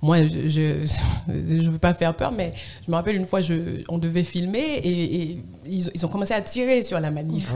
moi, 0.00 0.24
je 0.26 0.84
ne 1.28 1.70
veux 1.70 1.78
pas 1.78 1.92
faire 1.92 2.14
peur, 2.14 2.30
mais 2.30 2.52
je 2.86 2.90
me 2.90 2.96
rappelle 2.96 3.16
une 3.16 3.26
fois, 3.26 3.40
je, 3.40 3.82
on 3.88 3.98
devait 3.98 4.22
filmer 4.22 4.80
et, 4.84 5.38
ils, 5.66 5.90
ils, 5.92 6.06
ont 6.06 6.08
commencé 6.08 6.34
à 6.34 6.40
tirer 6.40 6.82
sur 6.82 7.00
la 7.00 7.10
manif. 7.10 7.52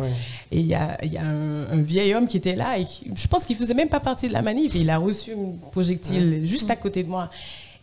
Et 0.51 0.59
il 0.59 0.67
y 0.67 0.75
a, 0.75 0.99
y 1.05 1.19
a 1.19 1.23
un, 1.23 1.81
vieil 1.81 2.15
homme 2.15 2.27
qui 2.27 2.37
était 2.37 2.57
là 2.57 2.79
et 2.79 2.85
je 2.85 3.29
pense 3.29 3.45
qu'il 3.45 3.57
faisait 3.57 3.75
même 3.75 3.89
pas 3.89 4.01
partie 4.01 4.27
de 4.27 4.33
la 4.33 4.43
manif. 4.43 4.75
Et 4.75 4.81
il 4.81 4.91
a 4.91 4.99
reçu 4.99 5.33
un 5.33 5.71
projectile 5.71 6.43
juste 6.45 6.71
à 6.71 6.77
côté 6.77 7.05
de 7.05 7.09
moi. 7.09 7.31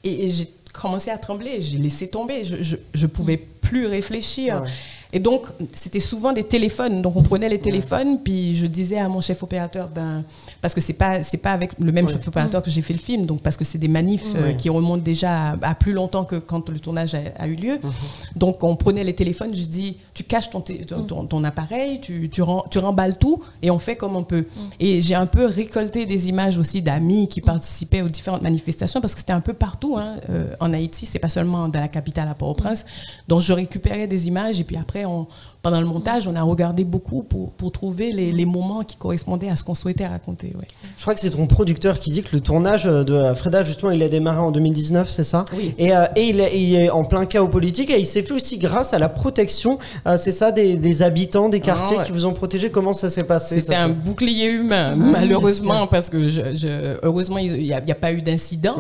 Et, 0.04 0.30
j'ai 0.30 0.50
commencé 0.74 1.10
à 1.10 1.18
trembler, 1.18 1.62
j'ai 1.62 1.78
laissé 1.78 2.10
tomber, 2.10 2.44
je 2.44 2.76
ne 2.76 3.08
pouvais 3.08 3.38
plus 3.38 3.88
réfléchir. 3.88 4.64
Et 5.12 5.20
donc, 5.20 5.48
c'était 5.74 6.00
souvent 6.00 6.34
des 6.34 6.44
téléphones. 6.44 7.02
Donc, 7.02 7.16
on 7.16 7.24
prenait 7.24 7.50
les 7.50 7.58
téléphones, 7.58 8.20
puis 8.20 8.56
je 8.56 8.68
disais 8.68 9.00
à 9.00 9.08
mon 9.10 9.22
chef 9.22 9.42
opérateur, 9.42 9.88
ben, 9.88 10.24
parce 10.62 10.76
que 10.76 10.82
c'est 10.82 10.94
pas, 10.94 11.24
c'est 11.24 11.40
pas 11.40 11.52
avec 11.52 11.72
le 11.80 11.92
même 11.92 12.08
chef 12.08 12.28
opérateur 12.28 12.62
que 12.62 12.70
j'ai 12.70 12.84
fait 12.84 12.94
le 12.94 13.00
film, 13.00 13.26
donc 13.26 13.42
parce 13.42 13.58
que 13.58 13.66
c'est 13.66 13.80
des 13.80 13.88
manifs 13.88 14.36
euh, 14.36 14.54
qui 14.54 14.70
remontent 14.70 15.02
déjà 15.02 15.58
à, 15.62 15.74
plus 15.74 15.94
longtemps 15.94 16.26
que 16.26 16.36
quand 16.36 16.70
le 16.70 16.80
tournage 16.80 17.16
a, 17.16 17.48
eu 17.48 17.56
lieu. 17.56 17.80
Mhm. 17.82 17.92
Donc, 18.36 18.64
on 18.64 18.76
prenait 18.76 19.04
les 19.04 19.16
téléphones, 19.16 19.56
je 19.56 19.64
dis, 19.64 19.98
tu 20.14 20.24
caches 20.24 20.52
ton, 20.52 20.62
ton, 20.62 21.26
ton, 21.26 21.44
appareil, 21.44 22.02
tu, 22.02 22.30
tu, 22.30 22.44
tu, 22.70 22.80
remballes 22.80 23.18
tout, 23.18 23.42
et 23.64 23.72
on 23.72 23.80
fait 23.80 23.96
comme 23.96 24.16
on 24.16 24.24
peut. 24.24 24.46
Et 24.80 25.02
j'ai 25.02 25.16
un 25.16 25.26
peu 25.26 25.46
récolté 25.48 26.06
des 26.06 26.30
images 26.30 26.60
aussi 26.60 26.84
d'amis 26.84 27.28
qui 27.28 27.42
participaient 27.42 28.04
aux 28.04 28.10
différentes 28.10 28.44
manifestations, 28.44 29.02
parce 29.02 29.16
que 29.16 29.22
c'était 29.22 29.34
un 29.34 29.42
peu 29.42 29.54
partout 29.54 29.98
hein, 29.98 30.18
euh, 30.30 30.54
en 30.60 30.72
Haïti, 30.72 31.08
c'est 31.08 31.18
pas 31.18 31.30
seulement 31.30 31.68
dans 31.68 31.80
la 31.80 31.88
capitale 31.88 32.28
à 32.28 32.36
Port-au-Prince. 32.36 32.86
Donc, 33.28 33.42
je 33.42 33.54
récupérais 33.54 34.06
des 34.06 34.28
images, 34.28 34.62
et 34.62 34.64
puis 34.64 34.78
après, 34.78 34.99
on, 35.06 35.28
pendant 35.62 35.82
le 35.82 35.86
montage, 35.86 36.28
on 36.28 36.36
a 36.36 36.42
regardé 36.42 36.86
beaucoup 36.86 37.24
pour, 37.24 37.52
pour 37.52 37.72
trouver 37.72 38.14
les, 38.14 38.32
les, 38.32 38.46
moments 38.46 38.84
qui 38.84 38.96
correspondaient 38.96 39.50
à 39.50 39.58
ce 39.58 39.64
qu'on 39.64 39.76
souhaitait 39.76 40.08
raconter. 40.08 40.54
Je 40.98 41.02
crois 41.02 41.14
que 41.14 41.20
c'est 41.20 41.32
ton 41.32 41.48
producteur 41.48 42.00
qui 42.00 42.12
dit 42.12 42.24
que 42.24 42.34
le 42.34 42.40
tournage 42.40 42.86
de 42.86 43.34
Freda, 43.34 43.64
justement, 43.64 43.92
il 43.92 44.02
a 44.02 44.08
démarré 44.08 44.40
en 44.40 44.52
2019, 44.52 45.10
c'est 45.10 45.26
ça 45.26 45.46
Oui. 45.58 45.76
Et, 45.78 45.94
euh, 45.94 46.06
et 46.16 46.30
il, 46.30 46.40
est, 46.76 46.90
en 46.90 47.04
plein 47.04 47.26
chaos 47.26 47.50
politique 47.50 47.90
et 47.90 48.00
il 48.00 48.06
s'est 48.06 48.24
fait 48.24 48.34
aussi 48.34 48.58
grâce 48.58 48.94
à 48.94 49.00
la 49.00 49.10
protection, 49.10 49.80
euh, 50.08 50.16
c'est 50.18 50.32
ça, 50.32 50.52
des, 50.52 50.78
des, 50.78 51.02
habitants 51.02 51.50
des 51.50 51.60
quartiers 51.60 51.98
ah 52.00 52.06
qui 52.06 52.12
vous 52.12 52.26
ont 52.26 52.34
protégé. 52.34 52.72
Comment 52.72 52.94
ça 52.94 53.10
s'est 53.10 53.24
passé 53.24 53.60
C'était 53.60 53.76
un 53.76 53.90
bouclier 53.90 54.46
humain, 54.46 54.96
malheureusement, 54.98 55.88
parce 55.88 56.10
que 56.10 56.30
je, 56.30 56.98
heureusement, 57.04 57.38
il 57.38 57.62
n'y 57.62 57.74
a, 57.74 57.78
a, 57.86 57.96
pas 57.96 58.14
eu 58.14 58.22
d'incident. 58.22 58.78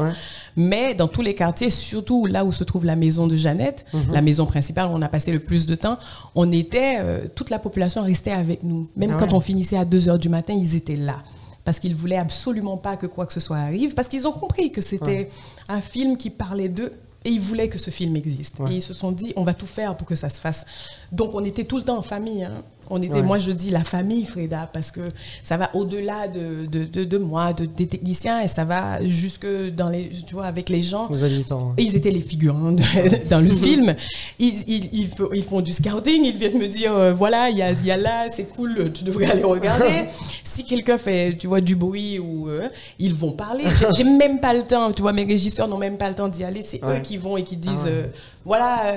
Mais 0.55 0.93
dans 0.93 1.07
tous 1.07 1.21
les 1.21 1.35
quartiers, 1.35 1.69
surtout 1.69 2.25
là 2.25 2.45
où 2.45 2.51
se 2.51 2.63
trouve 2.63 2.85
la 2.85 2.95
maison 2.95 3.27
de 3.27 3.35
Jeannette, 3.35 3.85
mhm. 3.93 4.13
la 4.13 4.21
maison 4.21 4.45
principale 4.45 4.87
où 4.87 4.91
on 4.91 5.01
a 5.01 5.09
passé 5.09 5.31
le 5.31 5.39
plus 5.39 5.65
de 5.65 5.75
temps, 5.75 5.97
on 6.35 6.51
était, 6.51 6.97
euh, 6.99 7.27
toute 7.33 7.49
la 7.49 7.59
population 7.59 8.03
restait 8.03 8.31
avec 8.31 8.63
nous. 8.63 8.87
Même 8.95 9.11
ah 9.13 9.17
quand 9.19 9.33
on 9.33 9.39
finissait 9.39 9.77
à 9.77 9.85
2 9.85 10.09
heures 10.09 10.17
du 10.17 10.29
matin, 10.29 10.53
ils 10.53 10.75
étaient 10.75 10.95
là 10.95 11.23
parce 11.65 11.79
qu'ils 11.79 11.93
voulaient 11.93 12.17
absolument 12.17 12.77
pas 12.77 12.97
que 12.97 13.05
quoi 13.05 13.27
que 13.27 13.33
ce 13.33 13.39
soit 13.39 13.57
arrive, 13.57 13.93
parce 13.93 14.07
qu'ils 14.07 14.27
ont 14.27 14.31
compris 14.31 14.71
que 14.71 14.81
c'était 14.81 15.29
un 15.67 15.81
film 15.81 16.17
qui 16.17 16.31
parlait 16.31 16.69
d'eux 16.69 16.93
et 17.25 17.29
ils 17.29 17.39
voulaient 17.39 17.69
que 17.69 17.77
ce 17.77 17.91
film 17.91 18.15
existe. 18.15 18.59
Et 18.71 18.75
ils 18.75 18.81
se 18.81 18.93
sont 18.93 19.11
dit, 19.11 19.33
on 19.35 19.43
va 19.43 19.53
tout 19.53 19.67
faire 19.67 19.95
pour 19.95 20.07
que 20.07 20.15
ça 20.15 20.29
se 20.29 20.39
fasse. 20.39 20.65
Donc 21.11 21.35
on 21.35 21.43
était 21.43 21.65
tout 21.65 21.77
le 21.77 21.83
temps 21.83 21.97
en 21.97 22.01
famille. 22.01 22.43
Hein. 22.43 22.63
On 22.89 23.01
était, 23.01 23.21
moi 23.21 23.37
je 23.37 23.51
dis 23.51 23.69
la 23.69 23.83
famille 23.83 24.25
Freda 24.25 24.69
parce 24.71 24.91
que 24.91 25.01
ça 25.43 25.57
va 25.57 25.69
au-delà 25.75 26.27
de, 26.27 26.65
de, 26.65 27.03
de, 27.03 27.17
moi, 27.17 27.53
de, 27.53 27.65
des 27.65 27.87
techniciens 27.87 28.41
et 28.41 28.47
ça 28.47 28.63
va 28.63 29.05
jusque 29.07 29.47
dans 29.75 29.89
les, 29.89 30.09
tu 30.25 30.33
vois, 30.33 30.45
avec 30.45 30.69
les 30.69 30.81
gens. 30.81 31.07
Les 31.09 31.23
habitants. 31.23 31.73
Et 31.77 31.83
ils 31.83 31.95
étaient 31.95 32.11
les 32.11 32.21
figurants 32.21 32.71
dans 33.29 33.39
le 33.43 33.49
film. 33.55 33.95
Ils, 34.39 34.63
ils, 34.67 35.09
ils, 35.33 35.43
font 35.43 35.61
du 35.61 35.73
scouting, 35.73 36.23
ils 36.25 36.35
viennent 36.35 36.57
me 36.57 36.67
dire 36.67 36.93
euh, 36.93 37.13
voilà, 37.13 37.49
il 37.49 37.57
y 37.57 37.61
a, 37.61 37.71
y 37.71 37.91
a, 37.91 37.97
là, 37.97 38.27
c'est 38.31 38.45
cool, 38.45 38.91
tu 38.93 39.03
devrais 39.03 39.25
aller 39.25 39.43
regarder. 39.43 40.05
si 40.43 40.65
quelqu'un 40.65 40.97
fait, 40.97 41.35
tu 41.37 41.47
vois, 41.47 41.61
du 41.61 41.75
bruit 41.75 42.19
ou 42.19 42.49
euh, 42.49 42.67
ils 42.97 43.13
vont 43.13 43.31
parler. 43.31 43.65
J'ai 43.95 44.03
même 44.03 44.39
pas 44.39 44.53
le 44.53 44.63
temps, 44.63 44.91
tu 44.91 45.01
vois, 45.01 45.13
mes 45.13 45.25
régisseurs 45.25 45.67
n'ont 45.67 45.77
même 45.77 45.97
pas 45.97 46.09
le 46.09 46.15
temps 46.15 46.27
d'y 46.27 46.43
aller. 46.43 46.61
C'est 46.61 46.83
eux 46.83 46.99
qui 47.03 47.17
vont 47.17 47.37
et 47.37 47.43
qui 47.43 47.57
disent 47.57 47.85
ah 47.85 47.89
euh, 47.89 48.07
voilà, 48.45 48.95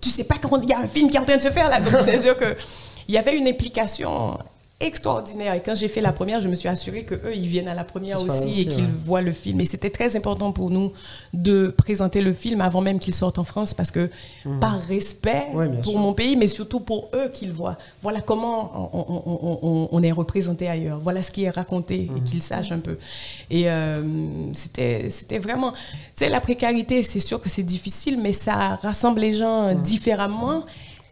tu 0.00 0.08
sais 0.08 0.24
pas 0.24 0.36
quand 0.40 0.60
il 0.62 0.70
y 0.70 0.72
a 0.72 0.80
un 0.80 0.86
film 0.86 1.08
qui 1.10 1.16
est 1.16 1.20
en 1.20 1.24
train 1.24 1.36
de 1.36 1.42
se 1.42 1.50
faire 1.50 1.68
là. 1.68 1.80
Donc 1.80 1.92
c'est-à-dire 2.00 2.36
que 2.36 2.56
il 3.08 3.14
y 3.14 3.18
avait 3.18 3.36
une 3.36 3.48
implication 3.48 4.38
extraordinaire. 4.80 5.54
Et 5.54 5.60
quand 5.60 5.74
j'ai 5.74 5.88
fait 5.88 6.00
la 6.00 6.12
première, 6.12 6.40
je 6.40 6.46
me 6.46 6.54
suis 6.54 6.68
assurée 6.68 7.02
que 7.02 7.16
eux, 7.16 7.32
ils 7.34 7.48
viennent 7.48 7.66
à 7.66 7.74
la 7.74 7.82
première 7.82 8.18
aussi, 8.22 8.30
aussi, 8.48 8.60
et 8.60 8.64
qu'ils 8.66 8.84
ouais. 8.84 8.90
voient 9.04 9.22
le 9.22 9.32
film. 9.32 9.60
Et 9.60 9.64
c'était 9.64 9.90
très 9.90 10.16
important 10.16 10.52
pour 10.52 10.70
nous 10.70 10.92
de 11.34 11.74
présenter 11.76 12.22
le 12.22 12.32
film 12.32 12.60
avant 12.60 12.80
même 12.80 13.00
qu'il 13.00 13.12
sorte 13.12 13.40
en 13.40 13.42
France, 13.44 13.74
parce 13.74 13.90
que 13.90 14.08
par 14.60 14.78
respect 14.82 15.46
Mhm. 15.50 15.56
Ouais, 15.56 15.68
bien 15.68 15.80
pour 15.80 15.92
sûr. 15.92 16.00
mon 16.00 16.12
pays, 16.12 16.36
mais 16.36 16.46
surtout 16.46 16.78
pour 16.78 17.08
eux 17.12 17.28
qu'ils 17.34 17.50
voient. 17.50 17.76
Voilà 18.02 18.20
comment 18.20 18.90
on, 18.92 19.00
on- 19.00 19.22
on- 19.26 19.58
on- 19.62 19.88
on 19.90 20.02
est 20.04 20.12
représenté 20.12 20.68
ailleurs. 20.68 21.00
Voilà 21.02 21.24
ce 21.24 21.32
qui 21.32 21.42
est 21.42 21.50
raconté 21.50 22.06
Mhm. 22.08 22.16
et 22.18 22.20
qu'ils 22.20 22.42
sachent 22.42 22.70
un 22.70 22.78
peu. 22.78 22.98
Et 23.50 23.68
euh, 23.68 24.00
c'était 24.54 25.10
c'était 25.10 25.38
vraiment, 25.38 25.72
tu 25.72 25.78
sais, 26.14 26.28
la 26.28 26.40
précarité, 26.40 27.02
c'est 27.02 27.18
sûr 27.18 27.40
que 27.40 27.48
c'est 27.48 27.64
difficile, 27.64 28.16
mais 28.22 28.32
ça 28.32 28.76
rassemble 28.80 29.18
les 29.22 29.32
gens 29.32 29.74
Mhm. 29.74 29.82
différemment. 29.82 30.62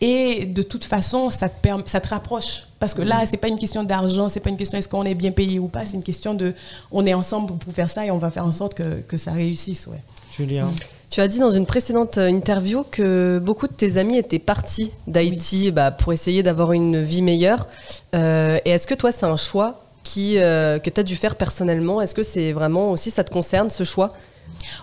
Et 0.00 0.44
de 0.44 0.62
toute 0.62 0.84
façon, 0.84 1.30
ça 1.30 1.48
te, 1.48 1.60
permet- 1.62 1.84
ça 1.86 2.00
te 2.00 2.08
rapproche. 2.08 2.64
Parce 2.78 2.92
que 2.92 3.00
là, 3.02 3.24
c'est 3.24 3.38
pas 3.38 3.48
une 3.48 3.58
question 3.58 3.82
d'argent, 3.82 4.28
c'est 4.28 4.40
pas 4.40 4.50
une 4.50 4.58
question 4.58 4.76
est-ce 4.78 4.88
qu'on 4.88 5.04
est 5.04 5.14
bien 5.14 5.32
payé 5.32 5.58
ou 5.58 5.68
pas, 5.68 5.84
c'est 5.86 5.96
une 5.96 6.02
question 6.02 6.34
de 6.34 6.52
on 6.92 7.06
est 7.06 7.14
ensemble 7.14 7.54
pour 7.58 7.72
faire 7.72 7.88
ça 7.88 8.04
et 8.04 8.10
on 8.10 8.18
va 8.18 8.30
faire 8.30 8.44
en 8.44 8.52
sorte 8.52 8.74
que, 8.74 9.00
que 9.00 9.16
ça 9.16 9.32
réussisse. 9.32 9.86
Ouais. 9.86 10.02
Julien. 10.36 10.70
Tu 11.08 11.20
as 11.20 11.28
dit 11.28 11.38
dans 11.38 11.50
une 11.50 11.64
précédente 11.64 12.18
euh, 12.18 12.28
interview 12.28 12.84
que 12.90 13.38
beaucoup 13.42 13.68
de 13.68 13.72
tes 13.72 13.96
amis 13.96 14.18
étaient 14.18 14.38
partis 14.40 14.90
d'Haïti 15.06 15.70
bah, 15.70 15.90
pour 15.92 16.12
essayer 16.12 16.42
d'avoir 16.42 16.72
une 16.72 17.00
vie 17.02 17.22
meilleure. 17.22 17.66
Euh, 18.14 18.58
et 18.66 18.70
est-ce 18.70 18.86
que 18.86 18.94
toi, 18.94 19.12
c'est 19.12 19.24
un 19.24 19.36
choix 19.36 19.84
qui, 20.02 20.36
euh, 20.38 20.78
que 20.78 20.90
tu 20.90 21.00
as 21.00 21.04
dû 21.04 21.16
faire 21.16 21.36
personnellement? 21.36 22.02
Est-ce 22.02 22.14
que 22.14 22.22
c'est 22.24 22.52
vraiment 22.52 22.90
aussi, 22.90 23.10
ça 23.10 23.24
te 23.24 23.30
concerne, 23.32 23.70
ce 23.70 23.84
choix? 23.84 24.12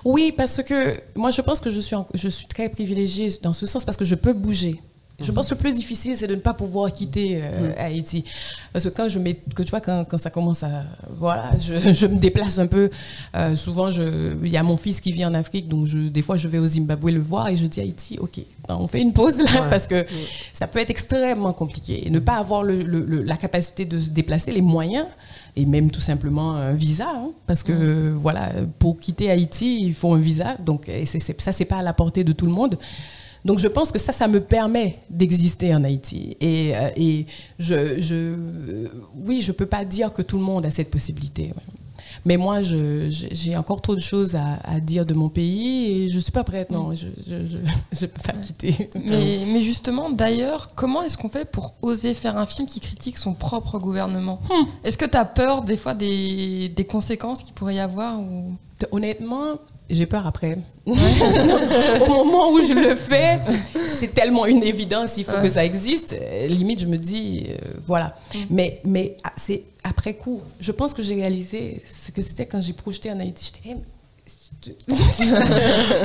Oui, 0.06 0.34
parce 0.36 0.64
que 0.64 0.98
moi, 1.14 1.30
je 1.30 1.42
pense 1.42 1.60
que 1.60 1.70
je 1.70 1.82
suis, 1.82 1.96
en- 1.96 2.08
je 2.14 2.30
suis 2.30 2.48
très 2.48 2.70
privilégiée 2.70 3.30
dans 3.44 3.54
ce 3.54 3.66
sens 3.66 3.86
parce 3.86 3.98
que 3.98 4.06
je 4.06 4.16
peux 4.16 4.34
bouger. 4.34 4.82
Je 5.24 5.32
pense 5.32 5.48
que 5.50 5.54
le 5.56 5.60
plus 5.60 5.74
difficile, 5.74 6.16
c'est 6.16 6.28
de 6.28 6.36
ne 6.36 6.40
pas 6.42 6.54
pouvoir 6.54 6.92
quitter 6.94 7.40
euh, 7.42 7.72
Haïti. 7.78 8.24
Parce 8.72 8.86
que 8.86 8.90
quand 8.90 9.08
je 9.08 9.20
mets, 9.20 9.36
que 9.56 9.64
tu 9.64 9.70
vois, 9.70 9.82
quand, 9.82 10.06
quand 10.08 10.18
ça 10.18 10.30
commence 10.30 10.64
à. 10.64 10.84
Voilà, 11.18 11.52
je, 11.60 11.94
je 11.94 12.08
me 12.08 12.18
déplace 12.20 12.60
un 12.60 12.68
peu. 12.68 12.90
Euh, 13.36 13.56
souvent, 13.56 13.90
il 13.90 14.48
y 14.52 14.58
a 14.58 14.64
mon 14.64 14.78
fils 14.78 15.02
qui 15.02 15.12
vit 15.12 15.26
en 15.26 15.34
Afrique, 15.34 15.68
donc 15.68 15.86
je, 15.88 15.98
des 16.00 16.22
fois, 16.22 16.38
je 16.38 16.48
vais 16.48 16.60
au 16.60 16.66
Zimbabwe 16.66 17.10
le 17.12 17.20
voir 17.22 17.50
et 17.50 17.56
je 17.56 17.66
dis 17.68 17.80
Haïti, 17.82 18.18
OK, 18.20 18.40
non, 18.70 18.78
on 18.82 18.88
fait 18.88 19.02
une 19.02 19.14
pause 19.14 19.38
là, 19.40 19.44
Ouais. 19.64 19.70
parce 19.70 19.88
que 19.88 20.06
ça 20.54 20.68
peut 20.68 20.80
être 20.80 20.90
extrêmement 20.90 21.54
compliqué. 21.54 22.06
Et 22.06 22.10
ne 22.10 22.20
pas 22.20 22.36
avoir 22.38 22.64
le- 22.64 22.82
le- 22.84 23.06
le- 23.06 23.22
la 23.24 23.38
capacité 23.38 23.86
de 23.86 24.00
se 24.00 24.10
déplacer, 24.10 24.52
les 24.52 24.62
moyens, 24.62 25.08
et 25.56 25.66
même 25.66 25.92
tout 25.92 26.02
simplement 26.02 26.54
un 26.56 26.74
visa, 26.74 27.08
hein, 27.16 27.30
parce 27.46 27.62
que 27.64 28.12
voilà, 28.12 28.52
pour 28.80 28.98
quitter 28.98 29.30
Haïti, 29.30 29.84
il 29.84 29.94
faut 29.94 30.12
un 30.14 30.20
visa, 30.20 30.56
donc 30.66 30.90
et 30.90 31.06
c'est- 31.06 31.20
c'est- 31.20 31.40
ça, 31.40 31.52
c'est 31.52 31.66
pas 31.66 31.78
à 31.78 31.84
la 31.84 31.94
portée 31.94 32.24
de 32.24 32.32
tout 32.34 32.46
le 32.48 32.52
monde. 32.52 32.76
Donc 33.46 33.60
je 33.60 33.68
pense 33.68 33.92
que 33.92 34.00
ça, 34.00 34.12
ça 34.12 34.28
me 34.28 34.40
permet 34.40 35.00
d'exister 35.10 35.74
en 35.76 35.84
Haïti. 35.84 36.38
Et, 36.40 36.76
euh, 36.76 36.90
et 36.96 37.26
je, 37.60 38.00
je, 38.02 38.36
oui, 39.16 39.42
je 39.42 39.52
peux 39.52 39.66
pas 39.66 39.86
dire 39.86 40.14
que 40.14 40.22
tout 40.22 40.38
le 40.38 40.44
monde 40.44 40.66
a 40.66 40.72
cette 40.72 40.90
possibilité. 40.90 41.52
Mais 42.26 42.38
moi, 42.38 42.60
j'ai 42.62 43.58
encore 43.58 43.82
trop 43.82 43.96
de 43.96 44.00
choses 44.00 44.36
à, 44.36 44.56
à 44.64 44.80
dire 44.80 45.06
de 45.06 45.14
mon 45.14 45.30
pays 45.30 45.92
et 45.92 46.08
je 46.10 46.20
suis 46.20 46.32
pas 46.32 46.44
prête, 46.44 46.72
non, 46.72 46.94
je 46.96 47.08
je 47.92 48.06
peux 48.06 48.22
pas 48.22 48.34
quitter. 48.34 48.90
Mais, 49.04 49.40
mais 49.46 49.62
justement, 49.62 50.10
d'ailleurs, 50.10 50.72
comment 50.76 51.02
est-ce 51.02 51.18
qu'on 51.18 51.30
fait 51.30 51.50
pour 51.50 51.74
oser 51.82 52.14
faire 52.14 52.38
un 52.38 52.46
film 52.46 52.68
qui 52.68 52.80
critique 52.80 53.18
son 53.18 53.34
propre 53.34 53.78
gouvernement? 53.80 54.40
Est-ce 54.84 54.98
que 54.98 55.06
tu 55.06 55.18
as 55.18 55.26
peur 55.26 55.64
des 55.64 55.76
fois 55.76 55.96
des, 55.96 56.70
des 56.70 56.86
conséquences 56.86 57.44
qu'il 57.44 57.54
pourrait 57.54 57.76
y 57.76 57.80
avoir 57.80 58.20
ou... 58.22 58.54
Honnêtement, 58.92 59.60
j'ai 59.90 60.06
peur 60.06 60.26
après. 60.28 60.58
Au 60.86 60.94
moment 62.08 62.52
où 62.52 62.62
je 62.62 62.74
le 62.74 62.96
fais, 62.96 63.40
c'est 63.88 64.14
tellement 64.14 64.46
une 64.46 64.64
évidence, 64.64 65.18
il 65.18 65.24
faut 65.24 65.34
Ouais. 65.34 65.42
que 65.44 65.50
ça 65.50 65.64
existe. 65.66 66.16
Limite, 66.48 66.80
je 66.82 66.86
me 66.88 66.98
dis, 66.98 67.46
euh, 67.50 67.58
voilà. 67.86 68.16
Mais, 68.50 68.82
mais 68.84 69.18
ah, 69.24 69.32
c'est 69.36 69.64
après 69.84 70.14
coup. 70.16 70.42
Je 70.60 70.72
pense 70.72 70.94
que 70.94 71.02
j'ai 71.04 71.16
réalisé 71.16 71.82
ce 71.90 72.12
que 72.12 72.22
c'était 72.22 72.46
quand 72.46 72.62
j'ai 72.62 72.74
projeté 72.74 73.12
en 73.12 73.20
Haïti. 73.20 73.52
J'étais, 73.64 73.78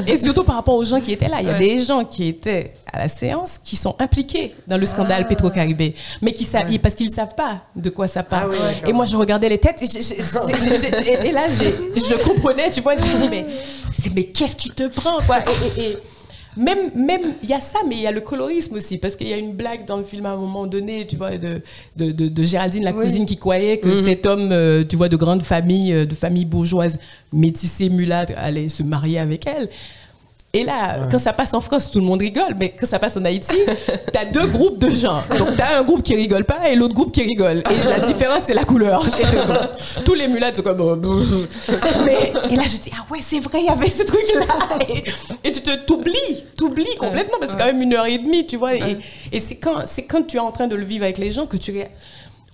et 0.07 0.17
surtout 0.17 0.45
par 0.45 0.57
rapport 0.57 0.75
aux 0.75 0.85
gens 0.85 1.01
qui 1.01 1.13
étaient 1.13 1.29
là. 1.29 1.37
Il 1.41 1.47
y 1.47 1.51
a 1.51 1.53
Ouais. 1.53 1.59
des 1.59 1.83
gens 1.85 2.05
qui 2.05 2.29
étaient 2.29 2.73
à 2.93 2.99
la 2.99 3.09
séance 3.09 3.59
qui 3.59 3.77
sont 3.77 3.95
impliqués 3.99 4.55
dans 4.67 4.77
le 4.77 4.87
scandale 4.87 5.23
Ah. 5.27 5.29
Petro-Caribé, 5.29 5.95
mais 6.23 6.33
qui 6.33 6.45
savent, 6.45 6.67
parce 6.79 6.95
qu'ils 6.95 7.09
ne 7.09 7.13
savent 7.15 7.35
pas 7.35 7.63
de 7.77 7.91
quoi 7.91 8.07
ça 8.09 8.23
parle. 8.23 8.53
Ah 8.55 8.65
oui, 8.85 8.91
et 8.91 8.93
moi, 8.93 9.05
je 9.05 9.17
regardais 9.17 9.49
les 9.49 9.59
têtes 9.59 9.83
et, 9.83 9.87
je- 9.87 9.93
je- 10.01 10.03
c'est- 10.23 10.81
j'ai- 10.81 11.11
et- 11.13 11.27
et 11.29 11.33
là, 11.33 11.47
je 11.49 12.15
comprenais, 12.23 12.71
tu 12.71 12.81
vois, 12.81 12.97
je 12.97 13.03
me 13.03 13.17
dis, 13.21 13.29
mais, 13.29 13.47
mais 14.15 14.25
qu'est-ce 14.25 14.57
qui 14.57 14.71
te 14.71 14.89
prend 14.89 15.19
quoi? 15.27 15.39
Et 15.77 15.97
même, 16.57 16.91
même, 16.97 17.35
il 17.43 17.49
y 17.51 17.53
a 17.53 17.61
ça, 17.61 17.79
mais 17.89 17.97
il 17.97 18.03
y 18.03 18.07
a 18.07 18.13
le 18.13 18.21
colorisme 18.21 18.77
aussi, 18.77 18.99
parce 18.99 19.15
qu'il 19.17 19.29
y 19.29 19.33
a 19.33 19.37
une 19.37 19.53
blague 19.53 19.85
dans 19.87 19.97
le 19.97 20.05
film 20.05 20.27
à 20.27 20.31
un 20.31 20.37
moment 20.37 20.67
donné, 20.67 21.07
tu 21.07 21.17
vois, 21.17 21.37
de, 21.39 21.61
de, 21.97 22.11
de- 22.11 22.29
de 22.29 22.43
Géraldine, 22.45 22.83
la 22.85 22.93
Oui. 22.93 23.05
cousine, 23.05 23.27
qui 23.27 23.37
croyait 23.37 23.79
que 23.79 23.95
cet 23.95 24.27
homme, 24.27 24.51
euh, 24.53 24.85
tu 24.89 24.97
vois, 24.97 25.09
de 25.09 25.17
grande 25.17 25.43
famille, 25.43 25.93
euh, 25.93 26.05
de 26.07 26.15
famille 26.15 26.45
bourgeoise, 26.47 26.99
métissée, 27.33 27.89
mulâtre, 27.91 28.33
allait 28.37 28.69
se 28.69 28.83
marier 28.83 29.19
avec 29.19 29.47
elle. 29.47 29.69
Et 30.55 30.65
là, 30.65 31.09
quand 31.11 31.19
ça 31.19 31.35
passe 31.35 31.53
en 31.53 31.61
France, 31.61 31.91
tout 31.91 32.01
le 32.01 32.07
monde 32.07 32.21
rigole, 32.21 32.55
mais 32.59 32.71
quand 32.71 32.87
ça 32.87 32.99
passe 32.99 33.19
en 33.19 33.25
Haïti, 33.27 33.55
t'as 34.13 34.25
deux 34.25 34.47
groupes 34.47 34.79
de 34.79 34.89
gens. 34.89 35.21
Donc 35.39 35.57
t'as 35.59 35.79
un 35.79 35.83
groupe 35.83 36.03
qui 36.03 36.15
rigole 36.15 36.45
pas 36.45 36.71
et 36.71 36.75
l'autre 36.75 36.95
groupe 36.95 37.13
qui 37.13 37.23
rigole. 37.23 37.59
Et 37.59 37.89
la 37.89 38.01
différence, 38.01 38.45
c'est 38.47 38.55
la 38.55 38.65
couleur. 38.65 39.05
Tous 40.07 40.15
les 40.15 40.27
mulâtres 40.27 40.57
sont 40.57 40.63
comme. 40.63 40.81
euh, 40.81 41.23
mais, 42.07 42.33
et 42.51 42.57
là, 42.57 42.63
je 42.63 42.79
dis, 42.79 42.91
ah 42.99 43.05
ouais, 43.13 43.19
c'est 43.21 43.41
vrai, 43.41 43.61
il 43.61 43.67
y 43.67 43.69
avait 43.69 43.91
ce 43.91 44.05
truc-là. 44.05 44.79
Et, 44.89 45.49
et 45.49 45.53
tu 45.53 45.61
te 45.61 45.77
t'oublies, 45.85 46.45
t'oublies 46.57 46.97
complètement, 46.99 47.37
parce 47.39 47.53
que 47.53 47.59
c'est 47.59 47.65
quand 47.65 47.71
même 47.73 47.83
une 47.83 47.93
heure 47.93 48.07
et 48.07 48.17
demie, 48.17 48.47
tu 48.47 48.57
vois. 48.57 48.75
Et, 48.75 48.97
et 49.31 49.41
c'est 49.41 49.57
quand, 49.57 49.83
c'est 49.85 50.07
quand 50.07 50.23
tu 50.27 50.39
es 50.39 50.41
en 50.41 50.51
train 50.51 50.67
de 50.67 50.77
le 50.77 50.85
vivre 50.85 51.05
avec 51.05 51.19
les 51.19 51.31
gens 51.31 51.45
que 51.45 51.59
tu. 51.59 51.75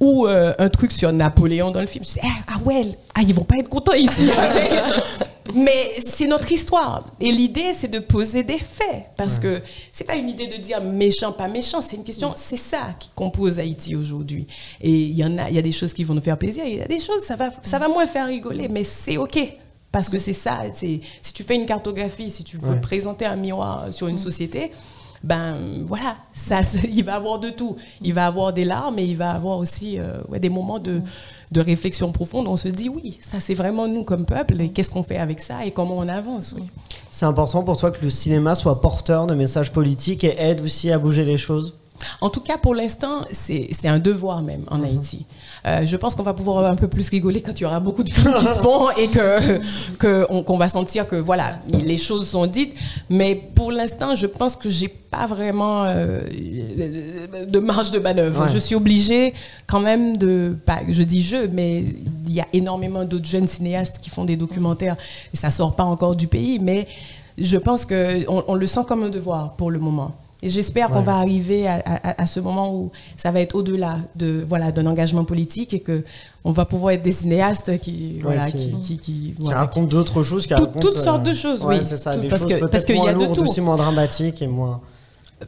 Ou 0.01 0.27
euh, 0.27 0.53
un 0.59 0.69
truc 0.69 0.91
sur 0.93 1.13
Napoléon 1.13 1.71
dans 1.71 1.81
le 1.81 1.87
film. 1.87 2.05
Je 2.05 2.15
dis, 2.15 2.21
ah, 2.23 2.45
ah 2.55 2.59
ouais, 2.65 2.87
ah, 3.15 3.23
ils 3.23 3.33
vont 3.33 3.45
pas 3.45 3.57
être 3.59 3.69
contents 3.69 3.93
ici. 3.95 4.29
Mais 5.55 5.91
c'est 6.05 6.27
notre 6.27 6.51
histoire. 6.51 7.05
Et 7.21 7.31
l'idée, 7.31 7.73
c'est 7.75 7.89
de 7.91 7.99
poser 7.99 8.43
des 8.43 8.59
faits. 8.59 9.05
Parce 9.17 9.39
que 9.39 9.61
c'est 9.93 10.05
pas 10.05 10.17
une 10.17 10.29
idée 10.29 10.47
de 10.49 10.57
dire 10.57 10.83
méchant, 10.83 11.33
pas 11.33 11.49
méchant. 11.49 11.81
C'est 11.81 11.97
une 11.97 12.05
question, 12.05 12.33
c'est 12.35 12.57
ça 12.57 12.89
qui 12.99 13.11
compose 13.15 13.59
Haïti 13.61 13.95
aujourd'hui. 13.95 14.47
Et 14.81 14.91
il 14.91 15.13
y 15.17 15.25
en 15.25 15.39
a, 15.39 15.49
il 15.51 15.55
y 15.55 15.59
a 15.59 15.63
des 15.63 15.73
choses 15.73 15.93
qui 15.95 16.03
vont 16.03 16.15
nous 16.15 16.21
faire 16.23 16.39
plaisir. 16.39 16.65
Il 16.67 16.77
y 16.77 16.81
a 16.83 16.87
des 16.87 16.99
choses, 17.01 17.23
ça 17.23 17.37
va, 17.37 17.51
ça 17.63 17.79
va 17.79 17.89
moins 17.89 18.07
faire 18.07 18.27
rigoler. 18.27 18.69
Mais 18.69 18.85
c'est 18.85 19.17
OK. 19.17 19.39
Parce 19.93 20.09
que 20.09 20.19
c'est 20.19 20.33
ça. 20.33 20.63
Si 20.73 21.01
tu 21.35 21.45
fais 21.45 21.55
une 21.55 21.67
cartographie, 21.67 22.31
si 22.31 22.43
tu 22.43 22.57
veux 22.57 22.71
Ouais. 22.71 22.81
présenter 22.81 23.27
un 23.27 23.37
miroir 23.37 23.93
sur 23.93 24.09
une 24.09 24.19
société, 24.19 24.73
ben 25.25 25.57
voilà, 25.87 26.17
ça, 26.35 26.61
il 26.93 27.03
va 27.03 27.15
avoir 27.15 27.39
de 27.39 27.49
tout. 27.49 27.77
Il 28.03 28.13
va 28.13 28.27
avoir 28.27 28.53
des 28.53 28.67
larmes 28.67 28.99
et 28.99 29.05
il 29.05 29.17
va 29.17 29.31
avoir 29.31 29.57
aussi 29.57 29.99
euh, 29.99 30.19
ouais, 30.29 30.39
des 30.39 30.51
moments 30.51 30.79
de, 30.79 31.01
de 31.51 31.61
réflexion 31.63 32.13
profonde. 32.13 32.47
On 32.47 32.59
se 32.59 32.69
dit 32.69 32.91
oui, 32.91 33.19
ça 33.23 33.41
c'est 33.41 33.55
vraiment 33.55 33.89
nous 33.89 34.05
comme 34.05 34.27
peuple 34.27 34.61
et 34.61 34.69
qu'est-ce 34.69 34.93
qu'on 34.93 35.03
fait 35.03 35.17
avec 35.17 35.41
ça 35.41 35.65
et 35.65 35.71
comment 35.71 35.97
on 35.97 36.09
avance. 36.09 36.55
oui. 36.57 36.65
C'est 37.11 37.25
important 37.25 37.63
pour 37.65 37.79
toi 37.79 37.91
que 37.91 38.05
le 38.05 38.11
cinéma 38.11 38.55
soit 38.55 38.83
porteur 38.83 39.27
de 39.27 39.35
messages 39.35 39.73
politiques 39.73 40.25
et 40.25 40.35
aide 40.39 40.61
aussi 40.61 40.91
à 40.91 40.99
bouger 40.99 41.25
les 41.25 41.39
choses? 41.39 41.75
En 42.21 42.29
tout 42.29 42.41
cas, 42.41 42.59
pour 42.59 42.75
l'instant, 42.75 43.23
c'est 43.33 43.69
c'est 43.71 43.89
un 43.89 44.01
devoir 44.01 44.43
même 44.43 44.65
en 44.71 44.83
Haïti. 44.83 45.25
Euh, 45.67 45.87
je 45.87 45.97
pense 45.97 46.15
qu'on 46.15 46.23
va 46.23 46.35
pouvoir 46.35 46.67
un 46.67 46.75
peu 46.77 46.89
plus 46.89 47.09
rigoler 47.09 47.41
quand 47.41 47.53
il 47.59 47.63
y 47.63 47.65
aura 47.65 47.81
beaucoup 47.81 48.03
de 48.03 48.11
films 48.11 48.35
qui 48.35 48.45
se 48.45 48.59
font 48.59 48.91
et 48.99 49.09
que 49.09 49.59
que 49.99 50.27
on- 50.29 50.43
qu'on 50.43 50.59
va 50.59 50.69
sentir 50.69 51.09
que 51.09 51.17
voilà, 51.17 51.59
les 51.73 51.97
choses 51.97 52.29
sont 52.29 52.47
dites. 52.47 52.75
Mais 53.09 53.35
pour 53.55 53.73
l'instant, 53.73 54.15
je 54.15 54.27
pense 54.27 54.57
que 54.57 54.69
j'ai 54.69 54.89
pas 54.89 55.27
vraiment 55.27 55.85
euh, 55.85 56.21
de 57.47 57.59
marge 57.61 57.91
de 57.93 57.99
manœuvre. 57.99 58.43
Ouais. 58.45 58.51
Je 58.53 58.59
suis 58.59 58.75
obligée 58.75 59.33
quand 59.67 59.81
même 59.81 60.17
de, 60.19 60.55
pas, 60.67 60.81
je 60.89 61.03
dis 61.03 61.23
je, 61.23 61.47
mais 61.51 61.85
il 62.27 62.33
y 62.35 62.41
a 62.41 62.47
énormément 62.53 63.05
d'autres 63.05 63.25
jeunes 63.27 63.49
cinéastes 63.49 64.01
qui 64.03 64.11
font 64.11 64.25
des 64.25 64.37
documentaires 64.37 64.97
et 65.33 65.37
ça 65.37 65.51
sort 65.51 65.75
pas 65.77 65.85
encore 65.85 66.15
du 66.17 66.27
pays, 66.27 66.59
mais 66.59 66.87
je 67.39 67.57
pense 67.57 67.85
que 67.87 68.29
on, 68.29 68.45
on 68.49 68.55
le 68.55 68.67
sent 68.67 68.83
comme 68.87 69.03
un 69.05 69.09
devoir 69.09 69.55
pour 69.55 69.71
le 69.71 69.79
moment. 69.79 70.15
Et 70.43 70.51
j'espère 70.51 70.89
qu'on 70.91 71.01
va 71.01 71.15
arriver 71.17 71.67
à, 71.67 71.83
à- 71.87 72.23
à 72.23 72.27
ce 72.27 72.39
moment 72.39 72.75
où 72.75 72.91
ça 73.17 73.31
va 73.31 73.41
être 73.41 73.55
au-delà 73.55 74.01
de 74.15 74.45
voilà 74.47 74.73
d'un 74.73 74.85
engagement 74.85 75.25
politique 75.25 75.73
et 75.73 75.81
que 75.81 76.05
on 76.45 76.51
va 76.51 76.67
pouvoir 76.67 76.93
être 76.93 77.03
des 77.03 77.13
cinéastes 77.13 77.79
qui 77.81 78.19
voilà 78.21 78.51
qui- 78.51 78.59
qui, 78.59 78.73
qui, 78.73 78.99
qui- 78.99 78.99
qui 78.99 79.35
voilà, 79.39 79.61
racontent 79.61 79.87
d'autres 79.87 80.23
choses, 80.23 80.47
qui 80.47 80.55
Tout- 80.55 80.65
racontent, 80.65 80.81
toutes 80.81 80.99
sortes 80.99 81.23
de 81.23 81.33
choses, 81.33 81.63
ouais, 81.65 81.79
oui. 81.79 81.85
c'est 81.85 81.97
ça, 81.97 82.15
Tout- 82.15 82.21
des 82.21 82.29
parce 82.29 82.43
choses 82.43 82.53
que- 82.53 82.67
parce 82.67 82.85
qu'il 82.85 82.97
y 82.97 83.09
a 83.09 83.13
de 83.15 83.19
lourdes, 83.19 83.37
tout. 83.37 83.43
aussi 83.45 83.61
moins 83.63 83.77
dramatiques 83.79 84.43
et 84.43 84.47
moins. 84.47 84.83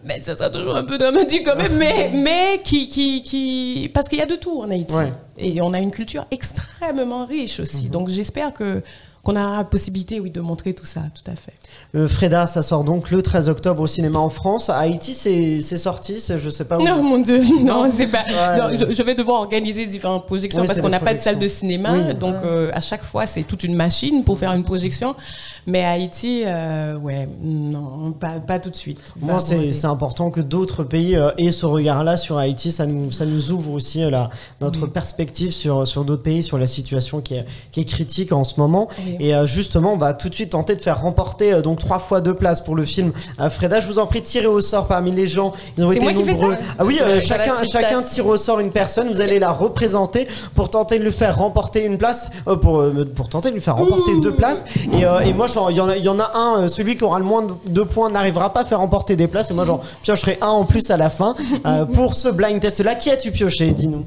mais 0.05 0.23
ça 0.23 0.35
sera 0.35 0.49
toujours 0.49 0.77
un 0.77 0.85
peu 0.85 0.97
dramatique 0.97 1.43
quand 1.45 1.57
même, 1.57 1.77
mais, 1.77 2.11
mais 2.15 2.61
qui, 2.65 2.89
qui, 2.89 3.23
qui, 3.23 3.91
parce 3.93 4.09
qu'il 4.09 4.19
y 4.19 4.23
a 4.23 4.27
de 4.27 4.37
tout 4.37 4.63
en 4.63 4.71
Haïti. 4.71 4.95
Ouais. 4.95 5.13
Et 5.37 5.61
on 5.61 5.75
a 5.75 5.79
une 5.81 5.91
culture 5.91 6.25
extrêmement 6.31 7.27
riche 7.27 7.61
aussi. 7.61 7.89
Donc 7.91 8.09
j'espère 8.09 8.53
que, 8.55 8.83
qu'on 9.23 9.37
aura 9.37 9.59
la 9.59 9.65
possibilité, 9.65 10.21
oui, 10.21 10.31
de 10.31 10.41
montrer 10.41 10.73
tout 10.73 10.87
ça, 10.87 11.03
tout 11.15 11.31
à 11.31 11.37
fait. 11.37 11.53
Euh, 11.95 12.09
Freda, 12.09 12.47
ça 12.47 12.63
sort 12.63 12.85
donc 12.85 13.11
le 13.11 13.23
13 13.23 13.49
octobre 13.49 13.83
au 13.83 13.87
cinéma 13.87 14.19
en 14.19 14.29
France. 14.29 14.69
À 14.71 14.77
Haïti, 14.79 15.15
c'est 15.15 15.61
sorti, 15.77 16.23
je 16.37 16.51
sais 16.51 16.65
pas 16.65 16.79
où. 16.79 16.83
Non, 16.85 17.03
mon 17.03 17.19
Dieu, 17.19 17.41
non, 17.61 17.85
Non. 17.85 17.91
c'est 17.95 18.09
pas. 18.09 18.25
Ouais, 18.27 18.59
non, 18.59 18.67
ouais. 18.69 18.79
je, 18.79 18.93
je 18.93 19.03
vais 19.03 19.15
devoir 19.15 19.41
organiser 19.41 19.87
différentes 19.87 20.27
projections 20.27 20.61
Oui, 20.61 20.67
parce 20.67 20.81
qu'on 20.81 20.89
n'a 20.89 21.01
pas 21.01 21.15
de 21.15 21.21
salle 21.21 21.39
de 21.39 21.47
cinéma. 21.49 21.93
Oui. 21.93 22.15
Donc, 22.15 22.35
euh, 22.45 22.71
à 22.75 22.81
chaque 22.81 23.03
fois, 23.03 23.27
c'est 23.27 23.45
toute 23.45 23.65
une 23.65 23.75
machine 23.75 24.25
pour 24.25 24.39
faire 24.39 24.53
une 24.53 24.65
projection. 24.65 25.15
Mais 25.67 25.83
à 25.83 25.91
Haïti, 25.93 26.43
euh, 26.47 26.97
ouais, 26.97 27.29
non, 27.43 28.13
pas, 28.13 28.39
pas 28.41 28.61
tout 28.61 28.71
de 28.71 28.77
suite. 28.77 29.01
Moi, 29.21 29.41
c'est 29.41 29.85
important 29.85 30.31
que 30.31 30.41
d'autres 30.41 30.85
pays 30.85 31.17
euh, 31.17 31.31
aient 31.39 31.53
ce 31.53 31.67
regard-là 31.67 32.17
sur 32.17 32.39
Haïti. 32.39 32.71
Ça 32.73 32.87
nous, 32.87 33.11
ça 33.11 33.27
nous 33.27 33.51
ouvre 33.53 33.73
aussi 33.73 34.05
euh, 34.05 34.11
notre 34.61 34.87
perspective 34.87 35.51
sur, 35.53 35.87
sur 35.89 36.05
d'autres 36.05 36.23
pays, 36.23 36.43
sur 36.43 36.59
la 36.59 36.67
situation 36.67 37.21
qui 37.21 37.35
est, 37.35 37.45
qui 37.73 37.81
est 37.81 37.85
critique 37.85 38.33
en 38.33 38.45
ce 38.45 38.61
moment. 38.61 38.89
Et 39.21 39.33
justement, 39.45 39.95
on 39.95 39.99
va 39.99 40.15
tout 40.15 40.29
de 40.29 40.35
suite 40.35 40.51
tenter 40.51 40.77
de 40.77 40.83
faire 40.83 41.01
remporter 41.01 41.61
donc 41.67 41.79
trois 41.81 41.99
fois 41.99 42.21
deux 42.21 42.35
places 42.35 42.61
pour 42.61 42.77
le 42.77 42.85
film. 42.85 43.13
Freda, 43.51 43.81
je 43.81 43.87
vous 43.89 43.99
en 43.99 44.07
prie, 44.07 44.23
tirez 44.23 44.47
au 44.47 44.61
sort 44.61 44.87
parmi 44.87 45.11
les 45.11 45.27
gens. 45.27 45.53
Ils 45.77 45.85
ont 45.85 45.91
été 45.91 46.05
moi 46.05 46.13
qui 46.13 46.25
fais 46.25 46.33
nombreux. 46.33 46.55
ça 46.55 46.61
ah 46.79 46.85
oui, 46.85 46.99
euh, 47.03 47.19
chacun, 47.21 47.55
chacun 47.73 48.03
tire 48.03 48.27
au 48.27 48.37
sort 48.37 48.61
une 48.61 48.71
personne. 48.71 49.09
Vous 49.09 49.21
allez 49.21 49.39
la 49.39 49.51
représenter 49.53 50.29
pour 50.55 50.71
tenter 50.71 50.99
de 50.99 51.05
lui 51.05 51.13
faire 51.13 51.37
remporter 51.37 51.85
une 51.85 51.99
place, 51.99 52.31
euh, 52.49 52.57
pour, 52.57 52.81
euh, 52.81 53.05
pour 53.15 53.29
tenter 53.29 53.49
de 53.51 53.55
lui 53.55 53.61
faire 53.61 53.77
remporter 53.77 54.13
deux 54.23 54.33
places. 54.33 54.65
Et, 54.93 55.05
euh, 55.05 55.21
et 55.21 55.33
moi, 55.35 55.47
il 55.71 55.77
y, 55.77 55.81
en 55.81 55.89
a- 55.89 55.97
il 55.97 56.05
y 56.05 56.09
en 56.09 56.21
a 56.21 56.31
un, 56.37 56.69
celui 56.69 56.97
qui 56.97 57.03
aura 57.05 57.19
le 57.19 57.25
moins 57.25 57.43
de 57.43 57.53
deux 57.67 57.85
points 57.85 58.11
n'arrivera 58.11 58.53
pas 58.53 58.61
à 58.61 58.65
faire 58.65 58.79
remporter 58.79 59.17
des 59.17 59.27
places. 59.27 59.51
Et 59.51 59.55
moi, 59.55 59.65
j'en 59.65 59.81
piocherai 60.03 60.39
un 60.41 60.49
en 60.49 60.65
plus 60.65 60.91
à 60.91 60.97
la 60.97 61.11
fin. 61.11 61.35
Pour 61.95 62.15
ce 62.15 62.29
blind 62.29 62.61
test-là, 62.61 62.95
qui 62.95 63.11
as-tu 63.11 63.33
pioché? 63.33 63.71
Dis-nous. 63.73 64.05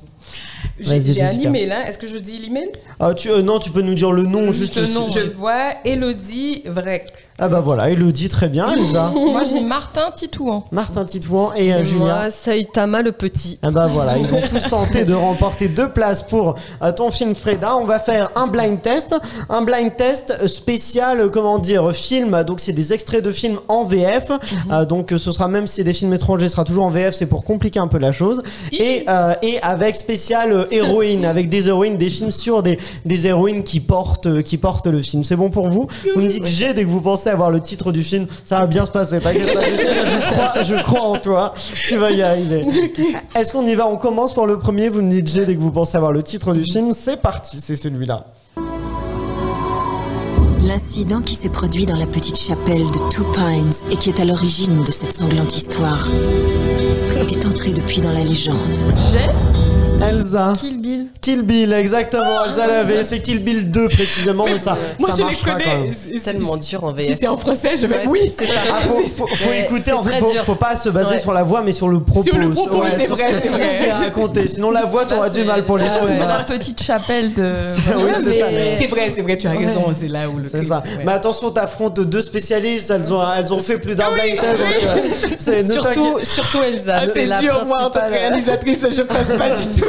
J'ai 0.79 1.21
un 1.21 1.31
email, 1.31 1.71
hein. 1.71 1.83
Est-ce 1.87 1.97
que 1.97 2.07
je 2.07 2.17
dis 2.17 2.37
l'email? 2.37 2.71
Ah, 2.99 3.13
tu, 3.13 3.29
euh, 3.29 3.41
non, 3.41 3.59
tu 3.59 3.69
peux 3.71 3.81
nous 3.81 3.95
dire 3.95 4.11
le 4.11 4.23
nom, 4.23 4.53
juste, 4.53 4.77
le 4.77 4.87
nom. 4.87 5.07
Je 5.09 5.29
vois 5.31 5.73
Elodie 5.83 6.63
Vrek. 6.65 7.05
Ah 7.41 7.47
bah 7.47 7.61
voilà, 7.61 7.89
Elodie, 7.89 8.27
très 8.27 8.49
bien, 8.49 8.69
Elisa. 8.71 9.11
Moi, 9.15 9.43
j'ai 9.43 9.61
Martin 9.61 10.11
Titouan. 10.11 10.65
Martin 10.71 11.05
Titouan 11.05 11.53
et 11.55 11.73
euh, 11.73 11.83
Julien. 11.83 12.05
Moi, 12.05 12.29
Saitama 12.31 13.01
le 13.01 13.13
petit. 13.13 13.59
Ah 13.61 13.71
bah 13.71 13.87
voilà, 13.87 14.17
ils 14.17 14.27
vont 14.27 14.41
tous 14.41 14.67
tenter 14.67 15.05
de 15.05 15.13
remporter 15.13 15.69
deux 15.69 15.89
places 15.89 16.23
pour 16.23 16.55
euh, 16.81 16.91
ton 16.91 17.11
film 17.11 17.35
Freda. 17.35 17.77
On 17.77 17.85
va 17.85 17.99
faire 17.99 18.29
un 18.35 18.47
blind 18.47 18.81
test, 18.81 19.15
un 19.49 19.61
blind 19.61 19.95
test 19.95 20.47
spécial, 20.47 21.19
euh, 21.21 21.29
comment 21.29 21.59
dire, 21.59 21.93
film. 21.93 22.43
Donc 22.43 22.59
c'est 22.59 22.73
des 22.73 22.93
extraits 22.93 23.23
de 23.23 23.31
films 23.31 23.59
en 23.69 23.85
VF. 23.85 24.31
Euh, 24.71 24.85
donc 24.85 25.13
ce 25.15 25.31
sera 25.31 25.47
même 25.47 25.65
si 25.67 25.75
c'est 25.75 25.83
des 25.85 25.93
films 25.93 26.13
étrangers, 26.13 26.47
ce 26.47 26.53
sera 26.53 26.65
toujours 26.65 26.85
en 26.85 26.89
VF. 26.89 27.15
C'est 27.15 27.25
pour 27.25 27.43
compliquer 27.45 27.79
un 27.79 27.87
peu 27.87 27.99
la 27.99 28.11
chose. 28.11 28.43
Et 28.73 29.05
euh, 29.07 29.33
et 29.41 29.61
avec 29.61 29.95
spécial 29.95 30.18
euh, 30.51 30.65
héroïne, 30.71 31.25
avec 31.25 31.49
des 31.49 31.67
héroïnes, 31.67 31.97
des 31.97 32.09
films 32.09 32.31
sur 32.31 32.63
des 32.63 32.77
des 33.05 33.27
héroïnes 33.27 33.63
qui 33.63 33.79
portent 33.79 34.27
euh, 34.27 34.41
qui 34.41 34.57
portent 34.57 34.87
le 34.87 35.01
film. 35.01 35.23
C'est 35.23 35.35
bon 35.35 35.49
pour 35.49 35.69
vous 35.69 35.87
Vous 36.15 36.21
me 36.21 36.27
dites 36.27 36.45
j'ai 36.45 36.73
dès 36.73 36.83
que 36.83 36.89
vous 36.89 37.01
pensez 37.01 37.29
avoir 37.29 37.51
le 37.51 37.61
titre 37.61 37.91
du 37.91 38.03
film, 38.03 38.27
ça 38.45 38.59
va 38.59 38.67
bien 38.67 38.85
se 38.85 38.91
passer. 38.91 39.19
T'inquiète 39.19 39.53
pas, 39.53 39.63
Jessica, 39.63 40.05
je 40.05 40.31
crois, 40.31 40.63
je 40.63 40.75
crois 40.83 41.01
en 41.01 41.17
toi. 41.17 41.53
Tu 41.87 41.97
vas 41.97 42.11
y 42.11 42.21
arriver. 42.21 42.63
Est-ce 43.35 43.53
qu'on 43.53 43.65
y 43.65 43.75
va? 43.75 43.87
On 43.87 43.97
commence 43.97 44.33
par 44.33 44.45
le 44.45 44.57
premier. 44.57 44.89
Vous 44.89 45.01
me 45.01 45.09
dites 45.09 45.27
G 45.27 45.45
dès 45.45 45.55
que 45.55 45.59
vous 45.61 45.71
pensez 45.71 45.97
avoir 45.97 46.11
le 46.11 46.23
titre 46.23 46.53
du 46.53 46.63
film. 46.63 46.93
C'est 46.93 47.21
parti, 47.21 47.57
c'est 47.61 47.75
celui-là. 47.75 48.25
L'incident 50.61 51.21
qui 51.21 51.35
s'est 51.35 51.49
produit 51.49 51.85
dans 51.85 51.95
la 51.95 52.05
petite 52.05 52.37
chapelle 52.37 52.85
de 52.85 53.09
Two 53.09 53.25
Pines 53.31 53.71
et 53.91 53.95
qui 53.95 54.09
est 54.09 54.19
à 54.19 54.25
l'origine 54.25 54.83
de 54.83 54.91
cette 54.91 55.13
sanglante 55.13 55.55
histoire 55.55 56.09
est 57.31 57.45
entré 57.45 57.71
depuis 57.71 58.01
dans 58.01 58.11
la 58.11 58.23
légende. 58.23 58.77
J'ai? 59.11 59.78
Elsa. 60.01 60.53
Kill 60.59 60.81
Bill. 60.81 61.07
Kill 61.21 61.41
Bill, 61.43 61.73
exactement. 61.73 62.45
Elsa 62.45 62.67
l'avait. 62.67 63.03
C'est 63.03 63.19
Kill 63.21 63.39
Bill 63.43 63.69
2 63.69 63.89
précisément, 63.89 64.45
mais 64.45 64.57
ça, 64.57 64.77
Moi, 64.97 65.09
ça 65.09 65.15
je 65.15 65.21
les 65.21 65.25
marchera 65.25 65.51
quand 65.51 65.57
connais. 65.57 65.77
même. 65.85 65.93
C'est- 65.93 66.17
c'est- 66.17 66.31
Tellement 66.31 66.57
dur 66.57 66.83
en 66.83 66.95
Si 66.95 67.05
VF. 67.07 67.17
c'est 67.19 67.27
en 67.27 67.37
français, 67.37 67.71
je 67.81 67.85
vais. 67.87 67.95
Ouais, 67.99 68.07
oui, 68.07 68.33
c'est 68.37 68.45
ça. 68.45 68.59
Ah, 68.71 68.81
faut, 68.81 69.01
faut, 69.07 69.27
faut 69.27 69.49
Ouais, 69.49 69.61
écouter, 69.61 69.81
c'est 69.85 69.91
en 69.93 70.03
fait, 70.03 70.09
très 70.11 70.19
faut, 70.19 70.31
dur. 70.31 70.43
faut 70.45 70.55
pas 70.55 70.75
se 70.75 70.89
baser 70.89 71.11
Ouais. 71.11 71.17
sur 71.19 71.33
la 71.33 71.43
voix, 71.43 71.61
mais 71.61 71.71
sur 71.71 71.89
le 71.89 71.99
propos. 72.01 72.23
Sur 72.23 72.37
le 72.37 72.49
propos, 72.49 72.81
Ouais, 72.81 72.89
c'est 72.97 73.05
sur 73.07 73.15
vrai, 73.15 73.25
que- 73.25 73.41
c'est 73.41 73.47
vrai. 73.49 73.67
ce 73.73 73.77
qui 73.77 73.83
est 73.85 73.91
raconté. 73.91 74.47
Sinon, 74.47 74.71
la 74.71 74.85
voix, 74.85 75.05
t'auras 75.05 75.29
du 75.29 75.43
mal 75.43 75.65
pour 75.65 75.77
les 75.77 75.85
C'est 75.85 75.99
choses. 75.99 76.19
la 76.27 76.43
petite 76.43 76.81
chapelle 76.81 77.33
de. 77.33 77.53
Oui, 77.97 78.11
c'est 78.23 78.39
ça. 78.39 78.45
C'est 78.79 78.87
vrai, 78.87 79.09
c'est 79.09 79.21
vrai, 79.21 79.37
tu 79.37 79.47
as 79.47 79.51
raison, 79.51 79.85
c'est 79.93 80.07
là 80.07 80.29
où 80.29 80.37
le. 80.37 80.47
C'est 80.47 80.63
ça. 80.63 80.81
Mais 81.05 81.11
attention, 81.11 81.51
t'affrontes 81.51 81.99
deux 81.99 82.21
spécialistes. 82.21 82.89
Elles 82.89 83.11
ont, 83.13 83.21
elles 83.37 83.53
ont 83.53 83.59
fait 83.59 83.79
plus 83.79 83.95
d'un 83.95 84.09
blind 84.13 84.39
test. 84.39 84.59
donc, 84.59 84.83
euh, 84.83 84.95
c'est- 85.37 85.63
ne 85.63 86.23
Surtout, 86.23 86.61
Elsa. 86.63 86.99
Ah, 87.01 87.05
c'est 87.13 87.25
la 87.25 87.39
dur, 87.39 87.65
moi, 87.65 87.77
en 87.79 87.81
tant 87.89 87.89
que 87.89 87.97
principale. 87.99 88.19
réalisatrice, 88.19 88.79
je 88.95 89.01
passe 89.03 89.27
pas 89.37 89.49
du 89.49 89.67
tout. 89.79 89.85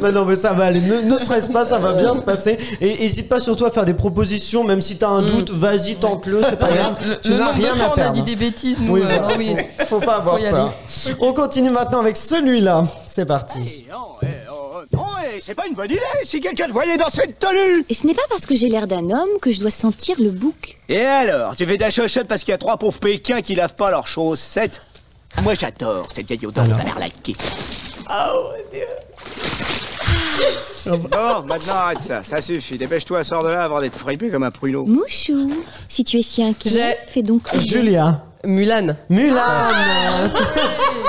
Mais 0.00 0.12
non, 0.12 0.24
mais 0.24 0.36
ça 0.36 0.52
va 0.52 0.64
aller. 0.66 0.80
Ne, 0.80 1.02
ne 1.02 1.16
stresse 1.18 1.48
pas, 1.48 1.64
ça 1.64 1.78
va 1.78 1.92
bien 1.92 2.14
se 2.14 2.22
passer. 2.22 2.58
Et 2.80 3.04
hésite 3.04 3.28
pas 3.28 3.40
surtout 3.40 3.64
à 3.64 3.70
faire 3.70 3.84
des 3.84 3.94
propositions, 3.94 4.64
même 4.64 4.80
si 4.80 4.96
t'as 4.98 5.08
un 5.08 5.22
doute, 5.22 5.50
vas-y, 5.50 5.96
tente-le, 5.96 6.42
c'est 6.42 6.58
pas 6.58 6.72
grave. 6.72 6.96
Le, 7.06 7.20
Tu 7.20 7.28
le 7.30 7.36
n'as 7.38 7.44
nombre 7.46 7.58
de 7.58 7.62
rien 7.64 7.74
fois 7.74 7.84
à 7.84 7.88
on 7.88 7.92
a 7.92 7.94
perdre. 7.96 8.12
dit 8.14 8.22
des 8.22 8.36
bêtises, 8.36 8.76
nous. 8.80 8.92
Oui, 8.94 9.00
euh, 9.02 9.18
voilà, 9.18 9.36
oui. 9.36 9.56
faut, 9.80 9.84
faut 9.86 10.00
pas 10.00 10.16
avoir 10.16 10.38
Faut 10.38 10.44
y 10.46 10.50
peur. 10.50 10.74
On 11.20 11.32
continue 11.32 11.70
maintenant 11.70 12.00
avec 12.00 12.16
celui-là. 12.16 12.82
C'est 13.06 13.26
parti. 13.26 13.86
Non, 13.90 13.96
eh, 14.22 14.26
oh, 14.50 14.82
non, 14.92 15.04
eh, 15.34 15.40
c'est 15.40 15.54
pas 15.54 15.66
une 15.66 15.74
bonne 15.74 15.90
idée 15.90 16.00
si 16.24 16.40
quelqu'un 16.40 16.66
te 16.66 16.72
voyait 16.72 16.96
dans 16.96 17.08
cette 17.08 17.38
tenue 17.38 17.84
Et 17.88 17.94
ce 17.94 18.06
n'est 18.06 18.14
pas 18.14 18.22
parce 18.28 18.46
que 18.46 18.54
j'ai 18.54 18.68
l'air 18.68 18.86
d'un 18.86 19.10
homme 19.10 19.28
que 19.40 19.50
je 19.52 19.60
dois 19.60 19.70
sentir 19.70 20.16
le 20.20 20.30
bouc. 20.30 20.76
Et 20.88 21.04
alors, 21.04 21.56
tu 21.56 21.66
fais 21.66 21.76
de 21.76 21.82
la 21.82 21.90
chochotte 21.90 22.26
parce 22.28 22.42
qu'il 22.44 22.52
y 22.52 22.54
a 22.54 22.58
trois 22.58 22.76
pauvres 22.76 22.98
pékins 22.98 23.40
qui 23.40 23.54
lavent 23.54 23.74
pas 23.74 23.90
leurs 23.90 24.06
chaussettes 24.06 24.82
Moi 25.42 25.54
j'adore 25.54 26.06
cette 26.14 26.26
vieille 26.26 26.46
odeur 26.46 26.64
de 26.64 27.00
laquée. 27.00 27.36
Oh 28.10 28.12
mon 28.34 28.70
dieu 28.72 28.86
Bon, 30.86 31.42
maintenant 31.46 31.74
arrête 31.74 32.02
ça, 32.02 32.22
ça 32.22 32.40
suffit. 32.42 32.76
Dépêche-toi, 32.76 33.24
sors 33.24 33.42
de 33.42 33.48
là 33.48 33.64
avant 33.64 33.80
d'être 33.80 33.96
fripé 33.96 34.30
comme 34.30 34.42
un 34.42 34.50
pruneau. 34.50 34.84
Mouchou, 34.84 35.52
si 35.88 36.04
tu 36.04 36.18
es 36.18 36.22
si 36.22 36.42
inquiet, 36.42 36.98
fais 37.06 37.22
donc 37.22 37.52
le 37.52 37.60
jeu. 37.60 37.78
Julia. 37.80 38.22
Mulan. 38.46 38.94
Mulan 39.10 39.40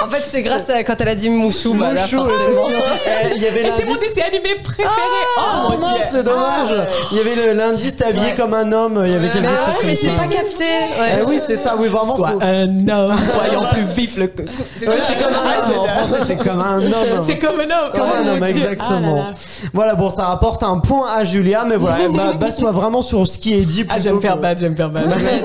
En 0.03 0.07
fait, 0.07 0.21
c'est 0.29 0.41
grâce 0.41 0.69
à 0.69 0.83
quand 0.83 0.95
elle 0.99 1.07
a 1.09 1.15
dit 1.15 1.29
Mouchou, 1.29 1.73
bah 1.73 1.93
là, 1.93 2.01
Mouchou, 2.01 2.17
forcément. 2.17 2.67
Eh, 3.07 3.35
Il 3.35 3.41
y 3.41 3.47
avait 3.47 3.61
Et 3.61 3.71
c'est 3.75 3.85
mon 3.85 3.93
l'indice. 3.93 4.13
dessin 4.13 4.27
animé 4.27 4.55
préféré. 4.63 4.89
Ah, 5.37 5.63
oh 5.67 5.71
mon 5.71 5.77
mince, 5.79 5.95
dieu. 5.95 6.05
c'est 6.11 6.23
dommage. 6.23 6.75
Il 7.11 7.17
y 7.17 7.19
avait 7.21 7.35
le- 7.35 7.53
l'indice, 7.53 7.95
t'es 7.95 8.05
habillé 8.05 8.33
comme 8.35 8.53
un 8.53 8.71
homme. 8.71 9.01
Il 9.05 9.11
y 9.11 9.15
avait 9.15 9.29
quelque 9.29 9.41
Mais 9.43 9.47
chose 9.49 9.57
ouais, 9.81 9.85
mais 9.85 9.95
j'ai 9.95 10.09
pas 10.09 10.27
capté. 10.27 10.63
Eh 10.63 10.99
Ouais. 11.21 11.23
oui, 11.27 11.39
c'est 11.45 11.55
ça. 11.57 11.75
Oui, 11.77 11.87
vraiment. 11.87 12.15
Sois 12.15 12.29
faut- 12.31 12.39
un 12.41 12.87
homme, 12.87 13.15
soyons 13.31 13.65
plus 13.71 13.83
vifs. 13.83 14.17
Le... 14.17 14.31
C'est 14.79 14.87
Ouais, 14.87 14.95
c'est 15.07 15.23
comme 15.23 15.33
un 15.33 15.37
Ah, 15.43 15.47
homme. 15.47 15.63
En 15.63 15.67
j'adore. 15.67 15.87
français, 15.89 16.23
c'est 16.25 16.37
comme 16.37 16.61
un 16.61 16.77
homme. 16.81 17.23
C'est 17.25 17.39
comme 17.39 17.59
un 17.59 17.63
homme. 17.63 17.91
Comme 17.93 18.01
Oh 18.09 18.15
un 18.15 18.23
mon 18.23 18.29
homme, 18.31 18.37
Dieu. 18.39 18.47
exactement. 18.49 19.15
Ah 19.21 19.25
là 19.25 19.31
là. 19.31 19.37
Voilà, 19.73 19.95
bon, 19.95 20.09
ça 20.09 20.25
rapporte 20.25 20.63
un 20.63 20.77
point 20.79 21.07
à 21.17 21.23
Julia, 21.23 21.63
mais 21.67 21.77
voilà, 21.77 21.97
bah, 22.13 22.33
base-toi 22.39 22.71
vraiment 22.71 23.01
sur 23.01 23.25
ce 23.27 23.39
qui 23.39 23.53
est 23.53 23.65
dit. 23.65 23.85
Ah, 23.89 23.93
plutôt 23.95 24.09
j'aime 24.09 24.21
faire 24.21 24.35
que- 24.35 24.41
bad, 24.41 24.57
j'aime 24.59 24.75
faire. 24.75 24.91
Ouais, 24.93 25.01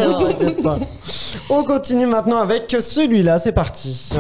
non, 0.07 0.18
t'inquiète 0.28 0.62
pas. 0.62 0.78
On 1.49 1.62
continue 1.81 2.05
maintenant 2.05 2.37
avec 2.37 2.76
celui-là, 2.78 3.39
c'est 3.39 3.53
parti. 3.53 4.11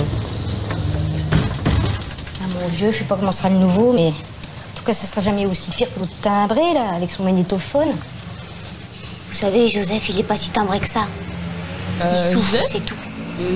Ah 2.42 2.46
mon 2.58 2.68
dieu, 2.70 2.90
je 2.90 2.96
sais 2.96 3.04
pas 3.04 3.16
comment 3.16 3.32
sera 3.32 3.50
le 3.50 3.56
nouveau, 3.56 3.92
mais 3.92 4.06
en 4.06 4.76
tout 4.76 4.82
cas, 4.82 4.94
ça 4.94 5.06
sera 5.06 5.20
jamais 5.20 5.44
aussi 5.44 5.70
pire 5.70 5.92
que 5.92 6.00
l'autre 6.00 6.14
timbré, 6.22 6.72
là, 6.72 6.94
avec 6.96 7.10
son 7.10 7.22
magnétophone. 7.22 7.90
Vous 9.28 9.34
savez, 9.36 9.68
Joseph, 9.68 10.08
il 10.08 10.20
est 10.20 10.22
pas 10.22 10.38
si 10.38 10.50
timbré 10.52 10.80
que 10.80 10.88
ça. 10.88 11.02
Euh, 12.00 12.14
Il 12.14 12.32
souffre, 12.32 12.56
j'ai 12.62 12.64
c'est 12.64 12.80
tout. 12.80 12.94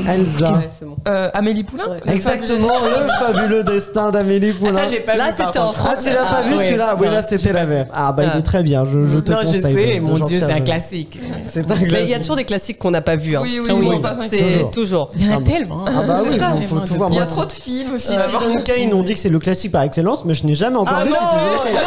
Elsa. 0.09 0.53
Ouais, 0.53 0.69
bon. 0.83 0.97
euh, 1.09 1.31
Amélie 1.35 1.65
Poulain 1.65 1.85
Le 2.05 2.13
Exactement, 2.13 2.69
le 2.85 3.09
fabuleux 3.33 3.65
destin 3.65 4.11
d'Amélie 4.11 4.53
Ah, 4.55 4.59
Poulain. 4.59 4.75
ça, 4.85 4.87
j'ai 4.89 5.01
pas 5.01 5.17
Là, 5.17 5.31
c'était 5.31 5.59
en 5.59 5.67
contre. 5.69 5.87
Ah, 5.91 5.97
tu 6.03 6.09
l'as 6.11 6.15
pas 6.25 6.29
Ah, 6.39 6.43
vu 6.43 6.55
ouais. 6.57 6.65
celui-là 6.65 6.97
Oui, 6.99 7.07
Non, 7.07 7.13
là, 7.13 7.23
c'était 7.23 7.53
la 7.53 7.65
verre. 7.65 7.87
Ah, 7.93 8.13
bah, 8.13 8.25
il 8.25 8.31
Ah. 8.35 8.39
est 8.39 8.43
très 8.43 8.63
bien, 8.63 8.85
je, 8.85 9.09
je 9.11 9.19
te 9.19 9.33
Non, 9.33 9.39
je 9.41 9.47
conseille. 9.47 9.61
sais, 9.75 9.99
de- 10.01 10.05
de 10.07 10.11
mon 10.11 10.19
Dieu, 10.19 10.37
c'est 10.39 10.53
un 10.53 10.61
classique. 10.61 11.21
C'est 11.45 11.71
un 11.71 11.75
Mais 11.77 12.03
il 12.03 12.09
y 12.09 12.15
a 12.15 12.19
toujours 12.19 12.37
des 12.37 12.45
classiques 12.45 12.79
qu'on 12.79 12.91
n'a 12.91 13.03
pas 13.03 13.17
vus. 13.17 13.37
Hein. 13.37 13.41
Oui, 13.43 13.61
oui, 13.61 13.67
Ah 13.69 13.75
oui, 13.75 14.27
C'est 14.31 14.71
Toujours. 14.73 15.11
Il 15.17 15.27
y 15.27 15.29
en 15.31 15.37
a 15.37 15.39
Ah, 15.41 15.43
tellement. 15.45 15.85
Ah 15.87 16.03
bah 16.07 16.21
oui, 16.25 16.39
ça, 16.39 16.51
faut, 16.69 16.81
tout 16.81 16.95
voir. 16.95 17.11
Il 17.13 17.17
y 17.17 17.21
a 17.21 17.27
trop 17.27 17.45
de 17.45 17.53
films 17.53 17.95
aussi. 17.95 18.13
Citizen 18.13 18.63
Kane, 18.63 18.93
on 18.95 19.03
dit 19.03 19.15
que 19.15 19.21
c'est 19.21 19.29
le 19.29 19.39
classique 19.39 19.73
par 19.73 19.83
excellence, 19.83 20.25
mais 20.25 20.35
je 20.35 20.47
n'ai 20.47 20.55
jamais 20.55 20.77
encore 20.77 20.97
Ah 21.01 21.05
vu 21.05 21.11
non, 21.11 21.17
Citizen 21.17 21.59
Kane. 21.65 21.85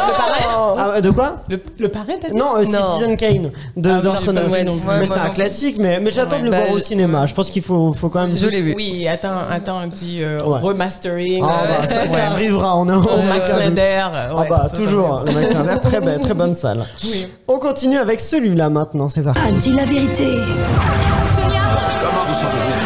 Ah, 0.94 1.00
de 1.00 1.10
quoi 1.10 1.42
Le, 1.48 1.60
le 1.78 1.88
parrain, 1.88 2.12
t'as 2.20 2.28
dit 2.30 2.36
Non, 2.36 2.56
euh, 2.56 2.64
Non. 2.64 2.86
Citizen 2.86 3.16
Kane 3.16 3.50
de 3.76 3.90
Ah, 3.90 4.00
d'Orson 4.00 4.36
Orson 4.36 4.50
Welles. 4.50 4.68
Mais 4.68 4.98
Ouais, 5.00 5.06
c'est 5.06 5.18
un 5.18 5.26
non. 5.28 5.32
classique, 5.32 5.76
mais, 5.78 6.00
mais 6.00 6.10
j'attends 6.10 6.38
de 6.38 6.44
le 6.44 6.50
Bah, 6.50 6.60
voir 6.62 6.72
au 6.72 6.78
je- 6.78 6.84
cinéma. 6.84 7.26
Je 7.26 7.34
pense 7.34 7.50
qu'il 7.50 7.62
faut, 7.62 7.87
faut 7.92 8.08
quand 8.08 8.26
même. 8.26 8.36
Je 8.36 8.46
l'ai 8.46 8.62
vu. 8.62 8.74
Oui, 8.76 9.06
attends, 9.08 9.28
attends 9.50 9.78
un 9.78 9.88
petit 9.88 10.22
euh, 10.22 10.38
Ouais. 10.44 10.58
remastering. 10.60 11.42
Ah, 11.44 11.62
bah, 11.80 11.86
ça, 11.86 12.06
ça 12.06 12.14
Ouais. 12.14 12.20
arrivera. 12.20 12.76
On 12.76 12.88
a. 12.88 12.96
Au 12.96 13.22
Max 13.22 13.48
Linder. 13.50 14.06
Ah 14.12 14.44
bah 14.48 14.68
toujours, 14.74 15.22
le 15.26 15.32
Max 15.32 15.52
Linder, 15.52 15.78
très, 15.80 16.00
belle- 16.00 16.20
très 16.20 16.34
bonne 16.34 16.54
salle. 16.54 16.84
Oui. 17.04 17.26
On 17.48 17.58
continue 17.58 17.98
avec 17.98 18.20
celui-là 18.20 18.68
maintenant, 18.70 19.08
c'est 19.08 19.22
parti. 19.22 19.40
Ah, 19.44 19.50
dis 19.52 19.72
la 19.72 19.84
vérité. 19.84 20.34
Comment 20.36 22.24
vous 22.26 22.34
sentez-vous? 22.34 22.84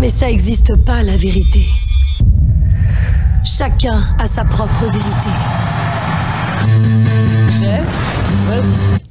Mais 0.00 0.08
ça 0.08 0.28
existe 0.30 0.76
pas, 0.84 1.02
la 1.02 1.16
vérité. 1.16 1.64
Chacun 3.44 4.00
a 4.18 4.26
sa 4.26 4.44
propre 4.44 4.84
vérité. 4.84 5.30
J'ai 7.60 7.80
Vas-y. 8.48 9.03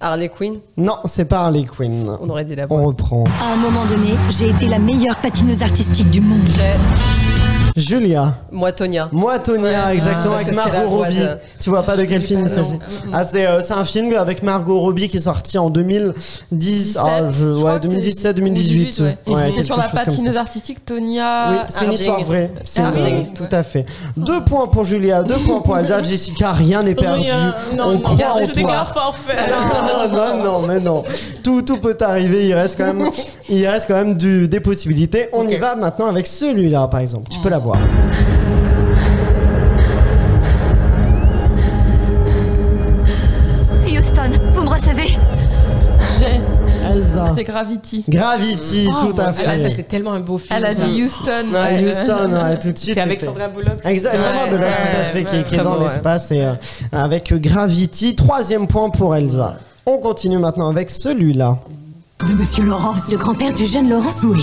Harley 0.00 0.28
Quinn. 0.28 0.58
Non, 0.76 0.98
c'est 1.04 1.24
pas 1.26 1.40
Harley 1.44 1.64
Quinn. 1.64 2.16
On 2.20 2.28
aurait 2.28 2.44
dit 2.44 2.54
la 2.54 2.66
voix. 2.66 2.78
On 2.78 2.86
reprend. 2.86 3.24
À 3.42 3.52
un 3.52 3.56
moment 3.56 3.86
donné, 3.86 4.14
j'ai 4.28 4.50
été 4.50 4.66
la 4.68 4.78
meilleure 4.78 5.16
patineuse 5.16 5.62
artistique 5.62 6.10
du 6.10 6.20
monde. 6.20 6.40
J'ai 6.46 6.74
Julia. 7.76 8.34
Moi, 8.50 8.72
Tonia. 8.72 9.08
Moi, 9.12 9.38
Tonia, 9.38 9.86
Ouais. 9.88 9.94
exactement, 9.94 10.34
avec 10.34 10.54
Margot 10.54 10.88
Robbie. 10.88 11.18
de- 11.18 11.36
Tu 11.60 11.68
vois 11.70 11.82
pas 11.82 11.96
de 11.96 12.04
quel 12.04 12.22
film 12.22 12.40
il 12.46 12.48
Non. 12.50 12.64
s'agit 12.64 12.78
Ah, 13.12 13.22
c'est 13.24 13.46
euh, 13.46 13.60
c'est 13.60 13.74
un 13.74 13.84
film 13.84 14.14
avec 14.14 14.42
Margot 14.42 14.80
Robbie 14.80 15.08
qui 15.08 15.18
est 15.18 15.20
sorti 15.20 15.58
en 15.58 15.68
2010. 15.70 16.96
Ah, 16.98 17.28
je, 17.30 17.32
Je 17.44 17.46
ouais, 17.50 17.56
crois 17.58 17.78
que 17.78 17.86
2017, 17.86 18.22
c'est 18.22 18.34
2018. 18.34 18.98
ouais. 19.00 19.18
Ouais, 19.26 19.50
c'est 19.54 19.62
sur 19.62 19.76
la 19.76 19.88
patineuse 19.88 20.36
artistique 20.36 20.84
Tonia. 20.86 21.50
Oui, 21.50 21.56
c'est 21.68 21.84
une 21.84 21.92
histoire 21.92 22.22
vraie. 22.24 22.50
Harding. 22.78 23.32
tout 23.34 23.44
à 23.52 23.62
fait. 23.62 23.84
Deux 24.16 24.42
points 24.44 24.66
pour 24.68 24.84
Julia, 24.84 25.22
deux 25.22 25.34
points 25.36 25.60
pour 25.60 25.76
Elsa. 25.78 26.02
Jessica, 26.02 26.52
rien 26.52 26.82
n'est 26.82 26.94
perdu. 26.94 27.26
Non, 27.76 27.84
On 27.88 27.92
non, 27.92 28.00
croit 28.00 28.14
en 28.14 28.46
toi. 28.46 28.84
forfait. 28.84 29.36
Ah, 29.38 30.06
non, 30.10 30.42
non, 30.42 30.66
mais 30.66 30.80
non. 30.80 31.04
Tout, 31.42 31.62
tout 31.62 31.76
peut 31.78 31.96
arriver. 32.00 32.46
Il 32.46 32.54
reste 32.54 32.78
quand 32.78 32.86
même, 32.92 33.10
il 33.48 33.66
reste 33.66 33.86
quand 33.88 33.94
même 33.94 34.14
du, 34.14 34.48
des 34.48 34.60
possibilités. 34.60 35.28
On 35.32 35.46
y 35.48 35.56
va 35.56 35.74
maintenant 35.76 36.06
avec 36.06 36.26
celui-là, 36.26 36.88
par 36.88 37.00
exemple. 37.00 37.28
Tu 37.30 37.38
peux 37.40 37.48
l'avoir. 37.50 37.65
Houston, 43.86 44.30
vous 44.52 44.62
me 44.62 44.68
recevez? 44.68 45.16
J'ai. 46.18 46.40
Elsa. 46.88 47.32
C'est 47.34 47.44
Gravity. 47.44 48.04
Gravity, 48.08 48.88
Oh, 48.90 49.06
tout 49.12 49.20
à 49.20 49.32
fait. 49.32 49.56
Dieu, 49.56 49.68
ça, 49.68 49.74
c'est 49.74 49.88
tellement 49.88 50.12
un 50.12 50.20
beau 50.20 50.38
film. 50.38 50.54
Elle 50.56 50.64
a 50.66 50.74
ça. 50.74 50.84
dit 50.84 51.02
Houston. 51.02 51.54
À 51.54 51.62
ouais. 51.68 51.88
Houston, 51.88 52.32
ouais, 52.32 52.58
tout 52.58 52.72
de 52.72 52.78
suite. 52.78 52.94
C'est 52.94 53.00
avec 53.00 53.20
Sandra 53.20 53.48
Bullock. 53.48 53.78
Exactement, 53.84 54.24
là, 54.32 54.44
ouais, 54.52 54.76
tout 54.76 54.96
à 54.96 55.04
fait, 55.04 55.24
qui, 55.24 55.36
est- 55.36 55.42
qui 55.44 55.54
est 55.56 55.62
dans 55.62 55.78
l'espace 55.80 56.30
et 56.32 56.44
euh, 56.44 56.52
avec 56.92 57.32
Gravity. 57.34 58.14
Troisième 58.14 58.66
point 58.66 58.90
pour 58.90 59.14
Elsa. 59.16 59.56
On 59.84 59.98
continue 59.98 60.38
maintenant 60.38 60.68
avec 60.68 60.90
celui-là. 60.90 61.58
De 62.26 62.32
Monsieur 62.32 62.64
Laurence 62.64 63.10
Le 63.10 63.18
grand-père 63.18 63.52
du 63.52 63.66
jeune 63.66 63.88
Laurence? 63.90 64.24
Oui. 64.24 64.42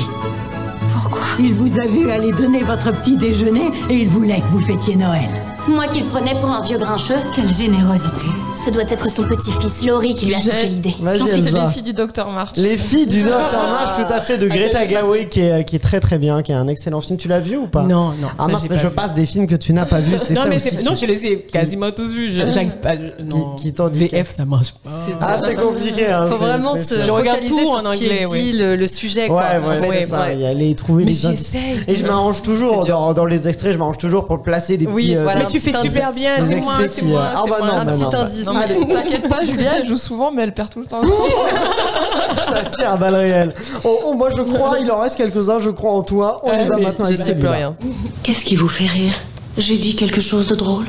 Il 1.40 1.54
vous 1.54 1.80
a 1.80 1.88
vu 1.88 2.12
aller 2.12 2.32
donner 2.32 2.64
votre 2.64 2.92
petit 2.92 3.18
déjeuner 3.18 3.72
et 3.90 3.96
il 3.96 4.10
voulait 4.10 4.42
que 4.42 4.48
vous 4.52 4.62
fêtiez 4.62 4.96
Noël. 4.96 5.30
Moi 5.68 5.88
qui 5.88 6.02
le 6.02 6.08
prenais 6.08 6.40
pour 6.40 6.50
un 6.50 6.62
vieux 6.62 6.78
grincheux 6.78 7.20
Quelle 7.36 7.50
générosité 7.50 8.28
Ce 8.56 8.70
doit 8.70 8.84
être 8.84 9.10
son 9.10 9.24
petit-fils 9.24 9.86
Laurie 9.86 10.16
qui 10.16 10.26
lui 10.28 10.36
a 10.36 10.40
soufflé 10.40 10.68
l'idée. 10.68 10.94
C'est 10.98 11.30
Elsa. 11.30 11.66
les 11.68 11.74
filles 11.74 11.84
du 11.84 11.94
docteur 11.94 12.30
March. 12.30 12.52
Les 12.56 12.78
filles 12.78 13.08
du 13.08 13.22
Docteur 13.22 13.68
March, 13.68 13.98
tout 13.98 14.14
à 14.14 14.22
fait, 14.22 14.38
de 14.38 14.48
Greta 14.48 14.88
Gerwig, 14.88 15.28
qui 15.30 15.42
est, 15.42 15.66
qui 15.66 15.76
est 15.76 15.80
très 15.80 16.00
très 16.00 16.18
bien, 16.18 16.42
qui 16.44 16.52
est 16.54 16.56
un 16.56 16.68
excellent 16.70 17.02
film. 17.02 17.18
Tu 17.18 17.28
l'as 17.28 17.40
vu 17.42 17.58
ou 17.58 17.68
pas? 17.68 17.84
Non, 17.84 18.10
non. 18.22 18.28
Ah 18.38 18.46
ça, 18.46 18.52
mince, 18.52 18.62
j'ai 18.64 18.70
mais 18.70 18.76
pas 18.76 18.82
je 18.82 18.88
vu. 18.88 18.94
passe 18.94 19.14
des 19.16 19.26
films 19.26 19.48
que 19.48 19.56
tu 19.56 19.74
n'as 19.74 19.86
pas 19.86 20.00
vus, 20.00 20.16
c'est 20.22 20.34
Non, 20.36 20.44
ça 20.44 20.48
mais 20.48 20.56
aussi. 20.58 20.70
c'est- 20.70 20.78
qui- 20.78 20.86
non, 20.86 20.96
je 20.96 21.06
les 21.06 21.26
ai 21.26 21.40
quasiment 21.40 21.92
tous 21.92 22.14
vus. 22.14 22.32
Je- 22.32 22.52
J'arrive 22.52 22.78
pas. 22.78 22.94
Non. 22.96 23.56
qui 23.56 23.72
dit 23.74 24.08
VF, 24.08 24.32
ça 24.32 24.46
marche 24.46 24.74
pas. 24.84 24.90
Ah, 25.20 25.38
c'est 25.44 25.56
compliqué. 25.56 26.08
Hein, 26.08 26.28
Faut 26.28 26.38
c'est- 26.38 26.44
vraiment 26.46 26.76
c'est 26.76 26.84
se. 26.84 27.04
Je 27.04 27.12
regarde 27.12 27.40
focaliser 27.40 27.64
tout 27.64 27.68
sur 27.68 27.90
en 27.90 27.94
ce 27.94 27.98
qui 27.98 28.06
est 28.06 28.26
anglais, 28.26 28.40
dit, 28.42 28.52
ouais. 28.54 28.60
le, 28.60 28.76
le 28.78 28.88
sujet. 28.88 29.22
Ouais, 29.24 29.28
quoi. 29.28 29.42
ouais, 29.42 29.80
En 29.80 29.92
c'est 29.92 30.06
ça. 30.06 30.22
ouais. 30.22 30.34
Il 30.36 30.42
y 30.42 30.46
a 30.46 30.54
les 30.54 30.74
trouver 30.76 31.04
Mais 31.06 31.12
les 31.12 31.26
indices. 31.26 31.52
j'essaye. 31.54 31.84
Et 31.88 31.96
je 31.96 32.06
m'arrange 32.06 32.42
toujours 32.44 32.86
dans, 32.86 33.14
dans 33.14 33.26
les 33.26 33.48
extraits, 33.48 33.74
je 33.74 33.78
m'arrange 33.78 33.98
toujours 33.98 34.26
pour 34.26 34.42
placer 34.42 34.78
des 34.78 34.86
Oui, 34.88 35.04
petits. 35.08 35.18
euh, 35.18 35.24
voilà. 35.24 35.42
Mais 35.42 35.48
tu 35.48 35.60
fais 35.60 35.74
super 35.74 36.14
bien. 36.14 36.38
des 36.40 36.48
C'est 36.48 36.56
moi, 36.56 36.74
extraits 36.80 36.92
c'est 36.94 37.02
qui, 37.02 37.08
moi. 37.08 37.22
euh, 37.22 37.26
Ah 37.36 37.42
c'est 37.44 37.50
bah 37.50 37.58
moi. 37.60 37.68
non, 37.68 37.74
Un 37.78 37.86
petit 37.88 38.02
non, 38.04 38.10
bah- 38.10 38.20
indice. 38.22 38.43
Non, 38.46 38.54
mais 38.54 38.94
t'inquiète 38.94 39.28
pas, 39.28 39.44
Julia, 39.46 39.78
elle 39.80 39.88
joue 39.88 39.98
souvent, 39.98 40.32
mais 40.32 40.44
elle 40.44 40.54
perd 40.54 40.70
tout 40.70 40.80
le 40.80 40.86
temps. 40.86 41.02
Ça 42.48 42.66
tire 42.66 42.92
à 42.92 42.98
balles 42.98 43.16
réelles. 43.16 43.54
Oh, 43.84 44.00
oh, 44.06 44.14
moi 44.14 44.30
je 44.30 44.42
crois, 44.42 44.78
il 44.80 44.92
en 44.92 45.00
reste 45.00 45.16
quelques-uns, 45.18 45.60
je 45.60 45.70
crois 45.70 45.92
en 45.92 46.04
toi. 46.04 46.42
On 46.44 46.52
y 46.54 46.68
va 46.68 46.76
Mais 46.78 46.84
maintenant 46.84 47.06
je 47.10 47.16
sais 47.16 47.36
plus 47.36 47.48
rien. 47.48 47.76
Qu'est-ce 48.24 48.44
qui 48.46 48.56
vous 48.56 48.68
fait 48.70 48.86
rire? 48.86 49.14
J'ai 49.58 49.78
dit 49.78 49.96
quelque 49.96 50.22
chose 50.22 50.48
de 50.48 50.56
drôle 50.56 50.86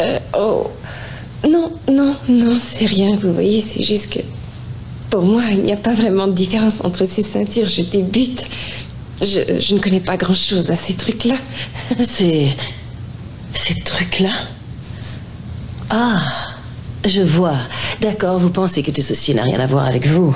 Euh, 0.00 0.18
oh. 0.38 0.66
Non, 1.48 1.72
non, 1.90 2.14
non, 2.28 2.54
c'est 2.60 2.86
rien, 2.86 3.16
vous 3.16 3.32
voyez, 3.32 3.60
c'est 3.60 3.82
juste 3.82 4.12
que. 4.14 4.20
Pour 5.10 5.22
moi, 5.22 5.42
il 5.50 5.62
n'y 5.62 5.72
a 5.72 5.76
pas 5.76 5.94
vraiment 5.94 6.26
de 6.26 6.32
différence 6.32 6.84
entre 6.84 7.04
ces 7.06 7.22
ceintures. 7.22 7.66
Je 7.66 7.82
débute. 7.82 8.44
Je, 9.22 9.58
je 9.58 9.74
ne 9.74 9.80
connais 9.80 10.00
pas 10.00 10.16
grand-chose 10.16 10.70
à 10.70 10.74
ces 10.76 10.94
trucs-là. 10.94 11.34
Ces. 12.04 12.48
ces 13.54 13.74
trucs-là? 13.80 14.30
Ah 15.90 16.20
Je 17.04 17.22
vois. 17.22 17.56
D'accord, 18.00 18.38
vous 18.38 18.50
pensez 18.50 18.82
que 18.82 18.90
tout 18.90 19.02
ceci 19.02 19.34
n'a 19.34 19.42
rien 19.42 19.58
à 19.60 19.66
voir 19.66 19.86
avec 19.86 20.06
vous. 20.06 20.34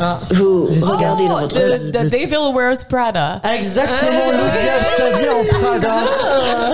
Ah, 0.00 0.18
Vous 0.32 0.66
Jessica. 0.68 0.86
regardez 0.88 1.28
dans 1.28 1.36
Oh, 1.36 1.40
votre. 1.40 1.54
the, 1.56 1.92
the 1.92 2.10
Devil 2.10 2.52
Wears 2.54 2.84
Prada. 2.88 3.40
Exactement, 3.56 4.30
le 4.32 4.38
diable 4.38 4.86
s'habille 4.96 5.28
en 5.30 5.44
Prada. 5.60 5.94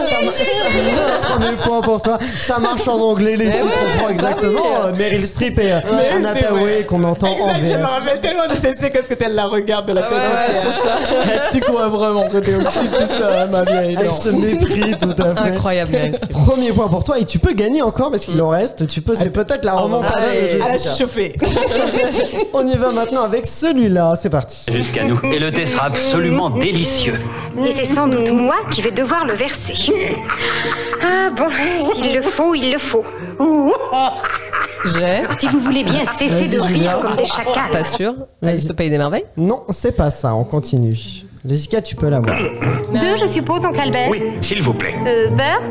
Ça 0.00 0.16
ma- 0.24 1.28
Premier 1.34 1.56
point 1.56 1.80
pour 1.82 2.00
toi. 2.02 2.18
Ça 2.40 2.58
marche 2.58 2.88
en 2.88 2.98
anglais, 2.98 3.36
les 3.36 3.50
titres, 3.50 3.78
on 3.84 3.98
prend 3.98 4.08
exactement. 4.08 4.62
Euh, 4.86 4.92
Meryl 4.96 5.26
Streep 5.26 5.58
et 5.58 5.72
euh, 5.72 5.80
Anna. 6.16 6.34
Thaoué 6.34 6.84
qu'on 6.86 7.02
entend 7.04 7.28
en 7.28 7.48
Exact, 7.54 7.58
je 7.58 7.72
me 7.74 7.78
VF. 7.78 7.86
rappelle 7.86 8.20
tellement 8.20 8.48
de 8.48 8.54
cette 8.60 8.80
séquence 8.80 9.02
que 9.08 9.14
elle 9.22 9.34
la 9.34 9.46
regarde 9.46 9.86
de 9.86 9.92
la 9.92 10.02
tête 10.02 10.12
entière. 10.12 11.42
Tu 11.52 11.60
crois 11.60 11.88
vraiment 11.88 12.28
que 12.28 12.38
t'es 12.38 12.54
au-dessus 12.54 12.86
de 12.86 13.20
ça, 13.20 13.46
ma 13.46 13.62
vieille. 13.64 13.96
Avec 13.96 14.12
ce 14.14 14.28
mépris 14.30 14.94
tout 14.98 15.22
à 15.22 15.34
fait. 15.34 15.50
Incroyable, 15.52 15.92
Meryl 15.92 16.14
Streep. 16.14 16.32
Premier 16.32 16.72
point 16.72 16.88
pour 16.88 17.04
toi 17.04 17.18
et 17.18 17.24
tu 17.24 17.38
peux 17.38 17.52
gagner 17.52 17.82
encore 17.82 18.10
parce 18.10 18.24
qu'il 18.24 18.40
en 18.40 18.48
reste. 18.48 18.86
Tu 18.86 19.02
peux, 19.02 19.14
c'est 19.14 19.30
peut-être 19.30 19.64
la 19.64 19.74
remontada 19.74 20.20
de 20.20 20.26
allez. 20.30 20.48
Elle 20.54 20.62
a 20.62 20.72
Jessica. 20.72 20.94
chauffé. 20.96 21.36
On 22.54 22.66
y 22.66 22.76
va 22.76 22.90
maintenant 22.92 23.09
avec 23.18 23.46
celui-là. 23.46 24.14
C'est 24.16 24.30
parti. 24.30 24.72
Jusqu'à 24.72 25.04
nous. 25.04 25.18
Et 25.24 25.38
le 25.38 25.50
thé 25.50 25.66
sera 25.66 25.86
absolument 25.86 26.50
délicieux. 26.50 27.20
Et 27.64 27.70
c'est 27.70 27.84
sans 27.84 28.06
doute 28.08 28.30
moi 28.30 28.56
qui 28.70 28.82
vais 28.82 28.90
devoir 28.90 29.24
le 29.24 29.34
verser. 29.34 29.74
Ah 31.02 31.30
bon, 31.30 31.48
s'il 31.92 32.14
le 32.14 32.22
faut, 32.22 32.54
il 32.54 32.72
le 32.72 32.78
faut. 32.78 33.04
J'ai. 34.84 35.22
Si 35.38 35.48
vous 35.48 35.60
voulez 35.60 35.84
bien 35.84 36.04
cesser 36.06 36.54
de 36.54 36.60
rire 36.60 37.00
comme 37.00 37.16
des 37.16 37.26
chacals. 37.26 37.70
Pas 37.72 37.84
sûr. 37.84 38.14
Alice 38.42 38.70
au 38.70 38.74
pays 38.74 38.90
des 38.90 38.98
merveilles. 38.98 39.26
Non, 39.36 39.64
c'est 39.70 39.96
pas 39.96 40.10
ça. 40.10 40.34
On 40.34 40.44
continue. 40.44 40.96
Jessica, 41.44 41.80
tu 41.80 41.96
peux 41.96 42.08
l'avoir. 42.08 42.36
Deux, 42.92 43.16
je 43.16 43.26
suppose, 43.26 43.64
en 43.64 43.74
Albert. 43.74 44.08
Oui, 44.10 44.22
s'il 44.42 44.62
vous 44.62 44.74
plaît. 44.74 44.94
Euh, 45.06 45.30
beurre 45.30 45.62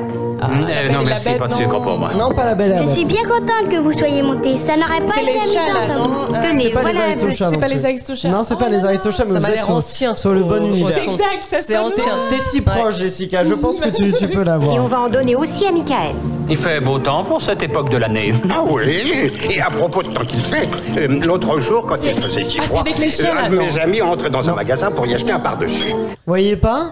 Euh, 0.41 0.89
non, 0.91 1.03
merci, 1.03 1.29
pas 1.37 1.47
de 1.47 1.53
sucre 1.53 1.79
pour 1.81 1.97
moi. 1.97 2.11
Non, 2.17 2.31
pas 2.33 2.45
la 2.45 2.55
belle 2.55 2.71
et 2.71 2.75
la 2.75 2.79
Je 2.79 2.85
bête. 2.85 2.93
suis 2.95 3.05
bien 3.05 3.23
contente 3.23 3.69
que 3.69 3.77
vous 3.77 3.91
soyez 3.93 4.21
monté. 4.21 4.57
Ça 4.57 4.75
n'aurait 4.77 5.01
pas 5.01 5.13
C'est 5.15 5.23
été 5.23 5.33
les 5.33 5.39
chats, 5.39 5.61
amusant, 5.61 5.73
là, 5.79 5.81
ça. 5.87 5.93
non 5.95 6.09
Euh, 6.33 6.43
Tenez, 6.43 6.63
C'est 6.63 6.69
pas 6.69 6.83
les 6.83 6.91
voilà. 6.91 7.01
Aristochats. 7.07 7.45
C'est 7.45 7.51
non 7.51 7.59
pas 7.59 7.65
plus. 7.67 7.75
les 7.75 7.85
Aristochats. 7.85 8.29
Non, 8.29 8.43
c'est 8.43 8.57
pas 8.57 8.69
les 8.69 8.85
Aristochats, 8.85 9.25
mais 9.25 9.33
Ça 9.33 9.37
vous 9.37 9.41
m'a 9.41 9.47
êtes 9.49 9.55
l'air 9.55 9.65
sur, 9.65 9.75
ancien. 9.75 10.15
sur 10.15 10.31
le 10.33 10.41
bon 10.41 10.65
univers. 10.65 10.91
son. 10.97 11.11
Exact, 11.11 11.43
ça 11.47 11.57
C'est 11.61 11.73
sonne. 11.75 11.85
ancien. 11.87 12.13
T'es 12.29 12.39
si 12.39 12.61
proche, 12.61 12.95
Jessica. 12.97 13.43
Je 13.43 13.53
pense 13.53 13.79
que 13.79 13.89
tu, 13.89 14.13
tu 14.13 14.27
peux 14.27 14.33
Et 14.33 14.37
on 14.41 14.43
l'avoir. 14.43 14.87
va 14.87 14.99
en 15.01 15.09
donner 15.09 15.35
aussi 15.35 15.65
à 15.67 15.71
Michael. 15.71 16.15
Il 16.49 16.57
fait 16.57 16.79
beau 16.79 16.97
temps 16.99 17.23
pour 17.25 17.41
cette 17.41 17.61
époque 17.61 17.89
de 17.89 17.97
l'année. 17.97 18.33
Ah 18.49 18.63
oui 18.69 19.31
Et 19.49 19.61
à 19.61 19.69
propos 19.69 20.01
de 20.03 20.07
temps 20.09 20.25
qu'il 20.25 20.39
fait, 20.41 20.69
euh, 20.97 21.07
l'autre 21.07 21.59
jour, 21.59 21.85
quand 21.87 21.95
C'est- 21.99 22.11
il 22.11 22.21
faisait 22.21 22.43
si 22.43 22.57
Ah, 22.59 22.61
c'est 22.63 22.69
froid, 22.69 22.81
avec 22.81 22.97
les 22.97 23.09
chats, 23.09 23.31
un 23.31 23.35
là, 23.43 23.49
de 23.49 23.55
non. 23.55 23.61
mes 23.63 23.79
amis 23.79 24.01
entre 24.01 24.29
dans 24.29 24.49
un 24.49 24.53
magasin 24.55 24.89
pour 24.89 25.05
y 25.05 25.13
acheter 25.13 25.31
un 25.31 25.39
par-dessus. 25.39 25.93
Voyez 26.25 26.55
pas? 26.55 26.91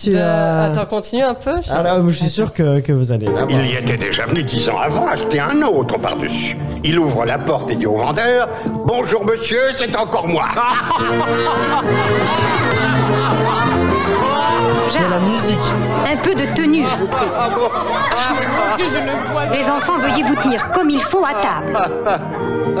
Tu 0.00 0.12
Euh, 0.14 0.60
as... 0.60 0.64
Attends, 0.66 0.86
continue 0.86 1.22
un 1.22 1.34
peu. 1.34 1.56
je- 1.62 1.70
Alors, 1.72 2.08
je 2.08 2.14
suis 2.16 2.28
sûr 2.28 2.52
que, 2.52 2.80
que 2.80 2.92
vous 2.92 3.10
allez. 3.12 3.26
Il 3.50 3.66
y 3.66 3.74
était 3.74 3.96
déjà 3.96 4.26
venu 4.26 4.42
dix 4.42 4.68
ans 4.70 4.78
avant 4.78 5.06
acheter 5.06 5.40
un 5.40 5.60
autre 5.62 5.98
par-dessus. 5.98 6.56
Il 6.84 6.98
ouvre 6.98 7.24
la 7.24 7.38
porte 7.38 7.70
et 7.70 7.76
dit 7.76 7.86
au 7.86 7.96
vendeur 7.98 8.48
Bonjour 8.86 9.24
monsieur, 9.24 9.60
c'est 9.76 9.96
encore 9.96 10.26
moi. 10.28 10.44
Il 14.90 14.94
y 14.94 15.04
a 15.04 15.08
la 15.08 15.20
musique. 15.20 15.58
Un 16.10 16.16
peu 16.22 16.34
de 16.34 16.54
tenue, 16.54 16.84
je 16.86 16.96
vous 16.96 17.06
prie. 17.06 17.26
Mon 17.26 18.76
Dieu, 18.76 18.86
je 18.88 18.98
le 19.04 19.32
vois. 19.32 19.44
Les 19.46 19.68
enfants, 19.68 19.98
veuillez 19.98 20.22
vous 20.22 20.36
tenir 20.36 20.70
comme 20.72 20.88
il 20.90 21.00
faut 21.02 21.24
à 21.24 21.34
table. 21.42 21.78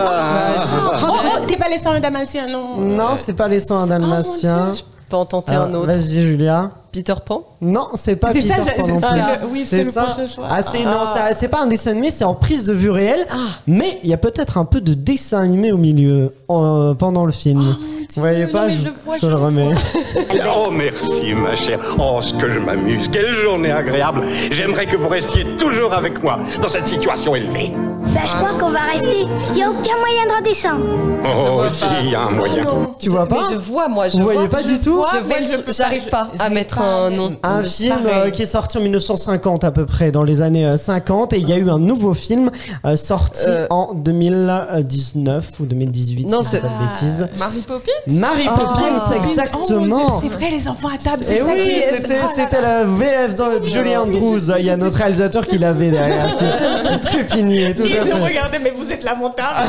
oh, 1.02 1.38
c'est 1.46 1.56
pas 1.58 1.68
les 1.68 1.78
sangs 1.78 1.98
dalmatiens, 1.98 2.46
non. 2.48 2.76
Non, 2.78 3.10
c'est 3.16 3.34
pas 3.36 3.48
les 3.48 3.60
sangs 3.60 3.86
dalmatiens. 3.86 4.72
Je 4.72 4.82
peux 5.10 5.16
en 5.16 5.26
tenter 5.26 5.54
Ah, 5.56 5.62
un 5.62 5.74
autre. 5.74 5.86
Vas-y, 5.86 6.22
Julia. 6.22 6.70
Peter 6.92 7.14
Pan. 7.24 7.42
Non, 7.60 7.88
c'est 7.94 8.16
pas 8.16 8.28
Peter 8.32 8.40
ça, 8.48 8.54
Pan 8.56 8.82
c'est 8.84 8.92
non 8.92 9.00
ça, 9.00 9.08
plus. 9.08 9.18
le- 9.20 9.52
oui, 9.52 9.64
c'est 9.66 9.84
le 9.84 9.92
prochain 9.92 10.26
choix. 10.26 10.46
Ah, 10.50 10.62
c'est 10.62 10.84
non, 10.84 11.04
ça- 11.04 11.32
c'est 11.32 11.48
pas 11.48 11.60
un 11.62 11.66
dessin 11.66 11.90
animé, 11.92 12.10
c'est 12.10 12.24
en 12.24 12.34
prise 12.34 12.64
de 12.64 12.72
vue 12.72 12.90
réelle. 12.90 13.26
Mais 13.66 14.00
il 14.02 14.10
y 14.10 14.14
a 14.14 14.16
peut-être 14.18 14.56
un 14.58 14.64
peu 14.64 14.80
de 14.80 14.94
dessin 14.94 15.40
animé 15.42 15.70
au 15.72 15.76
milieu 15.76 16.32
en- 16.48 16.94
pendant 16.94 17.26
le 17.26 17.32
film. 17.32 17.76
Vous 18.14 18.22
voyez 18.22 18.46
non, 18.46 18.52
pas 18.52 18.66
mais 18.68 18.74
Je, 18.74 18.80
je 18.86 18.88
vois, 19.04 19.16
je 19.16 19.20
je 19.22 19.26
le 19.26 19.32
le 19.32 19.38
remets. 19.38 19.68
oh 20.56 20.70
merci 20.70 21.34
ma 21.34 21.54
chère. 21.56 21.78
Oh 21.98 22.20
ce 22.22 22.32
que 22.34 22.50
je 22.50 22.58
m'amuse. 22.58 23.08
Quelle 23.12 23.34
journée 23.34 23.70
agréable. 23.70 24.22
J'aimerais 24.50 24.86
que 24.86 24.96
vous 24.96 25.08
restiez 25.10 25.44
toujours 25.58 25.92
avec 25.92 26.22
moi 26.22 26.38
dans 26.62 26.68
cette 26.68 26.88
situation 26.88 27.36
élevée. 27.36 27.72
Bah, 28.14 28.20
je 28.24 28.34
crois 28.34 28.50
qu'on 28.58 28.70
va 28.70 28.78
rester. 28.92 29.26
Il 29.50 29.54
n'y 29.56 29.62
a 29.62 29.68
aucun 29.70 29.98
moyen 29.98 30.24
de 30.26 30.36
redescendre. 30.38 30.84
Oh 31.26 31.62
si, 31.68 31.84
il 32.04 32.10
y 32.10 32.14
a 32.14 32.22
un 32.22 32.30
moyen. 32.30 32.64
Tu 32.98 33.10
vois 33.10 33.26
pas 33.26 33.36
Mais 33.50 33.54
je 33.54 33.58
vois, 33.60 33.88
moi. 33.88 34.08
Je 34.08 34.16
Vous 34.16 34.22
vois, 34.22 34.32
voyez 34.32 34.48
pas 34.48 34.62
je 34.62 34.68
du 34.68 34.80
tout 34.80 35.02
le 35.02 35.72
J'arrive 35.72 36.08
pas, 36.08 36.28
à 36.38 36.48
mettre 36.48 36.77
un 36.84 37.10
mais- 37.10 37.16
nom. 37.16 37.36
Un 37.42 37.62
film 37.62 37.96
Pareil. 38.02 38.20
euh, 38.26 38.30
qui 38.30 38.42
est 38.42 38.46
sorti 38.46 38.78
en 38.78 38.80
1950 38.80 39.64
à 39.64 39.70
peu 39.70 39.86
près, 39.86 40.10
dans 40.10 40.22
les 40.22 40.42
années 40.42 40.66
euh, 40.66 40.76
50, 40.76 41.32
et 41.32 41.38
il 41.38 41.48
y 41.48 41.52
a 41.52 41.56
eu 41.56 41.68
un 41.70 41.78
nouveau 41.78 42.14
film 42.14 42.50
euh, 42.84 42.96
sorti 42.96 43.44
Euh. 43.48 43.66
en 43.70 43.94
2019 43.94 45.60
ou 45.60 45.66
2018, 45.66 46.28
Non, 46.28 46.42
si 46.44 46.56
je 46.56 46.60
pas 46.62 46.68
de 46.68 46.86
bêtises. 46.88 47.28
Mary 47.38 47.64
Poppins 47.66 47.92
Mary 48.06 48.48
Oh, 48.48 48.58
Poppins, 48.58 49.02
oh 49.10 49.12
exactement. 49.14 50.20
C'est 50.20 50.28
vrai, 50.28 50.50
les 50.50 50.68
enfants 50.68 50.88
à 50.88 50.98
table, 50.98 51.22
c'est 51.22 51.34
Et 51.34 51.38
ça 51.38 51.44
oui, 51.54 51.82
c'était, 51.96 52.16
oh 52.24 52.28
c'était 52.34 52.60
la 52.62 52.84
VF 52.84 53.34
de 53.34 53.66
Julie 53.66 53.96
Andrews. 53.96 54.50
Il 54.58 54.64
y 54.66 54.70
a 54.70 54.76
notre 54.76 54.96
réalisateur 54.96 55.46
qui 55.46 55.58
l'avait 55.58 55.90
derrière, 55.90 56.34
qui 56.36 57.24
pigné, 57.24 57.74
tout 57.74 57.82
à 57.82 57.86
fait. 57.86 58.12
regardait, 58.12 58.58
mais 58.62 58.72
vous 58.76 58.90
êtes 58.92 59.04
lamentable. 59.04 59.68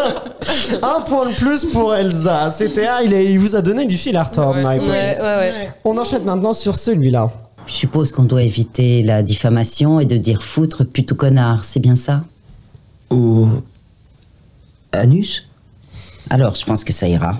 Un 0.82 1.00
point 1.02 1.26
de 1.26 1.34
plus 1.34 1.64
pour 1.66 1.94
Elsa. 1.94 2.50
C'était, 2.50 2.86
ah, 2.86 3.02
il, 3.02 3.38
vous 3.38 3.54
a 3.56 3.62
donné 3.62 3.84
du 3.86 3.96
fil 3.96 4.16
à 4.16 4.22
retordre, 4.24 4.60
Mary 4.60 4.78
Poppins. 4.78 4.90
Ouais, 4.90 5.16
ouais, 5.20 5.36
ouais. 5.38 5.70
On 5.84 5.96
enchaîne 5.98 6.24
maintenant 6.24 6.49
sur 6.54 6.76
celui-là. 6.76 7.30
Je 7.66 7.74
suppose 7.74 8.12
qu'on 8.12 8.24
doit 8.24 8.42
éviter 8.42 9.02
la 9.02 9.22
diffamation 9.22 10.00
et 10.00 10.06
de 10.06 10.16
dire 10.16 10.42
foutre 10.42 10.84
plutôt 10.84 11.14
connard, 11.14 11.64
c'est 11.64 11.80
bien 11.80 11.96
ça? 11.96 12.24
Ou. 13.10 13.48
Anus? 14.92 15.48
Alors, 16.30 16.54
je 16.54 16.64
pense 16.64 16.84
que 16.84 16.92
ça 16.92 17.08
ira. 17.08 17.38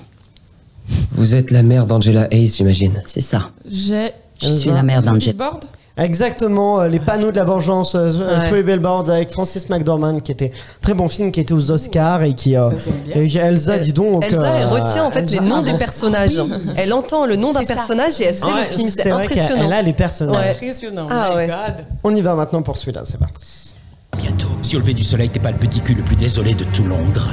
Vous 1.13 1.35
êtes 1.35 1.51
la 1.51 1.63
mère 1.63 1.87
d'Angela 1.87 2.33
Hayes, 2.33 2.49
j'imagine. 2.49 3.03
C'est 3.07 3.21
ça. 3.21 3.51
J'ai. 3.69 4.11
Je 4.41 4.49
suis 4.49 4.71
la 4.71 4.83
mère 4.83 5.03
d'Angela. 5.03 5.61
Exactement, 6.01 6.81
euh, 6.81 6.89
les 6.89 6.99
panneaux 6.99 7.31
de 7.31 7.37
la 7.37 7.45
vengeance, 7.45 7.95
euh, 7.95 8.11
Ouais. 8.11 8.49
Three 8.49 8.63
Billboards 8.63 9.11
avec 9.11 9.31
Francis 9.31 9.69
McDormand, 9.69 10.19
qui 10.21 10.33
était 10.33 10.51
très 10.81 10.95
bon 10.95 11.09
film, 11.09 11.31
qui 11.31 11.41
était 11.41 11.53
aux 11.53 11.71
Oscars 11.71 12.23
et 12.23 12.35
qui. 12.35 12.57
euh, 12.57 12.71
et 13.15 13.37
Elsa, 13.37 13.79
dis 13.79 13.93
donc. 13.93 14.25
Elsa, 14.25 14.43
elle 14.57 14.67
euh, 14.67 14.69
retient 14.71 15.05
en 15.05 15.11
fait 15.11 15.21
Elsa 15.21 15.41
les 15.41 15.49
noms 15.49 15.63
des 15.63 15.75
personnages. 15.75 16.41
Elle 16.77 16.93
entend 16.93 17.27
le 17.27 17.37
nom 17.37 17.53
d'un 17.53 17.65
personnage 17.65 18.21
et 18.21 18.25
elle 18.25 18.35
sait 18.35 18.45
Ouais, 18.45 18.61
le 18.61 18.65
film. 18.77 18.89
C'est 18.89 19.11
impressionnant. 19.11 19.63
elle 19.67 19.73
a 19.73 19.83
les 19.83 19.93
personnages. 19.93 20.37
Ouais. 20.37 20.51
Impressionnant. 20.53 21.07
Ah 21.11 21.37
ouais. 21.37 21.47
God. 21.47 21.85
On 22.03 22.15
y 22.15 22.21
va 22.23 22.35
maintenant 22.35 22.63
pour 22.63 22.77
celui-là, 22.79 23.03
c'est 23.05 23.19
parti. 23.21 23.77
Bientôt, 24.17 24.49
si 24.63 24.77
au 24.77 24.81
lever 24.81 24.95
du 24.95 25.03
soleil 25.05 25.29
t'es 25.29 25.39
pas 25.41 25.51
le 25.53 25.59
petit 25.59 25.81
cul 25.81 25.95
le 25.95 26.03
plus 26.03 26.17
désolé 26.17 26.55
de 26.55 26.65
tout 26.65 26.83
Londres, 26.85 27.29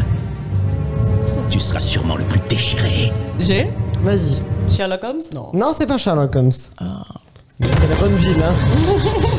tu 1.49 1.59
seras 1.59 1.79
sûrement 1.79 2.17
le 2.17 2.23
plus 2.25 2.39
déchiré. 2.49 3.11
J'ai 3.39 3.71
Vas-y. 4.03 4.41
Sherlock 4.69 5.03
Holmes? 5.03 5.21
Non. 5.33 5.47
Non, 5.53 5.71
c'est 5.73 5.87
pas 5.87 5.97
Sherlock 5.97 6.35
Holmes. 6.35 6.51
Ah. 6.79 7.01
Mais 7.59 7.67
C'est 7.79 7.87
la 7.87 7.95
bonne 7.95 8.15
ville, 8.15 8.41
hein. 8.43 8.53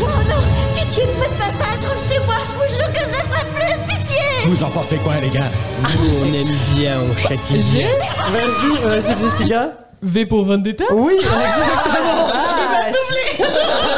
Oh 0.01 0.23
non 0.29 0.43
Pitié, 0.75 1.07
ne 1.07 1.13
faites 1.13 1.37
pas 1.39 1.51
ça, 1.51 1.65
je 1.81 1.87
rentre 1.87 2.01
chez 2.01 2.19
moi, 2.27 2.37
je 2.45 2.53
vous 2.57 2.77
jure 2.77 2.93
que 2.93 3.01
je 3.01 3.09
ne 3.09 3.13
ferai 3.15 3.45
plus, 3.55 3.95
pitié 3.95 4.19
Vous 4.47 4.65
en 4.65 4.71
pensez 4.71 4.97
quoi, 4.97 5.15
les 5.21 5.31
gars? 5.31 5.51
Nous, 5.83 6.21
on 6.21 6.33
aime 6.33 6.57
bien, 6.77 6.99
on 7.01 7.17
châtie 7.17 7.59
bien. 7.73 7.89
Vas-y, 8.33 8.79
vas-y, 8.83 9.19
Jessica. 9.19 9.73
V 10.03 10.27
pour 10.27 10.45
Vendetta? 10.45 10.85
Oui, 10.93 11.15
exactement. 11.15 12.29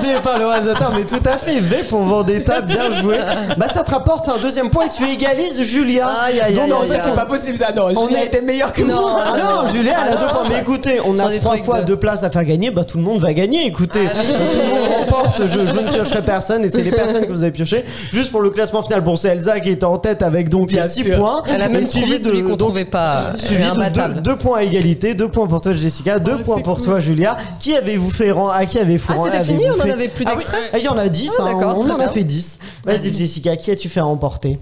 Aidé 0.09 0.19
par 0.21 0.39
le 0.39 0.45
réalisateur, 0.47 0.91
mais 0.95 1.03
tout 1.03 1.21
à 1.25 1.37
fait. 1.37 1.59
V 1.59 1.83
pour 1.89 2.01
Vendetta, 2.01 2.61
bien 2.61 2.91
joué. 2.91 3.17
Bah, 3.57 3.67
ça 3.67 3.83
te 3.83 3.91
rapporte 3.91 4.27
un 4.29 4.37
deuxième 4.37 4.69
point 4.69 4.85
et 4.85 4.89
tu 4.89 5.03
égalises 5.07 5.61
Julia. 5.61 6.07
Aïe, 6.25 6.39
aïe, 6.39 6.53
Donc, 6.53 6.63
aïe, 6.65 6.69
Non, 6.69 6.77
en 6.77 6.81
fait, 6.83 6.99
c'est 7.03 7.15
pas 7.15 7.25
possible 7.25 7.57
ça. 7.57 7.71
Non, 7.75 7.87
On 7.95 8.07
Julia 8.07 8.23
est- 8.23 8.27
était 8.27 8.41
meilleure 8.41 8.71
que 8.73 8.81
Non. 8.81 9.01
moi. 9.01 9.23
Ah 9.25 9.37
non, 9.37 9.69
Julia, 9.73 9.93
elle 10.05 10.13
a 10.13 10.15
deux 10.17 10.27
points. 10.27 10.43
Mais 10.49 10.59
écoutez, 10.61 10.99
on 11.05 11.17
a 11.19 11.29
trois 11.39 11.57
fois 11.57 11.81
deux 11.81 11.97
places 11.97 12.23
à 12.23 12.29
faire 12.29 12.43
gagner. 12.45 12.71
Bah, 12.71 12.83
tout 12.83 12.97
le 12.97 13.03
monde 13.03 13.19
va 13.19 13.33
gagner. 13.33 13.65
Écoutez, 13.67 14.05
tout 14.05 14.31
le 14.31 14.79
monde 14.79 14.97
remporte. 14.99 15.45
Je, 15.45 15.53
je 15.65 15.79
ne 15.79 15.89
piocherai 15.91 16.21
personne 16.23 16.63
et 16.63 16.69
c'est 16.69 16.81
les 16.81 16.91
personnes 16.91 17.25
que 17.25 17.31
vous 17.31 17.43
avez 17.43 17.51
pioché. 17.51 17.85
Juste 18.11 18.31
pour 18.31 18.41
le 18.41 18.49
classement 18.49 18.81
final. 18.83 19.01
Bon, 19.01 19.15
c'est 19.15 19.29
Elsa 19.29 19.59
qui 19.59 19.69
est 19.69 19.83
en 19.83 19.97
tête 19.97 20.21
avec 20.23 20.49
donc 20.49 20.69
Bien 20.69 20.83
6 20.83 21.03
sûr. 21.03 21.17
points. 21.17 21.43
Elle 21.53 21.61
a 21.61 21.69
même 21.69 21.85
trouvé 21.87 22.19
celui 22.19 22.43
qu'on 22.43 22.57
trouvait 22.57 22.85
pas. 22.85 23.31
Suivi 23.37 23.63
de 23.63 23.67
deux, 23.69 23.71
imbattable. 23.81 24.21
deux 24.21 24.35
points 24.35 24.59
à 24.59 24.63
égalité, 24.63 25.13
deux 25.13 25.27
points 25.27 25.47
pour 25.47 25.61
toi 25.61 25.73
Jessica, 25.73 26.19
deux 26.19 26.37
Oh, 26.39 26.43
points 26.43 26.55
c'est 26.57 26.63
pour 26.63 26.75
cool. 26.75 26.85
toi 26.85 26.99
Julia. 26.99 27.37
Qui 27.59 27.75
avez-vous 27.75 28.09
fait 28.09 28.31
rang 28.31 28.49
À 28.49 28.65
qui 28.65 28.79
avez-vous 28.79 29.05
Ah, 29.09 29.15
c'était 29.25 29.37
avez-vous 29.37 29.57
fini 29.59 29.69
On 29.69 29.73
en 29.79 29.83
fait- 29.83 29.89
plus 30.07 30.23
Ah 30.25 30.31
oui. 30.31 30.37
d'extraits 30.37 30.69
Ah, 30.73 30.77
Il 30.77 30.83
y 30.83 30.87
en 30.87 30.97
a 30.97 31.09
10, 31.09 31.31
Ah, 31.39 31.41
hein, 31.43 31.53
d'accord, 31.53 31.77
on 31.77 31.81
très 31.81 31.91
en 31.91 31.95
a 31.95 31.97
bien. 31.97 32.09
fait 32.09 32.23
10. 32.23 32.59
Vas-y 32.85 33.13
Jessica, 33.13 33.55
qui 33.57 33.71
as-tu 33.71 33.89
fait 33.89 34.01
remporter 34.01 34.57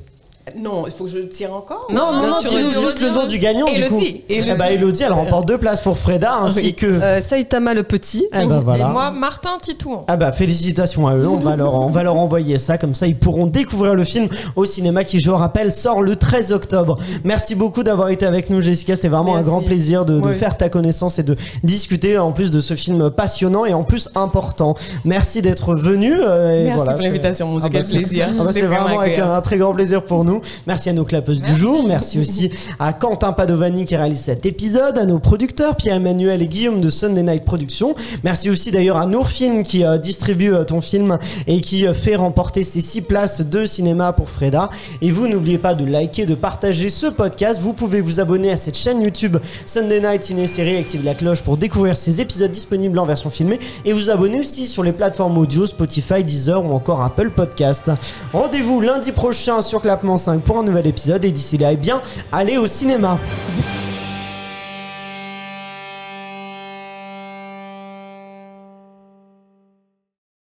Non, 0.55 0.85
il 0.85 0.91
faut 0.93 1.03
que 1.05 1.09
je 1.09 1.19
tire 1.19 1.53
encore. 1.53 1.87
Non, 1.89 2.13
non, 2.13 2.27
non, 2.27 2.35
Elodie. 2.41 2.81
juste 2.81 3.01
le 3.01 3.09
nom 3.09 3.25
du 3.27 3.37
gagnant. 3.37 3.65
du 3.65 3.71
coup. 3.85 3.95
Elodie, 3.95 4.23
Elodie. 4.29 4.51
Eh 4.53 4.57
bah, 4.57 4.71
Elodie, 4.71 5.03
elle 5.03 5.13
remporte 5.13 5.47
deux 5.47 5.57
places 5.57 5.81
pour 5.81 5.97
Freda 5.97 6.37
ainsi 6.41 6.59
Oui. 6.67 6.73
que. 6.73 6.85
Euh, 6.85 7.19
Saitama 7.21 7.73
le 7.73 7.83
petit. 7.83 8.25
Eh 8.33 8.45
bah 8.45 8.61
Et 8.77 8.83
moi, 8.83 9.11
Martin 9.11 9.57
Titouan. 9.61 10.05
Ah 10.07 10.15
bah 10.17 10.31
félicitations 10.31 11.07
à 11.07 11.15
eux, 11.15 11.27
on 11.27 11.37
va, 11.39 11.55
leur, 11.55 11.73
on 11.73 11.89
va 11.89 12.03
leur 12.03 12.15
envoyer 12.15 12.57
ça, 12.57 12.77
comme 12.77 12.95
ça 12.95 13.07
ils 13.07 13.15
pourront 13.17 13.45
découvrir 13.47 13.93
le 13.95 14.03
film 14.03 14.29
au 14.55 14.65
cinéma 14.65 15.03
qui, 15.03 15.19
je 15.19 15.29
le 15.29 15.35
rappelle, 15.35 15.73
sort 15.73 16.01
le 16.01 16.15
13 16.15 16.51
octobre. 16.53 16.97
Merci 17.23 17.55
beaucoup 17.55 17.83
d'avoir 17.83 18.09
été 18.09 18.25
avec 18.25 18.49
nous 18.49 18.61
Jessica, 18.61 18.95
c'était 18.95 19.07
vraiment 19.09 19.33
Merci. 19.35 19.47
un 19.47 19.51
grand 19.51 19.61
plaisir 19.61 20.05
de, 20.05 20.21
faire 20.33 20.49
aussi. 20.49 20.57
ta 20.57 20.69
connaissance 20.69 21.19
et 21.19 21.23
de 21.23 21.35
discuter 21.63 22.17
en 22.17 22.31
plus 22.31 22.51
de 22.51 22.61
ce 22.61 22.75
film 22.75 23.09
passionnant 23.09 23.65
et 23.65 23.73
en 23.73 23.83
plus 23.83 24.09
important. 24.15 24.75
Merci 25.05 25.41
d'être 25.41 25.75
venu. 25.75 26.13
euh, 26.19 26.63
Merci 26.63 26.77
voilà, 26.77 26.93
pour 26.93 27.01
l'invitation, 27.03 27.47
mon 27.47 27.59
Dieu, 27.59 27.69
Ah 27.73 27.77
bah, 27.79 27.85
plaisir. 27.89 28.27
ah 28.39 28.43
bah, 28.43 28.49
c'est 28.53 28.61
vraiment 28.61 28.99
avec 28.99 29.19
un 29.19 29.41
très 29.41 29.57
grand 29.57 29.73
plaisir 29.73 30.03
pour 30.03 30.23
nous. 30.23 30.36
Merci 30.65 30.89
à 30.89 30.93
nos 30.93 31.05
clapeuses 31.05 31.41
du 31.41 31.55
jour, 31.57 31.85
merci 31.87 32.19
aussi 32.19 32.51
à 32.79 32.93
Quentin 32.93 33.33
Padovani 33.33 33.85
qui 33.85 33.95
réalise 33.95 34.21
cet 34.21 34.45
épisode, 34.45 34.97
à 34.97 35.05
nos 35.05 35.19
producteurs 35.19 35.75
Pierre-Emmanuel 35.75 36.41
et 36.41 36.47
Guillaume 36.47 36.81
de 36.81 36.89
Sunday 36.89 37.23
Night 37.23 37.45
Productions. 37.45 37.95
Merci 38.23 38.49
aussi 38.49 38.71
d'ailleurs 38.71 38.97
à 38.97 39.05
Nourfilm 39.05 39.63
qui 39.63 39.83
euh, 39.83 39.97
distribue 39.97 40.53
euh, 40.53 40.63
ton 40.63 40.81
film 40.81 41.17
et 41.47 41.61
qui 41.61 41.87
euh, 41.87 41.93
fait 41.93 42.15
remporter 42.15 42.63
ces 42.63 42.81
six 42.81 43.01
places 43.01 43.41
de 43.41 43.65
cinéma 43.65 44.13
pour 44.13 44.29
Freda. 44.29 44.69
Et 45.01 45.11
vous 45.11 45.27
n'oubliez 45.27 45.57
pas 45.57 45.73
de 45.73 45.85
liker, 45.85 46.25
de 46.25 46.35
partager 46.35 46.89
ce 46.89 47.07
podcast. 47.07 47.61
Vous 47.61 47.73
pouvez 47.73 48.01
vous 48.01 48.19
abonner 48.19 48.51
à 48.51 48.57
cette 48.57 48.77
chaîne 48.77 49.01
YouTube 49.01 49.37
Sunday 49.65 50.01
Night 50.01 50.23
Ciné-Série, 50.23 50.77
active 50.77 51.03
la 51.03 51.13
cloche 51.13 51.41
pour 51.41 51.57
découvrir 51.57 51.95
ces 51.97 52.21
épisodes 52.21 52.51
disponibles 52.51 52.99
en 52.99 53.05
version 53.05 53.29
filmée 53.29 53.59
et 53.85 53.93
vous 53.93 54.09
abonner 54.09 54.39
aussi 54.39 54.67
sur 54.67 54.83
les 54.83 54.91
plateformes 54.91 55.37
audio 55.37 55.65
Spotify, 55.65 56.23
Deezer 56.23 56.63
ou 56.63 56.73
encore 56.73 57.01
Apple 57.01 57.29
Podcast. 57.29 57.91
Rendez-vous 58.33 58.81
lundi 58.81 59.11
prochain 59.11 59.61
sur 59.61 59.81
Clapement 59.81 60.17
5 60.27 60.41
pour 60.41 60.59
un 60.59 60.63
nouvel 60.63 60.85
épisode 60.87 61.23
et 61.23 61.31
d'ici 61.31 61.57
là, 61.57 61.71
eh 61.71 61.77
bien, 61.77 62.01
allez 62.33 62.57
au 62.57 62.67
cinéma. 62.67 63.17